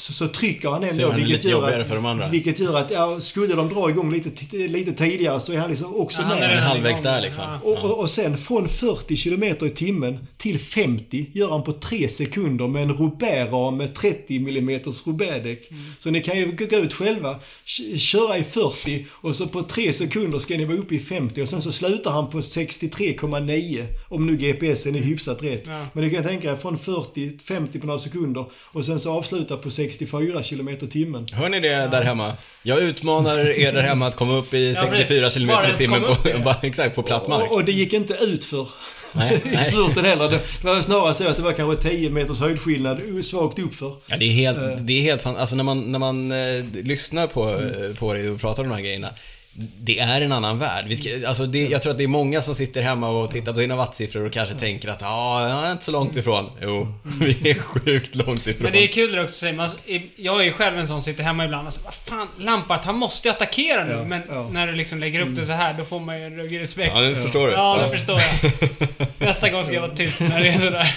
[0.03, 1.11] så, så trycker han ändå.
[1.11, 2.29] Så vilket, gör att, för de andra.
[2.29, 5.95] vilket gör att, ja, skulle de dra igång lite, lite tidigare så är han liksom
[5.95, 6.37] också ja, med.
[6.37, 7.43] Han är halvvägs där liksom.
[7.47, 7.59] Ja.
[7.63, 12.09] Och, och, och, sen från 40 km i timmen till 50 gör han på 3
[12.09, 15.71] sekunder med en Robert-ram med 30 mm Robert-däck.
[15.71, 15.83] Mm.
[15.99, 17.39] Så ni kan ju gå ut själva,
[17.97, 21.49] köra i 40 och så på 3 sekunder ska ni vara uppe i 50 och
[21.49, 25.63] sen så slutar han på 63,9 om nu GPSen är hyfsat rätt.
[25.65, 25.85] Ja.
[25.93, 29.57] Men ni kan tänka er från 40 50 på några sekunder och sen så avsluta
[29.57, 31.25] på 64 km timmen.
[31.33, 32.33] Hör ni det där hemma?
[32.63, 36.01] Jag utmanar er där hemma att komma upp i 64 km i timmen
[36.43, 37.51] på, exakt, på platt mark.
[37.51, 38.67] Och, och det gick inte ut för
[39.13, 40.29] nej, i spurten heller.
[40.29, 43.95] Det var snarare så att det var kanske 10 meters höjdskillnad svagt uppför.
[44.05, 44.75] Ja, det är helt, uh.
[44.75, 47.95] det är helt fan, Alltså när man, när man eh, lyssnar på, mm.
[47.95, 49.09] på dig och pratar om de här grejerna
[49.55, 50.85] det är en annan värld.
[50.87, 53.53] Vi ska, alltså det, jag tror att det är många som sitter hemma och tittar
[53.53, 56.51] på dina wattsiffror och kanske tänker att ja, jag är inte så långt ifrån.
[56.61, 58.63] Jo, vi är sjukt långt ifrån.
[58.63, 59.69] Men det är kul också att säga, man,
[60.15, 62.85] jag är ju själv en sån som sitter hemma ibland och säger vad fan, Lampart,
[62.85, 63.91] han måste ju attackera nu.
[63.91, 64.49] Ja, men ja.
[64.51, 66.95] när du liksom lägger upp det så här, då får man ju en respekt.
[66.95, 67.53] Ja, det förstår du.
[67.53, 68.51] Ja, det förstår jag.
[69.27, 70.95] Nästa gång ska jag vara tyst när det är sådär.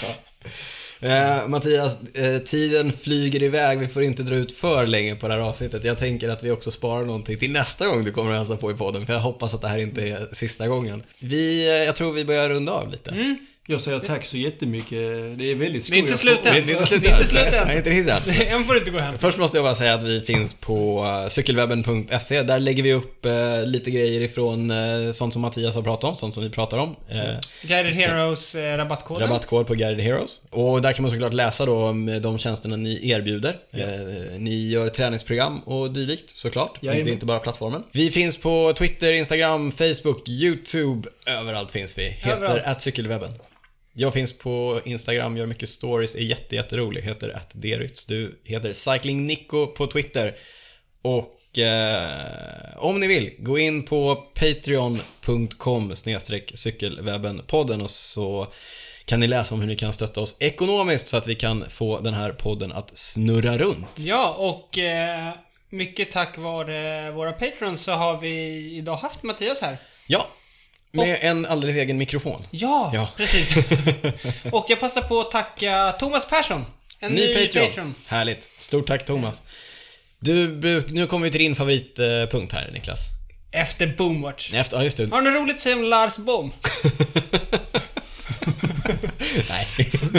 [1.00, 3.78] Eh, Mattias, eh, tiden flyger iväg.
[3.78, 5.84] Vi får inte dra ut för länge på det här avsnittet.
[5.84, 8.70] Jag tänker att vi också sparar någonting till nästa gång du kommer att hälsa på
[8.70, 11.02] i podden, för jag hoppas att det här inte är sista gången.
[11.20, 13.10] Vi, eh, jag tror vi börjar runda av lite.
[13.10, 13.36] Mm.
[13.68, 14.98] Jag säger tack så jättemycket.
[15.38, 15.94] Det är väldigt skoj.
[15.96, 16.66] Det är inte slut än.
[16.66, 17.24] Det är inte slut Det inte än.
[17.24, 17.66] slut än.
[17.66, 18.52] Nej, inte riktigt än.
[18.58, 19.18] Än får du inte gå hem.
[19.18, 22.42] Först måste jag bara säga att vi finns på eh, cykelwebben.se.
[22.42, 26.16] Där lägger vi upp eh, lite grejer ifrån eh, sånt som Mattias har pratat om,
[26.16, 26.96] sånt som vi pratar om.
[27.08, 27.18] Eh,
[27.62, 29.28] Guided Heroes eh, rabattkoden.
[29.28, 30.42] Rabattkod på Guided Heroes.
[30.50, 33.54] Och där kan man såklart läsa då om de tjänsterna ni erbjuder.
[33.72, 33.84] Eh,
[34.38, 36.78] ni gör träningsprogram och dylikt såklart.
[36.80, 37.08] Det Jajamän.
[37.08, 37.82] är inte bara plattformen.
[37.92, 41.08] Vi finns på Twitter, Instagram, Facebook, YouTube.
[41.26, 42.02] Överallt finns vi.
[42.08, 42.80] Heter Överallt.
[42.80, 43.30] cykelwebben.
[43.98, 47.02] Jag finns på Instagram, gör mycket stories, är jätte, jätterolig.
[47.02, 48.06] Heter att Derytz.
[48.06, 50.36] Du heter Cycling Nico på Twitter.
[51.02, 55.94] Och eh, om ni vill, gå in på patreon.com
[56.54, 58.46] cykelwebbenpodden och så
[59.04, 62.00] kan ni läsa om hur ni kan stötta oss ekonomiskt så att vi kan få
[62.00, 63.98] den här podden att snurra runt.
[63.98, 65.32] Ja, och eh,
[65.70, 69.76] mycket tack vare våra patrons så har vi idag haft Mattias här.
[70.06, 70.26] Ja,
[70.96, 72.46] med en alldeles egen mikrofon.
[72.50, 73.08] Ja, Ja.
[73.16, 73.54] precis.
[74.52, 76.64] och jag passar på att tacka Thomas Persson.
[77.00, 77.68] En Ny, ny, Patreon.
[77.68, 77.94] Patreon.
[78.06, 78.48] Härligt.
[78.60, 79.42] Stort tack Thomas.
[80.18, 80.48] Du,
[80.88, 83.00] nu kommer vi till din favoritpunkt här Niklas.
[83.52, 84.54] Efter Boomwatch.
[84.54, 85.06] Efter, ja, just det.
[85.10, 86.52] Har du något roligt att säga om Lars Bohm?
[89.48, 89.66] Nej.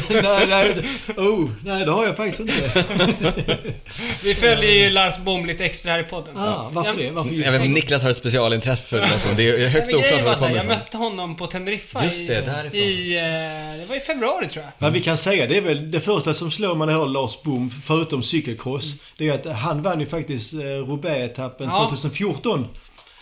[0.09, 0.83] nej, nej,
[1.17, 2.83] oh, nej, det har jag faktiskt inte.
[4.23, 6.37] Vi följer ju Lars Bohm lite extra här i podden.
[6.37, 7.11] Ah, varför det?
[7.11, 7.69] Varför just Jag vet?
[7.69, 9.07] Niklas har ett specialintresse för det.
[9.37, 10.77] Det är högst oklart var det kommer Jag ifrån.
[10.77, 12.79] mötte honom på Teneriffa Just det, i, därifrån.
[12.79, 13.15] i...
[13.15, 14.71] eh, Det var i februari tror jag.
[14.77, 17.41] Vad vi kan säga, det är väl det första som slår man jag hör Lars
[17.43, 18.93] Boom, förutom cykelcross.
[19.17, 21.87] Det är att han vann ju faktiskt eh, Roubaix-etappen Ja.
[21.89, 22.67] 2014.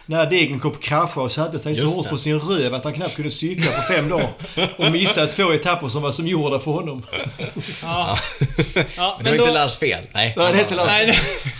[0.07, 2.09] När Degenkolb kraschade och satte sig så Just hårt det.
[2.09, 4.29] på sin röv att han knappt kunde cykla på fem dagar.
[4.77, 7.03] Och missade två etapper som var som gjorda för honom.
[7.83, 8.17] Ja.
[8.97, 9.43] ja Men det var då...
[9.43, 10.03] inte Lars fel.
[10.13, 10.33] Nej.
[10.37, 10.87] Nej, det är inte Lars.
[10.87, 11.17] Nej, nej.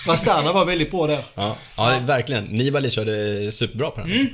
[0.07, 1.23] Vastana var väldigt bra där.
[1.35, 2.43] Ja, ja verkligen.
[2.43, 4.11] Nibali körde superbra på den.
[4.11, 4.27] Mm.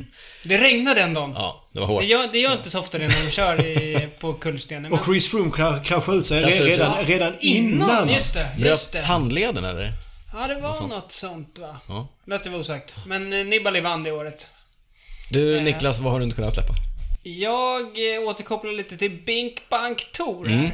[0.43, 1.33] Det regnade den dagen.
[1.35, 2.01] Ja, det var hårt.
[2.01, 4.81] Det gör, det gör inte så ofta det när de kör i, på kullstenen.
[4.81, 8.09] Men Och Chris Froome kra- kraschade ut sig redan, redan innan.
[8.09, 9.07] Just det, just Bröt det.
[9.07, 9.93] handleden eller?
[10.33, 11.77] Ja, det var något sånt va?
[11.87, 12.07] Ja.
[12.25, 12.95] Låt det vara osagt.
[13.05, 14.49] Men eh, Nibali vann det året.
[15.29, 15.63] Du Eh.
[15.63, 16.73] Niklas, vad har du inte kunnat släppa?
[17.23, 20.71] Jag eh, återkopplar lite till Bink Bank Tour Mm.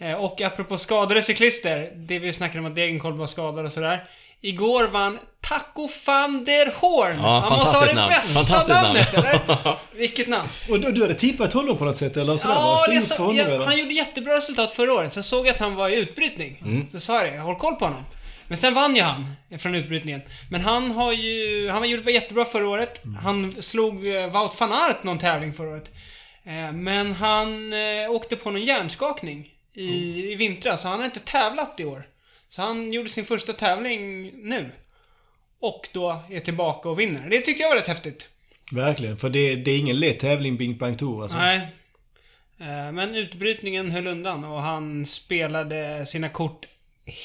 [0.00, 4.04] Eh, och apropå skadade cyklister, det vi snackade om att Degenkolb var skadad och sådär.
[4.40, 7.18] Igår vann Taco van der Horn.
[7.22, 8.08] Ja, Han måste ha det namn.
[8.08, 8.68] bästa namn.
[8.82, 9.78] namnet, eller?
[9.96, 10.48] Vilket namn?
[10.70, 12.36] Och du, du hade tippat honom på något sätt eller?
[12.36, 13.66] Sådär, Ja, var det så, honom, ja, eller?
[13.66, 15.12] han gjorde jättebra resultat förra året.
[15.12, 16.58] Sen såg jag att han var i utbrytning.
[16.62, 16.90] Mm.
[16.92, 18.04] Så sa jag det, håll koll på honom.
[18.48, 19.26] Men sen vann ju han
[19.58, 20.20] från utbrytningen.
[20.50, 21.68] Men han har ju...
[21.70, 23.04] Han gjorde jättebra förra året.
[23.04, 23.16] Mm.
[23.16, 25.90] Han slog eh, Wout van Aert någon tävling förra året.
[26.44, 30.30] Eh, Men han eh, åkte på någon hjärnskakning i, Mm.
[30.30, 32.06] i vintras, så han har inte tävlat i år.
[32.48, 34.70] Så han gjorde sin första tävling nu.
[35.60, 37.30] Och då är tillbaka och vinner.
[37.30, 38.28] Det tyckte jag var rätt häftigt.
[38.72, 41.38] Verkligen, för det, det är ingen lätt tävling Bing Bang Tour alltså.
[41.38, 41.68] Nej.
[42.92, 46.66] Men utbrytningen höll undan och han spelade sina kort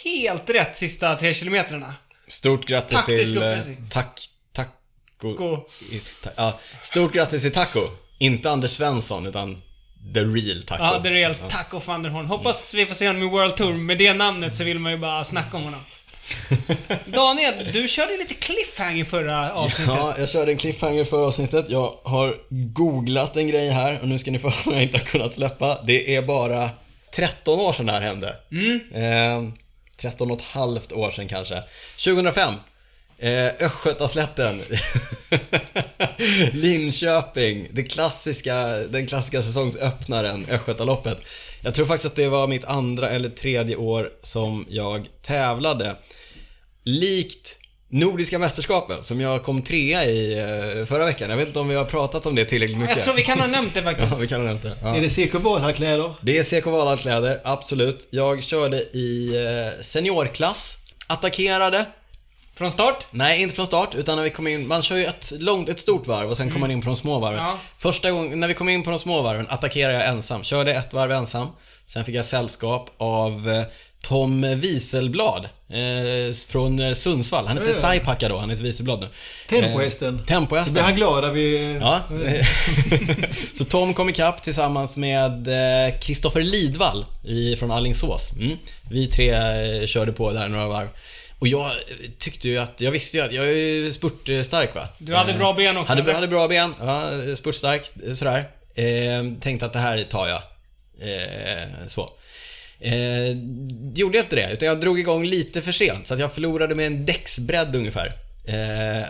[0.03, 1.95] helt rätt sista tre kilometrarna.
[2.27, 3.37] Stort grattis Taktisk till...
[3.37, 3.89] eh, uppläsning.
[3.91, 4.29] Tack...
[4.53, 5.33] Taco...
[5.33, 5.67] Gå.
[5.91, 7.79] i- ta, ja, stort grattis till Taco.
[8.19, 9.61] Inte Anders Svensson, utan
[10.13, 10.83] the real Taco.
[10.83, 11.49] Ja, rejält.
[11.49, 12.25] Tack och van der Horn.
[12.25, 13.73] Hoppas vi får se honom i World Tour.
[13.73, 15.79] Med det namnet så vill man ju bara snacka om honom.
[17.05, 19.95] Daniel, du körde lite cliffhanger förra avsnittet.
[19.97, 21.65] Ja, jag körde en cliffhanger förra avsnittet.
[21.69, 25.05] Jag har googlat en grej här och nu ska ni få höra jag inte har
[25.05, 25.77] kunnat släppa.
[25.85, 26.69] Det är bara
[27.15, 28.27] 13 år sedan det här hände.
[28.93, 29.41] Eh,
[30.03, 31.63] 13 och ett halvt år sedan kanske.
[32.05, 32.53] 2005.
[33.17, 34.61] Eh, Östgötaslätten.
[36.53, 37.67] Linköping.
[37.71, 41.17] Det klassiska, den klassiska säsongsöppnaren, Östgötaloppet.
[41.61, 45.95] Jag tror faktiskt att det var mitt andra eller tredje år som jag tävlade.
[46.83, 47.57] Likt
[47.93, 51.29] Nordiska mästerskapen som jag kom trea i eh, förra veckan.
[51.29, 52.95] Jag vet inte om vi har pratat om det tillräckligt mycket.
[52.95, 54.11] Jag tror vi kan ha nämnt det faktiskt.
[54.11, 54.77] Ja, vi kan ha nämnt det.
[54.81, 54.95] Ja.
[54.95, 56.13] Är det CK Valhall-kläder?
[56.21, 58.07] Det är CK Valarkläder, absolut.
[58.09, 59.35] Jag körde i
[59.75, 60.77] eh, seniorklass.
[61.07, 61.85] Attackerade.
[62.55, 63.05] Från start?
[63.11, 65.79] Nej, inte från start, utan när vi kom in, man kör ju ett, långt, ett
[65.79, 67.43] stort varv och sen kommer man in på de små varven.
[67.43, 67.57] Ja.
[67.77, 70.43] Första gången, när vi kom in på de små varven, attackerade jag ensam.
[70.43, 71.47] Körde ett varv ensam.
[71.85, 73.63] Sen fick jag sällskap av eh,
[74.07, 77.47] Tom Wieselblad eh, från eh, Sundsvall.
[77.47, 77.73] Han heter.
[77.73, 79.07] Saipaka då, han heter Wieselblad nu.
[79.49, 80.15] Tempohästen.
[80.15, 80.73] Eh, Då Tempohästen.
[80.73, 81.77] blir han glad när vi...
[81.81, 82.01] Ja.
[83.57, 88.33] så Tom kom ikapp tillsammans med eh, Kristoffer Lidvall i, från Allingsås.
[88.33, 88.57] Mm.
[88.91, 90.87] Vi tre eh, körde på där några varv.
[91.39, 91.71] Och jag eh,
[92.19, 94.87] tyckte ju att, jag visste ju att jag är ju spurtstark va.
[94.97, 98.45] Du hade Eh, bra ben också, Hade, hade bra ben, ja, spurtstark eh, sådär.
[98.75, 100.41] Eh, tänkte att det här tar jag.
[101.01, 102.09] Eh, så.
[102.83, 103.37] Eh,
[103.95, 106.05] gjorde jag inte det, utan jag drog igång lite för sent.
[106.05, 108.13] Så att jag förlorade med en däcksbredd ungefär.
[108.45, 108.55] Eh,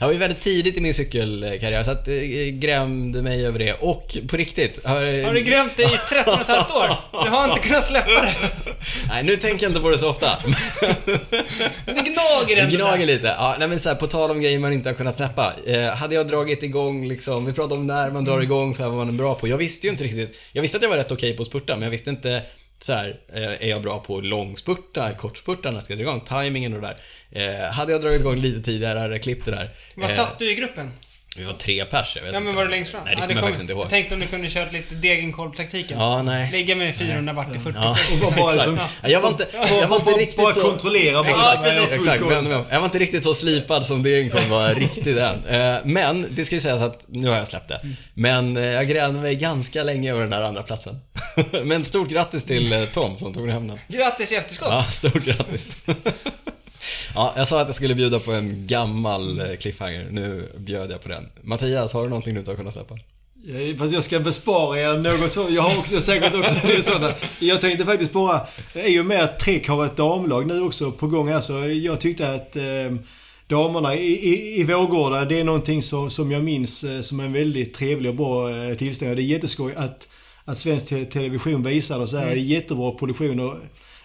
[0.00, 2.14] jag var ju väldigt tidigt i min cykelkarriär så att eh,
[2.52, 3.72] grämde mig över det.
[3.72, 4.86] Och på riktigt.
[4.86, 6.96] Har, Har du grämt dig i 13 och ett halvt år?
[7.24, 8.34] Du har inte kunnat släppa det.
[9.08, 10.38] Nej, nu tänker jag inte på det så ofta.
[11.86, 12.76] Men det gnager Det ändå.
[12.76, 13.14] gnager där.
[13.14, 13.26] lite.
[13.26, 15.54] Ja, nej men så här, på tal om grejer man inte har kunnat släppa.
[15.66, 18.88] Eh, hade jag dragit igång liksom, vi pratade om när man drar igång, så här,
[18.88, 19.48] vad man är bra på.
[19.48, 20.38] Jag visste ju inte riktigt.
[20.52, 22.42] Jag visste att jag var rätt okej på att spurta, men jag visste inte
[22.84, 26.20] så här, eh, är jag bra på långspurta, kortspurta när jag ska dra igång?
[26.20, 26.94] Timingen och det
[27.30, 27.66] där.
[27.66, 29.70] Eh, hade jag dragit igång lite tidigare hade jag klippt det där.
[29.94, 30.90] Vad Eh, satt du i gruppen?
[31.36, 32.56] Vi var tre pers, jag vet Ja men inte.
[32.56, 33.00] var du längst fram?
[33.04, 33.82] Nej, det Ja, kommer jag kom- faktiskt inte ihåg.
[33.82, 35.98] Jag tänkte om du kunde kört lite degenkolv-taktiken.
[35.98, 36.52] Ja, nej.
[36.52, 37.96] Ligga med 400 watt i 40 Ja,
[38.26, 39.46] Och bara- liksom- Ja, jag var inte,
[39.80, 40.60] jag var inte riktigt bara så...
[40.60, 41.30] kontrollera bara.
[41.30, 42.24] Exakt, Ja, jag har full exakt.
[42.24, 45.44] Men, men, jag var inte riktigt så slipad som Degenkolv var riktigt än.
[45.46, 47.80] Eh, Men, det ska ju sägas att nu har jag släppt det.
[48.14, 51.00] Men eh, jag grävde mig ganska länge över den där andra platsen.
[51.64, 53.78] Men stort grattis till eh, Tom som tog hem den.
[53.88, 54.68] Grattis i efterskott!
[54.70, 55.68] Ja, stort grattis.
[57.14, 60.08] Ja, jag sa att jag skulle bjuda på en gammal eh, cliffhanger.
[60.10, 61.28] Nu bjöd jag på den.
[61.42, 62.98] Mattias, har du någonting du inte har kunnat släppa?
[63.78, 65.46] Fast jag ska bespara er något så.
[65.50, 67.14] Jag har också säkert också det sådana.
[67.38, 68.40] Jag tänkte faktiskt bara,
[68.74, 72.00] i och med att Trek har ett damlag nu också på gång här så jag
[72.00, 72.62] tyckte att eh,
[73.46, 77.32] damerna i, i, i Vårgårda, det är någonting som, som jag minns eh, som en
[77.32, 79.16] väldigt trevlig och bra eh, tillställning.
[79.16, 80.08] Det är jätteskoj att,
[80.44, 82.26] att svensk te television visar det så här.
[82.26, 83.54] Det är jättebra produktion och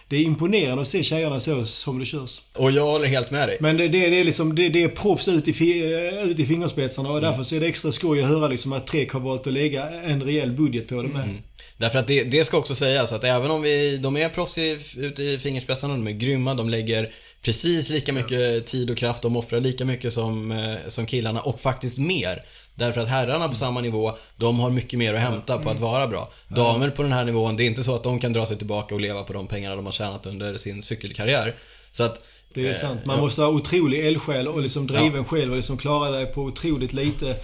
[0.08, 2.40] det är imponerande att se tjejerna så som det körs.
[2.54, 3.56] Och jag håller helt med dig.
[3.60, 5.82] Men det, det, det är liksom, det, det är proffs ut i,
[6.24, 9.12] ut i fingerspetsarna och därför så är det extra skoj att höra liksom att Trek
[9.12, 11.28] har valt att lägga en rejäl budget på det med.
[11.76, 14.78] Därför att det, det ska också sägas att även om vi, de är proffs i,
[14.96, 17.08] ute i fingerspetsarna, de är grymma, de lägger
[17.42, 21.60] precis lika mycket tid och kraft, de offrar lika mycket som, eh, som killarna och
[21.60, 22.42] faktiskt mer.
[22.78, 26.06] Därför att herrarna på samma nivå, de har mycket mer att hämta på att vara
[26.06, 26.32] bra.
[26.48, 28.94] Damer på den här nivån, det är inte så att de kan dra sig tillbaka
[28.94, 31.54] och leva på de pengarna de har tjänat under sin cykelkarriär.
[31.92, 32.22] Så att...
[32.54, 33.00] Det är eh, sant.
[33.04, 33.22] Man ja.
[33.22, 37.36] måste ha otrolig eldsjäl och liksom driven själv och liksom klara dig på otroligt lite.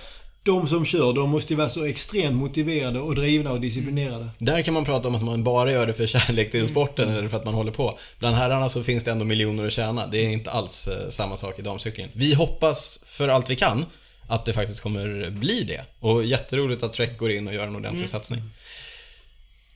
[0.43, 4.29] De som kör, de måste ju vara så extremt motiverade och drivna och disciplinerade.
[4.39, 7.29] Där kan man prata om att man bara gör det för kärlek till sporten eller
[7.29, 7.99] för att man håller på.
[8.19, 10.07] Bland herrarna så finns det ändå miljoner att tjäna.
[10.07, 12.11] Det är inte alls eh, samma sak i damcykeln.
[12.13, 13.85] Vi hoppas för allt vi kan
[14.29, 15.85] att det faktiskt kommer bli det.
[16.01, 18.41] Och jätteroligt att Trek går in och gör en ordentlig satsning.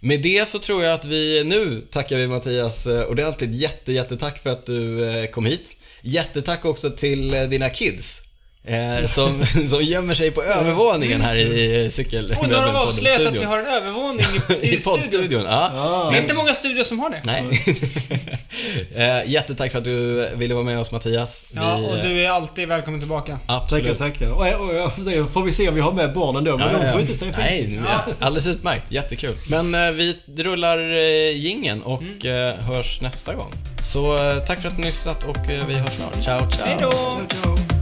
[0.01, 3.51] Med det så tror jag att vi nu tackar vi Mattias eh, ordentligt.
[3.51, 5.77] Jätte, jättetack för att du eh, kom hit.
[6.03, 8.28] Jättetack också till eh, dina kids.
[8.64, 12.35] Eh, som, som gömmer sig på övervåningen här i cykel...
[12.40, 14.94] Och nu har de avslöjat att vi har en övervåning i, i, I studion.
[14.94, 15.70] poddstudion, ja.
[15.74, 16.10] Ah.
[16.10, 17.20] Det är inte många studior som har det.
[17.24, 17.44] Nej.
[19.24, 21.43] eh, jättetack för att du ville vara med oss Mattias.
[21.52, 23.39] Ja, Vi, och eh, du är alltid välkommen tillbaka.
[23.47, 23.98] Absolut.
[23.98, 24.30] Tackar, tackar.
[24.60, 26.56] Och, och, jag får får vi se om vi har med barnen då.
[26.59, 26.98] Men Ja, ja, de ja.
[26.98, 28.85] skjuter sig Nej, nu- alldeles utmärkt.
[28.93, 29.36] Jättekul.
[29.48, 32.48] Men eh, vi rullar eh, gingen och Mm.
[32.51, 33.52] eh, hörs nästa gång.
[33.93, 36.24] Så eh, tack för att ni har lyssnat och eh, vi hörs snart.
[36.24, 36.66] Ciao, ciao.
[36.66, 36.90] Hej då!
[36.90, 37.78] Ciao, ciao.